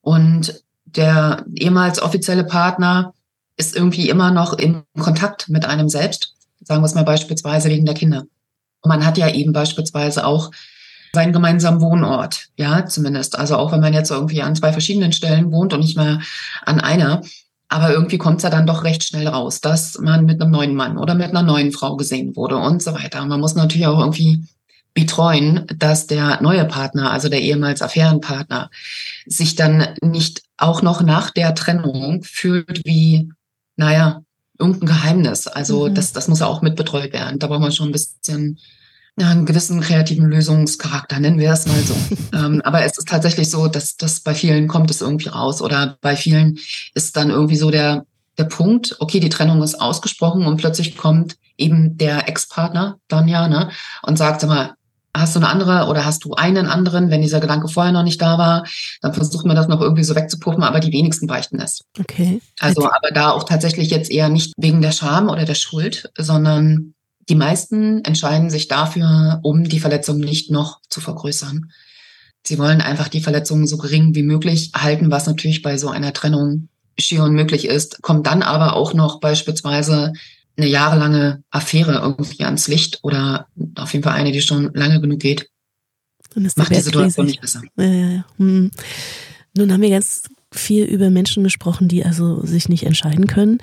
und 0.00 0.62
der 0.84 1.44
ehemals 1.54 2.02
offizielle 2.02 2.44
Partner 2.44 3.14
ist 3.56 3.76
irgendwie 3.76 4.08
immer 4.08 4.30
noch 4.30 4.52
in 4.54 4.82
Kontakt 4.98 5.48
mit 5.48 5.64
einem 5.64 5.88
selbst, 5.88 6.34
sagen 6.60 6.82
wir 6.82 6.86
es 6.86 6.94
mal 6.94 7.04
beispielsweise 7.04 7.68
wegen 7.68 7.86
der 7.86 7.94
Kinder. 7.94 8.24
Und 8.80 8.88
man 8.88 9.04
hat 9.06 9.18
ja 9.18 9.28
eben 9.28 9.52
beispielsweise 9.52 10.26
auch 10.26 10.50
seinen 11.14 11.32
gemeinsamen 11.32 11.80
Wohnort, 11.80 12.48
ja, 12.56 12.86
zumindest. 12.86 13.38
Also 13.38 13.56
auch 13.56 13.72
wenn 13.72 13.80
man 13.80 13.92
jetzt 13.92 14.10
irgendwie 14.10 14.42
an 14.42 14.56
zwei 14.56 14.72
verschiedenen 14.72 15.12
Stellen 15.12 15.52
wohnt 15.52 15.72
und 15.74 15.80
nicht 15.80 15.96
mehr 15.96 16.20
an 16.64 16.80
einer. 16.80 17.22
Aber 17.68 17.90
irgendwie 17.90 18.18
kommt 18.18 18.38
es 18.38 18.42
ja 18.42 18.50
dann 18.50 18.66
doch 18.66 18.84
recht 18.84 19.04
schnell 19.04 19.28
raus, 19.28 19.60
dass 19.60 19.98
man 19.98 20.24
mit 20.24 20.40
einem 20.40 20.50
neuen 20.50 20.74
Mann 20.74 20.98
oder 20.98 21.14
mit 21.14 21.30
einer 21.30 21.42
neuen 21.42 21.72
Frau 21.72 21.96
gesehen 21.96 22.36
wurde 22.36 22.56
und 22.56 22.82
so 22.82 22.94
weiter. 22.94 23.22
Und 23.22 23.28
man 23.28 23.40
muss 23.40 23.54
natürlich 23.54 23.86
auch 23.86 23.98
irgendwie 23.98 24.44
betreuen, 24.94 25.66
dass 25.78 26.06
der 26.06 26.42
neue 26.42 26.66
Partner, 26.66 27.10
also 27.10 27.28
der 27.28 27.40
ehemals 27.40 27.80
Affärenpartner, 27.80 28.70
sich 29.26 29.54
dann 29.54 29.88
nicht 30.02 30.42
auch 30.58 30.82
noch 30.82 31.02
nach 31.02 31.30
der 31.30 31.54
Trennung 31.54 32.22
fühlt 32.24 32.84
wie 32.84 33.30
naja, 33.76 34.22
irgendein 34.58 34.86
Geheimnis. 34.86 35.46
Also 35.46 35.88
mhm. 35.88 35.94
das, 35.94 36.12
das 36.12 36.28
muss 36.28 36.40
ja 36.40 36.46
auch 36.46 36.62
mit 36.62 36.76
betreut 36.76 37.12
werden. 37.12 37.38
Da 37.38 37.46
braucht 37.46 37.60
man 37.60 37.72
schon 37.72 37.88
ein 37.88 37.92
bisschen 37.92 38.58
ja, 39.18 39.28
einen 39.28 39.44
gewissen 39.44 39.80
kreativen 39.80 40.30
Lösungscharakter, 40.30 41.20
nennen 41.20 41.38
wir 41.38 41.52
es 41.52 41.66
mal 41.66 41.82
so. 41.82 41.94
ähm, 42.32 42.62
aber 42.64 42.82
es 42.82 42.96
ist 42.96 43.08
tatsächlich 43.08 43.50
so, 43.50 43.68
dass 43.68 43.96
das 43.96 44.20
bei 44.20 44.34
vielen 44.34 44.68
kommt 44.68 44.90
es 44.90 45.02
irgendwie 45.02 45.28
raus 45.28 45.60
oder 45.60 45.98
bei 46.00 46.16
vielen 46.16 46.58
ist 46.94 47.16
dann 47.16 47.30
irgendwie 47.30 47.56
so 47.56 47.70
der, 47.70 48.06
der 48.38 48.44
Punkt, 48.44 48.96
okay, 49.00 49.20
die 49.20 49.28
Trennung 49.28 49.62
ist 49.62 49.80
ausgesprochen 49.80 50.46
und 50.46 50.56
plötzlich 50.56 50.96
kommt 50.96 51.36
eben 51.58 51.98
der 51.98 52.28
Ex-Partner 52.28 52.98
dann 53.08 53.28
ja, 53.28 53.48
ne, 53.48 53.70
und 54.02 54.16
sagt, 54.16 54.40
sag 54.40 54.48
mal, 54.48 54.74
hast 55.14 55.36
du 55.36 55.40
eine 55.40 55.48
andere 55.48 55.88
oder 55.88 56.04
hast 56.04 56.24
du 56.24 56.32
einen 56.34 56.66
anderen, 56.66 57.10
wenn 57.10 57.20
dieser 57.20 57.40
Gedanke 57.40 57.68
vorher 57.68 57.92
noch 57.92 58.02
nicht 58.02 58.20
da 58.20 58.38
war, 58.38 58.66
dann 59.00 59.12
versucht 59.12 59.44
man 59.44 59.56
das 59.56 59.68
noch 59.68 59.80
irgendwie 59.80 60.04
so 60.04 60.14
wegzupuffen, 60.14 60.62
aber 60.62 60.80
die 60.80 60.92
wenigsten 60.92 61.26
beichten 61.26 61.60
es. 61.60 61.84
Okay. 61.98 62.40
Also, 62.60 62.86
aber 62.86 63.10
da 63.12 63.30
auch 63.30 63.44
tatsächlich 63.44 63.90
jetzt 63.90 64.10
eher 64.10 64.28
nicht 64.28 64.54
wegen 64.56 64.80
der 64.80 64.92
Scham 64.92 65.28
oder 65.28 65.44
der 65.44 65.54
Schuld, 65.54 66.10
sondern 66.16 66.94
die 67.28 67.34
meisten 67.34 68.04
entscheiden 68.04 68.50
sich 68.50 68.68
dafür, 68.68 69.40
um 69.42 69.64
die 69.64 69.80
Verletzung 69.80 70.18
nicht 70.18 70.50
noch 70.50 70.80
zu 70.88 71.00
vergrößern. 71.00 71.70
Sie 72.44 72.58
wollen 72.58 72.80
einfach 72.80 73.08
die 73.08 73.20
Verletzung 73.20 73.66
so 73.66 73.76
gering 73.78 74.14
wie 74.14 74.24
möglich 74.24 74.72
halten, 74.74 75.10
was 75.10 75.26
natürlich 75.26 75.62
bei 75.62 75.78
so 75.78 75.88
einer 75.90 76.12
Trennung 76.12 76.68
schier 76.98 77.22
unmöglich 77.22 77.66
ist, 77.66 78.02
kommt 78.02 78.26
dann 78.26 78.42
aber 78.42 78.74
auch 78.74 78.94
noch 78.94 79.20
beispielsweise 79.20 80.12
eine 80.56 80.66
jahrelange 80.66 81.42
Affäre 81.50 82.00
irgendwie 82.02 82.44
ans 82.44 82.68
Licht 82.68 82.98
oder 83.02 83.48
auf 83.76 83.92
jeden 83.92 84.02
Fall 84.02 84.14
eine, 84.14 84.32
die 84.32 84.42
schon 84.42 84.72
lange 84.74 85.00
genug 85.00 85.20
geht. 85.20 85.48
Und 86.34 86.44
das 86.44 86.56
macht 86.56 86.70
die 86.70 86.80
Situation 86.80 87.26
nicht 87.26 87.40
besser. 87.40 87.62
Ja, 87.76 87.84
ja, 87.84 88.10
ja. 88.10 88.24
Hm. 88.38 88.70
Nun 89.56 89.72
haben 89.72 89.82
wir 89.82 89.90
ganz 89.90 90.22
viel 90.50 90.84
über 90.84 91.10
Menschen 91.10 91.44
gesprochen, 91.44 91.88
die 91.88 92.04
also 92.04 92.44
sich 92.44 92.68
nicht 92.68 92.84
entscheiden 92.84 93.26
können. 93.26 93.58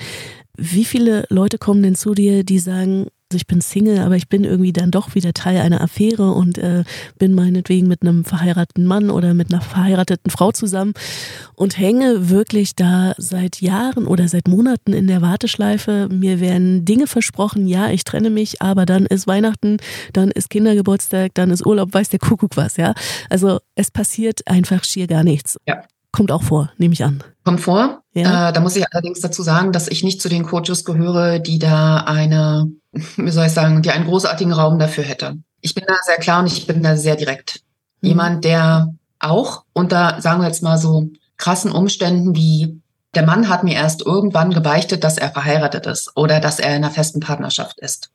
Wie 0.57 0.85
viele 0.85 1.25
Leute 1.29 1.57
kommen 1.57 1.83
denn 1.83 1.95
zu 1.95 2.13
dir, 2.13 2.43
die 2.43 2.59
sagen, 2.59 3.07
also 3.31 3.37
ich 3.37 3.45
bin 3.45 3.61
Single, 3.61 3.99
aber 3.99 4.15
ich 4.15 4.27
bin 4.27 4.43
irgendwie 4.43 4.73
dann 4.73 4.89
doch 4.89 5.13
wieder 5.13 5.33
Teil 5.33 5.61
einer 5.61 5.81
Affäre 5.81 6.31
und 6.31 6.57
äh, 6.57 6.83
bin 7.19 7.35
meinetwegen 7.35 7.87
mit 7.87 8.01
einem 8.01 8.25
verheirateten 8.25 8.87
Mann 8.87 9.11
oder 9.11 9.35
mit 9.35 9.53
einer 9.53 9.61
verheirateten 9.61 10.31
Frau 10.31 10.51
zusammen 10.51 10.93
und 11.53 11.77
hänge 11.77 12.31
wirklich 12.31 12.75
da 12.75 13.13
seit 13.19 13.61
Jahren 13.61 14.07
oder 14.07 14.27
seit 14.27 14.47
Monaten 14.47 14.93
in 14.93 15.05
der 15.05 15.21
Warteschleife. 15.21 16.09
Mir 16.11 16.39
werden 16.39 16.85
Dinge 16.85 17.05
versprochen, 17.05 17.67
ja, 17.67 17.91
ich 17.91 18.03
trenne 18.03 18.31
mich, 18.31 18.63
aber 18.63 18.87
dann 18.87 19.05
ist 19.05 19.27
Weihnachten, 19.27 19.77
dann 20.11 20.31
ist 20.31 20.49
Kindergeburtstag, 20.49 21.35
dann 21.35 21.51
ist 21.51 21.63
Urlaub, 21.63 21.93
weiß 21.93 22.09
der 22.09 22.17
Kuckuck 22.17 22.57
was, 22.57 22.77
ja. 22.77 22.95
Also 23.29 23.59
es 23.75 23.91
passiert 23.91 24.47
einfach 24.47 24.83
schier 24.83 25.05
gar 25.05 25.23
nichts. 25.23 25.57
Ja. 25.67 25.83
Kommt 26.11 26.31
auch 26.31 26.43
vor, 26.43 26.71
nehme 26.77 26.93
ich 26.93 27.03
an. 27.03 27.23
Kommt 27.43 27.61
vor. 27.61 28.01
Ja. 28.13 28.49
Äh, 28.49 28.53
da 28.53 28.59
muss 28.61 28.75
ich 28.75 28.85
allerdings 28.91 29.19
dazu 29.19 29.43
sagen, 29.43 29.71
dass 29.71 29.87
ich 29.87 30.03
nicht 30.03 30.21
zu 30.21 30.29
den 30.29 30.43
Coaches 30.43 30.83
gehöre, 30.85 31.39
die 31.39 31.59
da 31.59 31.97
eine 31.97 32.71
wie 33.17 33.31
soll 33.31 33.45
ich 33.45 33.53
sagen, 33.53 33.81
die 33.81 33.91
einen 33.91 34.05
großartigen 34.05 34.53
Raum 34.53 34.79
dafür 34.79 35.03
hätte. 35.03 35.37
Ich 35.61 35.75
bin 35.75 35.83
da 35.87 35.95
sehr 36.05 36.17
klar 36.17 36.41
und 36.41 36.47
ich 36.47 36.65
bin 36.67 36.83
da 36.83 36.95
sehr 36.95 37.15
direkt. 37.15 37.61
Mhm. 38.01 38.09
Jemand, 38.09 38.45
der 38.45 38.93
auch 39.19 39.63
unter, 39.73 40.21
sagen 40.21 40.41
wir 40.41 40.47
jetzt 40.47 40.63
mal 40.63 40.77
so, 40.77 41.09
krassen 41.37 41.71
Umständen 41.71 42.35
wie 42.35 42.81
der 43.15 43.25
Mann 43.25 43.49
hat 43.49 43.63
mir 43.63 43.73
erst 43.73 44.05
irgendwann 44.05 44.53
gebeichtet, 44.53 45.03
dass 45.03 45.17
er 45.17 45.31
verheiratet 45.31 45.87
ist 45.87 46.15
oder 46.15 46.39
dass 46.39 46.59
er 46.59 46.69
in 46.69 46.83
einer 46.83 46.91
festen 46.91 47.19
Partnerschaft 47.19 47.79
ist. 47.79 48.11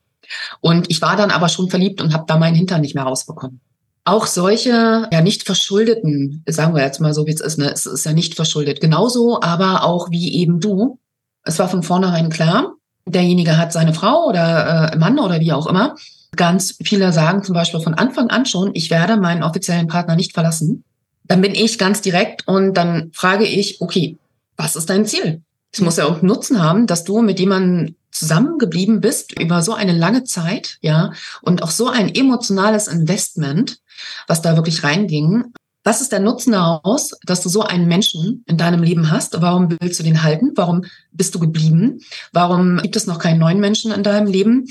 Und 0.60 0.88
ich 0.88 1.02
war 1.02 1.16
dann 1.16 1.30
aber 1.30 1.48
schon 1.48 1.68
verliebt 1.68 2.00
und 2.00 2.14
habe 2.14 2.24
da 2.26 2.38
meinen 2.38 2.54
Hintern 2.54 2.80
nicht 2.80 2.94
mehr 2.94 3.04
rausbekommen. 3.04 3.60
Auch 4.04 4.26
solche 4.26 5.08
ja 5.10 5.20
nicht 5.22 5.44
verschuldeten, 5.44 6.44
sagen 6.46 6.74
wir 6.74 6.82
jetzt 6.82 7.00
mal 7.00 7.14
so, 7.14 7.26
wie 7.26 7.32
es 7.32 7.40
ist, 7.40 7.58
ne? 7.58 7.70
es 7.72 7.86
ist 7.86 8.04
ja 8.04 8.12
nicht 8.12 8.34
verschuldet. 8.34 8.80
Genauso 8.80 9.40
aber 9.40 9.84
auch 9.84 10.10
wie 10.10 10.34
eben 10.34 10.60
du. 10.60 10.98
Es 11.42 11.58
war 11.58 11.68
von 11.68 11.82
vornherein 11.82 12.28
klar, 12.28 12.74
derjenige 13.06 13.56
hat 13.56 13.72
seine 13.72 13.94
Frau 13.94 14.26
oder 14.28 14.92
äh, 14.92 14.96
Mann 14.96 15.18
oder 15.18 15.40
wie 15.40 15.52
auch 15.52 15.66
immer. 15.66 15.94
Ganz 16.36 16.76
viele 16.82 17.12
sagen 17.12 17.44
zum 17.44 17.54
Beispiel 17.54 17.80
von 17.80 17.94
Anfang 17.94 18.28
an 18.28 18.44
schon, 18.44 18.72
ich 18.74 18.90
werde 18.90 19.16
meinen 19.16 19.42
offiziellen 19.42 19.86
Partner 19.86 20.16
nicht 20.16 20.32
verlassen. 20.32 20.84
Dann 21.24 21.40
bin 21.40 21.54
ich 21.54 21.78
ganz 21.78 22.02
direkt 22.02 22.46
und 22.46 22.74
dann 22.74 23.10
frage 23.14 23.44
ich, 23.44 23.80
okay, 23.80 24.18
was 24.56 24.76
ist 24.76 24.90
dein 24.90 25.06
Ziel? 25.06 25.42
Es 25.72 25.80
muss 25.80 25.96
ja 25.96 26.06
auch 26.06 26.22
Nutzen 26.22 26.62
haben, 26.62 26.86
dass 26.86 27.04
du 27.04 27.22
mit 27.22 27.40
jemandem 27.40 27.96
zusammengeblieben 28.10 29.00
bist 29.00 29.38
über 29.38 29.60
so 29.62 29.74
eine 29.74 29.92
lange 29.92 30.24
Zeit, 30.24 30.78
ja, 30.82 31.12
und 31.42 31.62
auch 31.62 31.70
so 31.70 31.88
ein 31.88 32.14
emotionales 32.14 32.86
Investment, 32.86 33.78
was 34.26 34.42
da 34.42 34.56
wirklich 34.56 34.84
reinging. 34.84 35.44
Was 35.86 36.00
ist 36.00 36.12
der 36.12 36.20
Nutzen 36.20 36.52
daraus, 36.52 37.10
dass 37.26 37.42
du 37.42 37.50
so 37.50 37.60
einen 37.60 37.86
Menschen 37.86 38.42
in 38.46 38.56
deinem 38.56 38.82
Leben 38.82 39.10
hast? 39.10 39.38
Warum 39.42 39.68
willst 39.80 40.00
du 40.00 40.02
den 40.02 40.22
halten? 40.22 40.52
Warum 40.54 40.86
bist 41.12 41.34
du 41.34 41.38
geblieben? 41.38 42.00
Warum 42.32 42.78
gibt 42.78 42.96
es 42.96 43.06
noch 43.06 43.18
keinen 43.18 43.38
neuen 43.38 43.60
Menschen 43.60 43.92
in 43.92 44.02
deinem 44.02 44.26
Leben? 44.26 44.66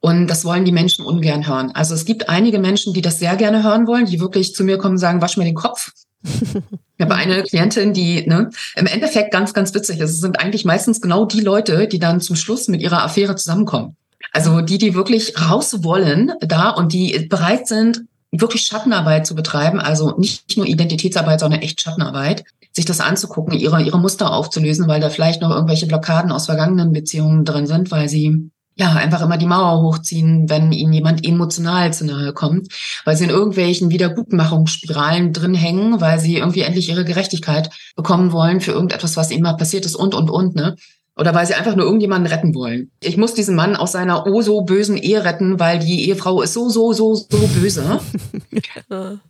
Und 0.00 0.26
das 0.26 0.44
wollen 0.44 0.66
die 0.66 0.72
Menschen 0.72 1.06
ungern 1.06 1.46
hören. 1.46 1.70
Also 1.72 1.94
es 1.94 2.04
gibt 2.04 2.28
einige 2.28 2.58
Menschen, 2.58 2.92
die 2.92 3.00
das 3.00 3.18
sehr 3.18 3.36
gerne 3.36 3.62
hören 3.62 3.86
wollen, 3.86 4.04
die 4.04 4.20
wirklich 4.20 4.54
zu 4.54 4.62
mir 4.62 4.76
kommen 4.76 4.94
und 4.94 4.98
sagen, 4.98 5.22
wasch 5.22 5.38
mir 5.38 5.44
den 5.44 5.54
Kopf. 5.54 5.92
Ich 7.00 7.04
habe 7.04 7.14
eine 7.14 7.44
Klientin, 7.44 7.92
die 7.92 8.26
ne, 8.26 8.50
im 8.74 8.86
Endeffekt 8.86 9.30
ganz, 9.30 9.54
ganz 9.54 9.72
witzig 9.72 10.00
ist. 10.00 10.10
Es 10.10 10.20
sind 10.20 10.40
eigentlich 10.40 10.64
meistens 10.64 11.00
genau 11.00 11.26
die 11.26 11.40
Leute, 11.40 11.86
die 11.86 12.00
dann 12.00 12.20
zum 12.20 12.34
Schluss 12.34 12.66
mit 12.66 12.80
ihrer 12.82 13.04
Affäre 13.04 13.36
zusammenkommen. 13.36 13.96
Also 14.32 14.62
die, 14.62 14.78
die 14.78 14.96
wirklich 14.96 15.40
raus 15.40 15.84
wollen 15.84 16.32
da 16.40 16.70
und 16.70 16.92
die 16.92 17.28
bereit 17.28 17.68
sind, 17.68 18.02
wirklich 18.30 18.62
Schattenarbeit 18.62 19.26
zu 19.26 19.34
betreiben, 19.34 19.80
also 19.80 20.16
nicht 20.18 20.56
nur 20.56 20.66
Identitätsarbeit, 20.66 21.40
sondern 21.40 21.60
echt 21.60 21.80
Schattenarbeit, 21.80 22.44
sich 22.72 22.84
das 22.84 23.00
anzugucken, 23.00 23.58
ihre, 23.58 23.82
ihre 23.82 23.98
Muster 23.98 24.32
aufzulösen, 24.32 24.86
weil 24.86 25.00
da 25.00 25.10
vielleicht 25.10 25.40
noch 25.40 25.50
irgendwelche 25.50 25.86
Blockaden 25.86 26.30
aus 26.30 26.46
vergangenen 26.46 26.92
Beziehungen 26.92 27.44
drin 27.44 27.66
sind, 27.66 27.90
weil 27.90 28.08
sie 28.08 28.50
ja, 28.78 28.92
einfach 28.92 29.22
immer 29.22 29.38
die 29.38 29.46
Mauer 29.46 29.82
hochziehen, 29.82 30.48
wenn 30.48 30.70
ihnen 30.70 30.92
jemand 30.92 31.26
emotional 31.26 31.92
zu 31.92 32.06
nahe 32.06 32.32
kommt, 32.32 32.68
weil 33.04 33.16
sie 33.16 33.24
in 33.24 33.30
irgendwelchen 33.30 33.90
Wiedergutmachungsspiralen 33.90 35.32
drin 35.32 35.54
hängen, 35.54 36.00
weil 36.00 36.20
sie 36.20 36.36
irgendwie 36.36 36.60
endlich 36.60 36.88
ihre 36.88 37.04
Gerechtigkeit 37.04 37.70
bekommen 37.96 38.30
wollen 38.30 38.60
für 38.60 38.70
irgendetwas, 38.70 39.16
was 39.16 39.32
ihnen 39.32 39.42
mal 39.42 39.56
passiert 39.56 39.84
ist 39.84 39.96
und, 39.96 40.14
und, 40.14 40.30
und, 40.30 40.54
ne? 40.54 40.76
Oder 41.18 41.34
weil 41.34 41.46
sie 41.46 41.54
einfach 41.54 41.74
nur 41.74 41.84
irgendjemanden 41.84 42.32
retten 42.32 42.54
wollen. 42.54 42.92
Ich 43.00 43.16
muss 43.16 43.34
diesen 43.34 43.56
Mann 43.56 43.74
aus 43.74 43.92
seiner 43.92 44.26
oh 44.26 44.40
so 44.40 44.60
bösen 44.62 44.96
Ehe 44.96 45.24
retten, 45.24 45.58
weil 45.58 45.80
die 45.80 46.08
Ehefrau 46.08 46.42
ist 46.42 46.54
so, 46.54 46.68
so, 46.68 46.92
so, 46.92 47.14
so 47.14 47.48
böse. 47.54 48.00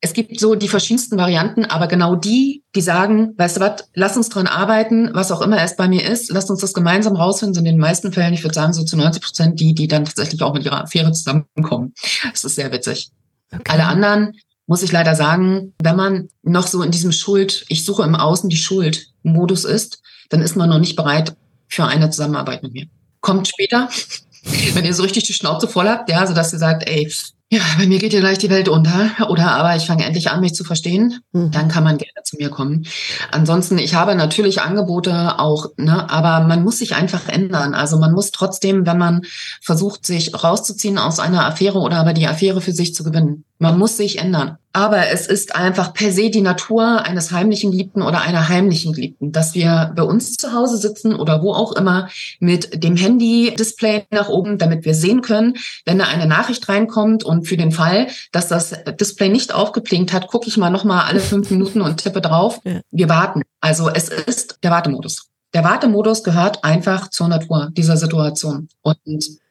es 0.00 0.12
gibt 0.12 0.38
so 0.38 0.54
die 0.54 0.68
verschiedensten 0.68 1.16
Varianten, 1.16 1.64
aber 1.64 1.88
genau 1.88 2.14
die, 2.14 2.62
die 2.76 2.80
sagen, 2.80 3.34
weißt 3.36 3.56
du 3.56 3.60
was, 3.60 3.88
lass 3.94 4.16
uns 4.16 4.28
dran 4.28 4.46
arbeiten, 4.46 5.10
was 5.12 5.32
auch 5.32 5.40
immer 5.40 5.60
es 5.60 5.74
bei 5.74 5.88
mir 5.88 6.08
ist, 6.08 6.30
lass 6.30 6.48
uns 6.50 6.60
das 6.60 6.72
gemeinsam 6.72 7.16
rausfinden, 7.16 7.54
sind 7.54 7.66
in 7.66 7.74
den 7.76 7.80
meisten 7.80 8.12
Fällen, 8.12 8.34
ich 8.34 8.44
würde 8.44 8.54
sagen, 8.54 8.72
so 8.72 8.84
zu 8.84 8.96
90 8.96 9.20
Prozent 9.20 9.58
die, 9.58 9.74
die 9.74 9.88
dann 9.88 10.04
tatsächlich 10.04 10.40
auch 10.42 10.54
mit 10.54 10.64
ihrer 10.64 10.84
Affäre 10.84 11.10
zusammenkommen. 11.10 11.94
Das 12.30 12.44
ist 12.44 12.54
sehr 12.54 12.70
witzig. 12.70 13.10
Okay. 13.52 13.72
Alle 13.72 13.86
anderen, 13.86 14.34
muss 14.66 14.82
ich 14.82 14.92
leider 14.92 15.16
sagen, 15.16 15.74
wenn 15.82 15.96
man 15.96 16.28
noch 16.42 16.68
so 16.68 16.82
in 16.82 16.90
diesem 16.92 17.10
Schuld, 17.10 17.64
ich 17.68 17.84
suche 17.84 18.04
im 18.04 18.14
Außen 18.14 18.48
die 18.48 18.56
Schuld 18.56 19.08
Modus 19.22 19.64
ist, 19.64 20.02
dann 20.30 20.40
ist 20.40 20.56
man 20.56 20.68
noch 20.68 20.78
nicht 20.78 20.96
bereit 20.96 21.34
für 21.68 21.84
eine 21.84 22.10
Zusammenarbeit 22.10 22.62
mit 22.62 22.72
mir. 22.72 22.86
Kommt 23.20 23.48
später, 23.48 23.88
wenn 24.74 24.84
ihr 24.84 24.94
so 24.94 25.02
richtig 25.02 25.24
die 25.24 25.32
Schnauze 25.32 25.68
voll 25.68 25.88
habt, 25.88 26.10
ja, 26.10 26.26
so 26.26 26.34
dass 26.34 26.52
ihr 26.52 26.58
sagt, 26.58 26.88
ey, 26.88 27.10
ja, 27.50 27.60
bei 27.78 27.86
mir 27.86 27.98
geht 27.98 28.12
ja 28.12 28.20
gleich 28.20 28.38
die 28.38 28.50
Welt 28.50 28.68
unter. 28.68 29.10
Oder 29.28 29.52
aber 29.52 29.76
ich 29.76 29.84
fange 29.84 30.04
endlich 30.04 30.30
an, 30.30 30.40
mich 30.40 30.54
zu 30.54 30.64
verstehen. 30.64 31.20
Mhm. 31.32 31.52
Dann 31.52 31.68
kann 31.68 31.84
man 31.84 31.98
gerne 31.98 32.22
zu 32.24 32.36
mir 32.36 32.48
kommen. 32.48 32.86
Ansonsten, 33.30 33.78
ich 33.78 33.94
habe 33.94 34.16
natürlich 34.16 34.60
Angebote 34.60 35.38
auch, 35.38 35.66
ne, 35.76 36.10
aber 36.10 36.46
man 36.46 36.64
muss 36.64 36.78
sich 36.78 36.96
einfach 36.96 37.28
ändern. 37.28 37.74
Also 37.74 37.98
man 37.98 38.12
muss 38.12 38.32
trotzdem, 38.32 38.86
wenn 38.86 38.98
man 38.98 39.22
versucht, 39.60 40.04
sich 40.04 40.34
rauszuziehen 40.34 40.98
aus 40.98 41.20
einer 41.20 41.46
Affäre 41.46 41.78
oder 41.78 41.98
aber 41.98 42.12
die 42.12 42.26
Affäre 42.26 42.60
für 42.60 42.72
sich 42.72 42.94
zu 42.94 43.04
gewinnen, 43.04 43.44
man 43.58 43.78
muss 43.78 43.96
sich 43.96 44.18
ändern. 44.18 44.58
Aber 44.72 45.08
es 45.08 45.28
ist 45.28 45.54
einfach 45.54 45.94
per 45.94 46.10
se 46.10 46.30
die 46.30 46.40
Natur 46.40 47.02
eines 47.04 47.30
heimlichen 47.30 47.70
Geliebten 47.70 48.02
oder 48.02 48.22
einer 48.22 48.48
heimlichen 48.48 48.92
Geliebten, 48.92 49.30
dass 49.30 49.54
wir 49.54 49.92
bei 49.94 50.02
uns 50.02 50.34
zu 50.34 50.52
Hause 50.52 50.78
sitzen 50.78 51.14
oder 51.14 51.42
wo 51.42 51.54
auch 51.54 51.72
immer 51.76 52.08
mit 52.40 52.82
dem 52.82 52.96
Handy-Display 52.96 54.06
nach 54.10 54.28
oben, 54.28 54.58
damit 54.58 54.84
wir 54.84 54.94
sehen 54.94 55.22
können, 55.22 55.54
wenn 55.84 56.00
da 56.00 56.06
eine 56.06 56.26
Nachricht 56.26 56.68
reinkommt 56.68 57.22
und 57.22 57.46
für 57.46 57.56
den 57.56 57.70
Fall, 57.70 58.08
dass 58.32 58.48
das 58.48 58.74
Display 59.00 59.28
nicht 59.28 59.54
aufgeblinkt 59.54 60.12
hat, 60.12 60.26
gucke 60.26 60.48
ich 60.48 60.56
mal 60.56 60.70
nochmal 60.70 61.04
alle 61.06 61.20
fünf 61.20 61.50
Minuten 61.50 61.80
und 61.80 61.98
tippe 62.02 62.20
drauf. 62.20 62.60
Wir 62.90 63.08
warten. 63.08 63.42
Also 63.60 63.88
es 63.88 64.08
ist 64.08 64.58
der 64.64 64.72
Wartemodus. 64.72 65.28
Der 65.54 65.62
Wartemodus 65.62 66.24
gehört 66.24 66.64
einfach 66.64 67.10
zur 67.10 67.28
Natur 67.28 67.70
dieser 67.72 67.96
Situation. 67.96 68.68
Und 68.82 68.98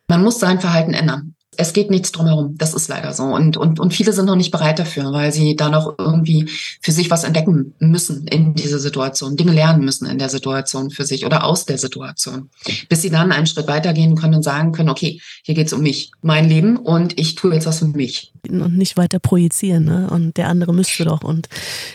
man 0.10 0.22
muss 0.22 0.38
sein 0.41 0.60
Verhalten 0.60 0.93
ändern 0.93 1.34
es 1.58 1.74
geht 1.74 1.89
nichts 1.89 2.12
drumherum. 2.12 2.56
Das 2.58 2.74
ist 2.74 2.88
leider 2.88 3.14
so. 3.14 3.24
Und, 3.24 3.58
und, 3.58 3.80
und 3.80 3.93
viele 3.93 4.14
sind 4.14 4.26
noch 4.26 4.36
nicht 4.36 4.51
bereit 4.51 4.80
dafür, 4.80 5.12
weil 5.12 5.32
sie 5.32 5.56
da 5.56 5.70
noch 5.70 5.95
irgendwie 5.97 6.49
für 6.82 6.91
sich 6.91 7.10
was 7.10 7.24
entdecken 7.24 7.74
müssen 7.80 8.28
in 8.28 8.54
dieser 8.54 8.80
Situation, 8.80 9.38
Dinge 9.38 9.51
lernen 9.51 9.84
müssen 9.84 10.06
in 10.06 10.18
der 10.18 10.30
Situation 10.30 10.89
für 10.91 11.06
sich 11.06 11.26
oder 11.26 11.43
aus 11.43 11.66
der 11.66 11.78
Situation. 11.78 12.49
Bis 12.89 13.01
sie 13.01 13.10
dann 13.10 13.32
einen 13.32 13.47
Schritt 13.47 13.68
weitergehen 13.68 14.16
können 14.16 14.36
und 14.36 14.43
sagen 14.43 14.72
können, 14.72 14.89
okay, 14.89 15.22
hier 15.43 15.56
geht's 15.56 15.74
um 15.74 15.82
mich, 15.82 16.12
mein 16.22 16.47
Leben 16.49 16.78
und 16.78 17.20
ich 17.20 17.36
tue 17.36 17.54
jetzt 17.54 17.66
was 17.66 17.80
für 17.80 17.88
mich. 17.88 18.32
Und 18.49 18.78
nicht 18.78 18.97
weiter 18.97 19.20
projizieren, 19.20 19.86
ne? 19.86 20.10
Und 20.10 20.38
der 20.38 20.49
andere 20.49 20.74
müsste 20.74 21.06
doch 21.06 21.24
und 21.24 21.47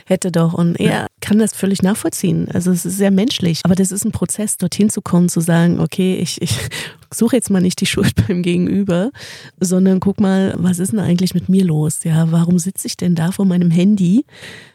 hätte 0.06 0.32
doch. 0.32 0.54
Und 0.54 0.80
er 0.80 1.08
kann 1.20 1.38
das 1.38 1.52
völlig 1.52 1.82
nachvollziehen. 1.82 2.48
Also 2.52 2.70
es 2.70 2.86
ist 2.86 2.96
sehr 2.96 3.10
menschlich. 3.10 3.60
Aber 3.64 3.74
das 3.74 3.92
ist 3.92 4.04
ein 4.04 4.12
Prozess, 4.12 4.56
dorthin 4.56 4.90
zu 4.90 5.02
kommen, 5.02 5.28
zu 5.28 5.40
sagen, 5.40 5.80
okay, 5.80 6.16
ich, 6.16 6.40
ich 6.40 6.56
suche 7.14 7.36
jetzt 7.36 7.50
mal 7.50 7.60
nicht 7.60 7.80
die 7.80 7.86
Schuld 7.86 8.14
beim 8.28 8.42
Gegenüber, 8.42 9.10
sondern 9.60 10.00
guck 10.00 10.20
mal, 10.20 10.54
was 10.56 10.78
ist 10.78 10.92
denn 10.92 11.00
eigentlich 11.00 11.34
mit 11.34 11.48
mir 11.48 11.64
los? 11.64 12.04
Ja, 12.04 12.30
warum 12.30 12.58
sitze 12.58 12.86
ich 12.86 12.96
denn 12.96 13.14
da 13.14 13.32
vor 13.32 13.44
meinem 13.44 13.70
Handy? 13.70 14.24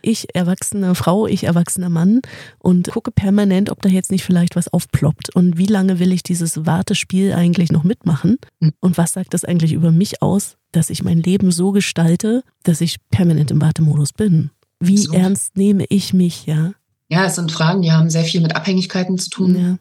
Ich 0.01 0.35
erwachsene 0.35 0.95
Frau, 0.95 1.27
ich 1.27 1.45
erwachsener 1.45 1.89
Mann 1.89 2.21
und 2.59 2.89
gucke 2.91 3.11
permanent, 3.11 3.69
ob 3.69 3.81
da 3.81 3.89
jetzt 3.89 4.11
nicht 4.11 4.23
vielleicht 4.23 4.55
was 4.55 4.67
aufploppt. 4.67 5.35
Und 5.35 5.57
wie 5.57 5.67
lange 5.67 5.99
will 5.99 6.11
ich 6.11 6.23
dieses 6.23 6.65
Wartespiel 6.65 7.33
eigentlich 7.33 7.71
noch 7.71 7.83
mitmachen? 7.83 8.37
Und 8.79 8.97
was 8.97 9.13
sagt 9.13 9.33
das 9.33 9.45
eigentlich 9.45 9.73
über 9.73 9.91
mich 9.91 10.21
aus, 10.21 10.57
dass 10.71 10.89
ich 10.89 11.03
mein 11.03 11.19
Leben 11.19 11.51
so 11.51 11.71
gestalte, 11.71 12.43
dass 12.63 12.81
ich 12.81 12.97
permanent 13.09 13.51
im 13.51 13.61
Wartemodus 13.61 14.11
bin? 14.11 14.49
Wie 14.87 14.97
so. 14.97 15.13
ernst 15.13 15.55
nehme 15.57 15.85
ich 15.89 16.13
mich, 16.13 16.45
ja? 16.45 16.73
Ja, 17.09 17.25
es 17.25 17.35
sind 17.35 17.51
Fragen, 17.51 17.81
die 17.81 17.91
haben 17.91 18.09
sehr 18.09 18.23
viel 18.23 18.41
mit 18.41 18.55
Abhängigkeiten 18.55 19.17
zu 19.17 19.29
tun. 19.29 19.55
Ja. 19.55 19.77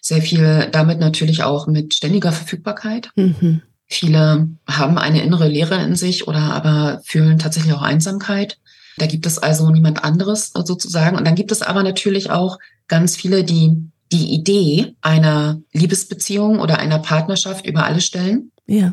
Sehr 0.00 0.22
viel 0.22 0.68
damit 0.70 1.00
natürlich 1.00 1.42
auch 1.42 1.66
mit 1.66 1.94
ständiger 1.94 2.30
Verfügbarkeit. 2.30 3.10
Mhm. 3.16 3.62
Viele 3.86 4.48
haben 4.68 4.98
eine 4.98 5.22
innere 5.22 5.48
Leere 5.48 5.82
in 5.82 5.96
sich 5.96 6.28
oder 6.28 6.38
aber 6.38 7.00
fühlen 7.04 7.38
tatsächlich 7.38 7.72
auch 7.72 7.82
Einsamkeit. 7.82 8.58
Da 8.98 9.06
gibt 9.06 9.26
es 9.26 9.38
also 9.38 9.70
niemand 9.70 10.04
anderes 10.04 10.52
sozusagen. 10.54 11.16
Und 11.16 11.26
dann 11.26 11.34
gibt 11.34 11.52
es 11.52 11.62
aber 11.62 11.82
natürlich 11.82 12.30
auch 12.30 12.58
ganz 12.86 13.16
viele, 13.16 13.44
die 13.44 13.90
die 14.12 14.32
Idee 14.32 14.94
einer 15.00 15.60
Liebesbeziehung 15.72 16.60
oder 16.60 16.78
einer 16.78 16.98
Partnerschaft 16.98 17.66
über 17.66 17.84
alles 17.84 18.04
stellen. 18.04 18.52
Ja 18.66 18.92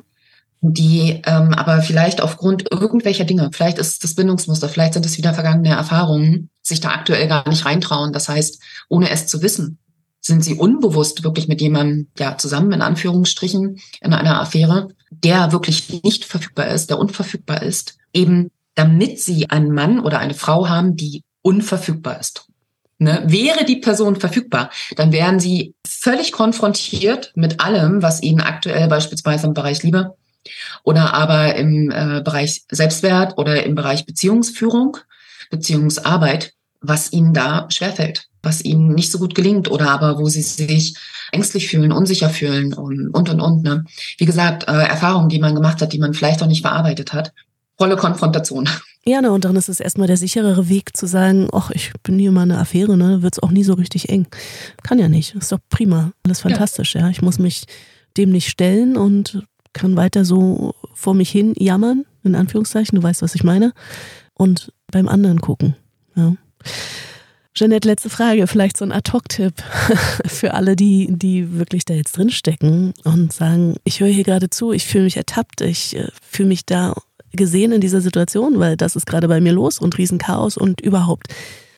die 0.74 1.22
ähm, 1.26 1.54
aber 1.54 1.82
vielleicht 1.82 2.22
aufgrund 2.22 2.72
irgendwelcher 2.72 3.26
Dinge, 3.26 3.50
vielleicht 3.54 3.78
ist 3.78 4.04
das 4.04 4.16
Bindungsmuster, 4.16 4.70
vielleicht 4.70 4.94
sind 4.94 5.06
es 5.06 5.18
wieder 5.18 5.34
vergangene 5.34 5.70
Erfahrungen, 5.70 6.50
sich 6.62 6.80
da 6.80 6.90
aktuell 6.90 7.28
gar 7.28 7.48
nicht 7.50 7.66
reintrauen. 7.66 8.14
Das 8.14 8.30
heißt, 8.30 8.62
ohne 8.90 9.10
es 9.10 9.28
zu 9.28 9.42
wissen, 9.42 9.80
sind 10.22 10.44
sie 10.44 10.56
unbewusst 10.56 11.24
wirklich 11.24 11.48
mit 11.48 11.62
jemandem 11.62 12.08
ja 12.18 12.38
zusammen 12.38 12.72
in 12.72 12.82
Anführungsstrichen 12.82 13.80
in 14.02 14.14
einer 14.14 14.42
Affäre, 14.42 14.90
der 15.12 15.52
wirklich 15.52 16.04
nicht 16.04 16.26
verfügbar 16.26 16.68
ist, 16.68 16.90
der 16.90 17.00
unverfügbar 17.00 17.62
ist, 17.62 17.98
eben 18.14 18.50
damit 18.74 19.20
sie 19.20 19.50
einen 19.50 19.72
Mann 19.72 20.00
oder 20.00 20.20
eine 20.20 20.34
Frau 20.34 20.68
haben, 20.68 20.96
die 20.96 21.24
unverfügbar 21.42 22.20
ist. 22.20 22.48
Ne? 22.98 23.24
Wäre 23.28 23.66
die 23.66 23.78
Person 23.78 24.16
verfügbar, 24.16 24.70
dann 24.96 25.12
wären 25.12 25.40
sie 25.40 25.76
völlig 25.86 26.32
konfrontiert 26.32 27.32
mit 27.36 27.60
allem, 27.60 28.02
was 28.02 28.24
ihnen 28.24 28.42
aktuell 28.42 28.88
beispielsweise 28.88 29.48
im 29.48 29.54
Bereich 29.54 29.84
Liebe 29.84 30.16
oder 30.84 31.14
aber 31.14 31.56
im 31.56 31.92
äh, 31.92 32.22
Bereich 32.24 32.64
Selbstwert 32.72 33.38
oder 33.38 33.64
im 33.64 33.76
Bereich 33.76 34.06
Beziehungsführung, 34.06 34.98
Beziehungsarbeit, 35.50 36.54
was 36.82 37.12
ihnen 37.12 37.34
da 37.34 37.68
schwerfällt, 37.70 38.28
was 38.44 38.64
ihnen 38.64 38.94
nicht 38.94 39.12
so 39.12 39.20
gut 39.20 39.36
gelingt 39.36 39.70
oder 39.70 39.90
aber 39.90 40.20
wo 40.20 40.28
sie 40.28 40.42
sich 40.42 40.96
ängstlich 41.32 41.68
fühlen, 41.68 41.92
unsicher 41.92 42.30
fühlen 42.30 42.74
und 42.74 43.10
und 43.10 43.30
und. 43.30 43.42
und 43.42 43.64
ne? 43.64 43.86
Wie 44.18 44.26
gesagt, 44.26 44.68
äh, 44.68 44.72
Erfahrungen, 44.72 45.30
die 45.30 45.40
man 45.40 45.56
gemacht 45.56 45.82
hat, 45.82 45.94
die 45.94 46.00
man 46.00 46.14
vielleicht 46.14 46.42
auch 46.42 46.48
nicht 46.48 46.62
verarbeitet 46.62 47.14
hat. 47.14 47.34
Volle 47.78 47.98
Konfrontation. 47.98 48.70
Ja, 49.08 49.22
ne, 49.22 49.32
und 49.32 49.46
dann 49.46 49.56
ist 49.56 49.70
es 49.70 49.80
erstmal 49.80 50.08
der 50.08 50.18
sicherere 50.18 50.68
Weg 50.68 50.98
zu 50.98 51.06
sagen, 51.06 51.48
ach, 51.54 51.70
ich 51.72 51.92
bin 52.02 52.18
hier 52.18 52.32
mal 52.32 52.42
eine 52.42 52.58
Affäre, 52.58 52.98
ne, 52.98 53.22
wird's 53.22 53.38
auch 53.38 53.52
nie 53.52 53.64
so 53.64 53.74
richtig 53.74 54.10
eng. 54.10 54.26
Kann 54.82 54.98
ja 54.98 55.10
nicht. 55.10 55.36
Ist 55.36 55.52
doch 55.52 55.60
prima. 55.70 56.12
Alles 56.24 56.42
fantastisch, 56.42 56.96
ja. 56.96 57.02
ja. 57.02 57.10
Ich 57.10 57.22
muss 57.22 57.38
mich 57.38 57.66
dem 58.18 58.32
nicht 58.32 58.50
stellen 58.50 58.98
und 58.98 59.44
kann 59.76 59.96
weiter 59.96 60.26
so 60.26 60.74
vor 60.94 61.14
mich 61.14 61.30
hin 61.30 61.54
jammern, 61.58 62.06
in 62.24 62.34
Anführungszeichen, 62.34 62.96
du 62.96 63.04
weißt, 63.04 63.22
was 63.22 63.36
ich 63.36 63.44
meine, 63.44 63.74
und 64.34 64.74
beim 64.92 65.08
anderen 65.08 65.42
gucken. 65.42 65.76
Ja. 66.16 66.34
Jeanette, 67.54 67.88
letzte 67.88 68.10
Frage, 68.10 68.48
vielleicht 68.48 68.78
so 68.78 68.86
ein 68.86 68.92
Ad-Hoc-Tipp 68.92 69.54
für 70.26 70.54
alle, 70.54 70.76
die, 70.76 71.08
die 71.12 71.58
wirklich 71.58 71.86
da 71.86 71.94
jetzt 71.94 72.18
drinstecken 72.18 72.94
und 73.04 73.32
sagen, 73.32 73.76
ich 73.84 74.00
höre 74.00 74.10
hier 74.10 74.24
gerade 74.24 74.50
zu, 74.50 74.72
ich 74.72 74.86
fühle 74.86 75.04
mich 75.04 75.18
ertappt, 75.18 75.62
ich 75.62 75.96
äh, 75.96 76.10
fühle 76.22 76.50
mich 76.50 76.66
da 76.66 76.94
gesehen 77.32 77.72
in 77.72 77.82
dieser 77.82 78.02
Situation, 78.02 78.60
weil 78.60 78.78
das 78.78 78.96
ist 78.96 79.06
gerade 79.06 79.28
bei 79.28 79.42
mir 79.42 79.52
los 79.52 79.80
und 79.80 79.98
Riesenchaos 79.98 80.58
und 80.58 80.82
überhaupt. 80.82 81.28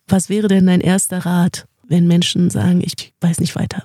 Was 0.08 0.30
wäre 0.30 0.48
denn 0.48 0.68
dein 0.68 0.82
erster 0.82 1.26
Rat, 1.26 1.68
wenn 1.88 2.08
Menschen 2.08 2.50
sagen, 2.50 2.82
ich 2.84 3.14
weiß 3.22 3.40
nicht 3.40 3.56
weiter? 3.56 3.84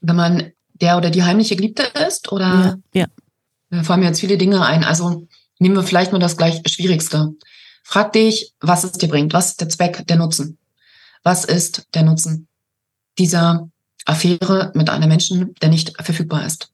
Wenn 0.00 0.16
man 0.16 0.52
der 0.80 0.96
oder 0.96 1.10
die 1.10 1.22
heimliche 1.22 1.56
Geliebte 1.56 1.84
ist 2.06 2.32
oder? 2.32 2.80
Ja. 2.92 3.00
ja. 3.02 3.06
Da 3.74 3.82
fallen 3.82 4.00
mir 4.00 4.06
jetzt 4.06 4.20
viele 4.20 4.38
Dinge 4.38 4.64
ein. 4.64 4.84
Also 4.84 5.26
nehmen 5.58 5.74
wir 5.74 5.82
vielleicht 5.82 6.12
mal 6.12 6.18
das 6.18 6.36
gleich 6.36 6.62
Schwierigste. 6.66 7.34
Frag 7.82 8.12
dich, 8.12 8.52
was 8.60 8.84
es 8.84 8.92
dir 8.92 9.08
bringt. 9.08 9.32
Was 9.32 9.50
ist 9.50 9.60
der 9.60 9.68
Zweck, 9.68 10.06
der 10.06 10.16
Nutzen? 10.16 10.58
Was 11.22 11.44
ist 11.44 11.86
der 11.94 12.02
Nutzen 12.02 12.48
dieser 13.18 13.68
Affäre 14.04 14.72
mit 14.74 14.90
einem 14.90 15.08
Menschen, 15.08 15.54
der 15.60 15.70
nicht 15.70 15.94
verfügbar 16.00 16.46
ist? 16.46 16.70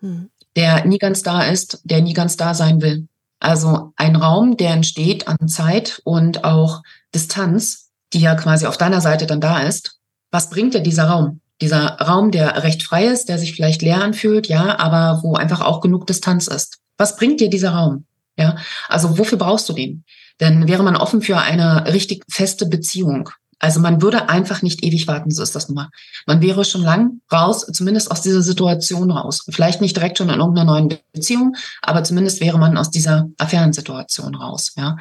Hm. 0.00 0.30
Der 0.56 0.84
nie 0.84 0.98
ganz 0.98 1.22
da 1.22 1.42
ist, 1.42 1.80
der 1.84 2.02
nie 2.02 2.14
ganz 2.14 2.36
da 2.36 2.54
sein 2.54 2.82
will. 2.82 3.06
Also 3.38 3.92
ein 3.96 4.16
Raum, 4.16 4.56
der 4.56 4.72
entsteht 4.72 5.28
an 5.28 5.48
Zeit 5.48 6.00
und 6.04 6.44
auch 6.44 6.82
Distanz, 7.14 7.90
die 8.12 8.20
ja 8.20 8.34
quasi 8.34 8.66
auf 8.66 8.76
deiner 8.76 9.00
Seite 9.00 9.26
dann 9.26 9.40
da 9.40 9.60
ist. 9.60 9.98
Was 10.30 10.50
bringt 10.50 10.74
dir 10.74 10.80
dieser 10.80 11.04
Raum? 11.04 11.40
Dieser 11.60 11.96
Raum, 11.98 12.30
der 12.30 12.62
recht 12.62 12.82
frei 12.82 13.06
ist, 13.06 13.28
der 13.28 13.38
sich 13.38 13.54
vielleicht 13.54 13.82
leer 13.82 14.02
anfühlt, 14.02 14.48
ja, 14.48 14.78
aber 14.78 15.22
wo 15.22 15.34
einfach 15.34 15.60
auch 15.60 15.80
genug 15.80 16.06
Distanz 16.06 16.46
ist. 16.46 16.78
Was 16.96 17.16
bringt 17.16 17.40
dir 17.40 17.50
dieser 17.50 17.70
Raum? 17.70 18.04
Ja, 18.38 18.56
also 18.88 19.18
wofür 19.18 19.38
brauchst 19.38 19.68
du 19.68 19.72
den? 19.72 20.04
Denn 20.40 20.68
wäre 20.68 20.82
man 20.82 20.96
offen 20.96 21.20
für 21.20 21.38
eine 21.38 21.92
richtig 21.92 22.24
feste 22.28 22.66
Beziehung, 22.66 23.30
also 23.60 23.78
man 23.78 24.00
würde 24.00 24.30
einfach 24.30 24.62
nicht 24.62 24.82
ewig 24.82 25.06
warten, 25.06 25.30
so 25.30 25.42
ist 25.42 25.54
das 25.54 25.68
nun 25.68 25.76
mal. 25.76 25.90
Man 26.26 26.40
wäre 26.40 26.64
schon 26.64 26.82
lang 26.82 27.20
raus, 27.30 27.66
zumindest 27.72 28.10
aus 28.10 28.22
dieser 28.22 28.40
Situation 28.40 29.10
raus. 29.10 29.44
Vielleicht 29.50 29.82
nicht 29.82 29.94
direkt 29.94 30.16
schon 30.16 30.30
in 30.30 30.40
irgendeiner 30.40 30.72
neuen 30.72 30.98
Beziehung, 31.12 31.54
aber 31.82 32.02
zumindest 32.02 32.40
wäre 32.40 32.58
man 32.58 32.78
aus 32.78 32.90
dieser 32.90 33.28
Affärensituation 33.36 34.34
raus, 34.34 34.72
ja. 34.76 34.96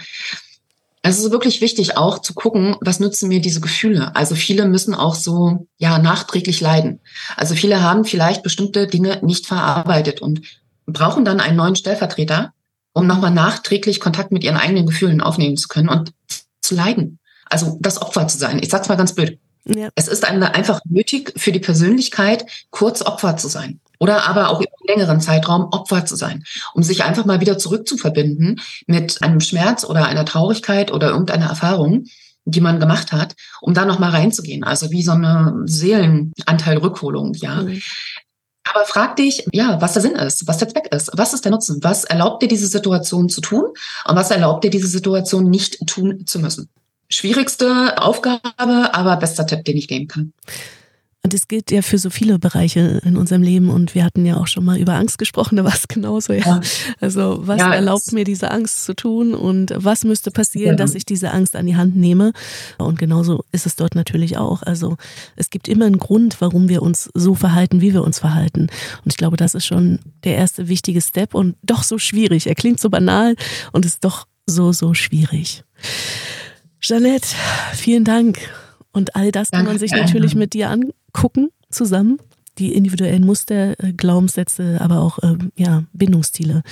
Es 1.01 1.17
ist 1.17 1.31
wirklich 1.31 1.61
wichtig 1.61 1.95
auch 1.97 2.19
zu 2.19 2.33
gucken, 2.33 2.75
was 2.81 2.99
nützen 2.99 3.29
mir 3.29 3.39
diese 3.39 3.61
Gefühle. 3.61 4.15
Also 4.15 4.35
viele 4.35 4.65
müssen 4.65 4.93
auch 4.93 5.15
so, 5.15 5.67
ja, 5.77 5.97
nachträglich 5.97 6.59
leiden. 6.59 6.99
Also 7.37 7.55
viele 7.55 7.81
haben 7.81 8.03
vielleicht 8.03 8.43
bestimmte 8.43 8.85
Dinge 8.87 9.19
nicht 9.21 9.47
verarbeitet 9.47 10.21
und 10.21 10.41
brauchen 10.85 11.23
dann 11.23 11.39
einen 11.39 11.55
neuen 11.55 11.77
Stellvertreter, 11.77 12.53
um 12.93 13.07
nochmal 13.07 13.31
nachträglich 13.31 13.99
Kontakt 13.99 14.31
mit 14.31 14.43
ihren 14.43 14.57
eigenen 14.57 14.87
Gefühlen 14.87 15.21
aufnehmen 15.21 15.55
zu 15.55 15.69
können 15.69 15.89
und 15.89 16.11
zu 16.61 16.75
leiden. 16.75 17.19
Also 17.45 17.77
das 17.79 18.01
Opfer 18.01 18.27
zu 18.27 18.37
sein. 18.37 18.59
Ich 18.61 18.69
sag's 18.69 18.89
mal 18.89 18.95
ganz 18.95 19.15
blöd. 19.15 19.39
Ja. 19.65 19.89
Es 19.95 20.07
ist 20.07 20.25
einfach 20.25 20.81
nötig 20.85 21.33
für 21.37 21.51
die 21.51 21.59
Persönlichkeit, 21.59 22.45
kurz 22.69 23.01
Opfer 23.01 23.37
zu 23.37 23.47
sein. 23.47 23.79
Oder 23.99 24.27
aber 24.27 24.49
auch 24.49 24.61
über 24.61 24.71
einen 24.79 24.99
längeren 24.99 25.21
Zeitraum 25.21 25.67
Opfer 25.71 26.05
zu 26.05 26.15
sein, 26.15 26.45
um 26.73 26.83
sich 26.83 27.03
einfach 27.03 27.25
mal 27.25 27.41
wieder 27.41 27.57
zurückzuverbinden 27.57 28.61
mit 28.87 29.21
einem 29.21 29.41
Schmerz 29.41 29.83
oder 29.83 30.05
einer 30.05 30.25
Traurigkeit 30.25 30.91
oder 30.91 31.09
irgendeiner 31.09 31.47
Erfahrung, 31.47 32.05
die 32.45 32.61
man 32.61 32.79
gemacht 32.79 33.11
hat, 33.11 33.35
um 33.59 33.73
da 33.73 33.85
nochmal 33.85 34.11
reinzugehen. 34.11 34.63
Also 34.63 34.91
wie 34.91 35.03
so 35.03 35.11
eine 35.11 35.63
Seelenanteilrückholung, 35.65 37.33
ja. 37.35 37.63
Mhm. 37.63 37.81
Aber 38.73 38.85
frag 38.85 39.15
dich, 39.17 39.45
ja, 39.51 39.81
was 39.81 39.93
der 39.93 40.01
Sinn 40.01 40.15
ist, 40.15 40.47
was 40.47 40.59
der 40.59 40.69
Zweck 40.69 40.93
ist, 40.93 41.11
was 41.13 41.33
ist 41.33 41.43
der 41.43 41.51
Nutzen, 41.51 41.79
was 41.81 42.05
erlaubt 42.05 42.41
dir 42.41 42.47
diese 42.47 42.67
Situation 42.67 43.27
zu 43.27 43.41
tun 43.41 43.65
und 44.05 44.15
was 44.15 44.31
erlaubt 44.31 44.63
dir 44.63 44.69
diese 44.69 44.87
Situation 44.87 45.49
nicht 45.49 45.85
tun 45.87 46.25
zu 46.25 46.39
müssen 46.39 46.69
schwierigste 47.09 48.01
Aufgabe, 48.01 48.41
aber 48.57 49.17
bester 49.17 49.45
Tipp, 49.45 49.65
den 49.65 49.77
ich 49.77 49.87
geben 49.87 50.07
kann. 50.07 50.33
Und 51.21 51.33
es 51.33 51.49
gilt 51.49 51.69
ja 51.69 51.81
für 51.81 51.97
so 51.97 52.09
viele 52.09 52.39
Bereiche 52.39 53.01
in 53.03 53.17
unserem 53.17 53.43
Leben 53.43 53.69
und 53.69 53.93
wir 53.93 54.05
hatten 54.05 54.25
ja 54.25 54.37
auch 54.37 54.47
schon 54.47 54.63
mal 54.63 54.79
über 54.79 54.93
Angst 54.93 55.17
gesprochen, 55.17 55.57
da 55.57 55.65
war 55.65 55.73
es 55.73 55.87
genauso, 55.89 56.31
ja. 56.31 56.45
ja. 56.45 56.61
Also 57.01 57.45
was 57.45 57.59
ja, 57.59 57.73
erlaubt 57.73 58.13
mir 58.13 58.23
diese 58.23 58.49
Angst 58.51 58.85
zu 58.85 58.95
tun 58.95 59.35
und 59.35 59.73
was 59.75 60.05
müsste 60.05 60.31
passieren, 60.31 60.71
ja. 60.71 60.75
dass 60.77 60.95
ich 60.95 61.05
diese 61.05 61.31
Angst 61.31 61.57
an 61.57 61.65
die 61.65 61.75
Hand 61.75 61.97
nehme? 61.97 62.31
Und 62.77 62.97
genauso 62.97 63.43
ist 63.51 63.65
es 63.65 63.75
dort 63.75 63.95
natürlich 63.95 64.37
auch. 64.37 64.63
Also 64.63 64.95
es 65.35 65.49
gibt 65.49 65.67
immer 65.67 65.85
einen 65.85 65.99
Grund, 65.99 66.39
warum 66.39 66.69
wir 66.69 66.81
uns 66.81 67.09
so 67.13 67.35
verhalten, 67.35 67.81
wie 67.81 67.93
wir 67.93 68.03
uns 68.03 68.19
verhalten. 68.19 68.61
Und 69.03 69.11
ich 69.11 69.17
glaube, 69.17 69.35
das 69.35 69.55
ist 69.55 69.65
schon 69.65 69.99
der 70.23 70.37
erste 70.37 70.69
wichtige 70.69 71.01
Step 71.01 71.35
und 71.35 71.57
doch 71.63 71.83
so 71.83 71.97
schwierig. 71.99 72.47
Er 72.47 72.55
klingt 72.55 72.79
so 72.79 72.89
banal 72.89 73.35
und 73.73 73.85
ist 73.85 74.05
doch 74.05 74.25
so, 74.45 74.71
so 74.71 74.93
schwierig. 74.93 75.63
Jeanette, 76.81 77.27
vielen 77.73 78.03
Dank. 78.03 78.39
Und 78.91 79.15
all 79.15 79.31
das 79.31 79.51
kann 79.51 79.65
man 79.65 79.77
sich 79.77 79.91
natürlich 79.91 80.35
mit 80.35 80.53
dir 80.53 80.69
angucken 80.69 81.49
zusammen. 81.69 82.19
Die 82.57 82.73
individuellen 82.73 83.25
Muster, 83.25 83.79
äh, 83.81 83.93
Glaubenssätze, 83.93 84.77
aber 84.81 85.01
auch 85.01 85.19
ähm, 85.23 85.51
ja, 85.55 85.83
Bindungsstile. 85.93 86.63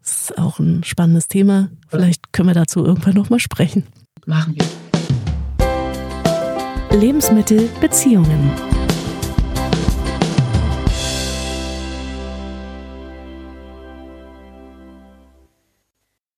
Das 0.00 0.30
ist 0.30 0.38
auch 0.38 0.58
ein 0.58 0.84
spannendes 0.84 1.28
Thema. 1.28 1.68
Vielleicht 1.88 2.32
können 2.32 2.48
wir 2.48 2.54
dazu 2.54 2.84
irgendwann 2.84 3.14
nochmal 3.14 3.40
sprechen. 3.40 3.84
Machen 4.24 4.56
wir. 4.56 4.64
Lebensmittel 6.98 7.68
Beziehungen. 7.80 8.67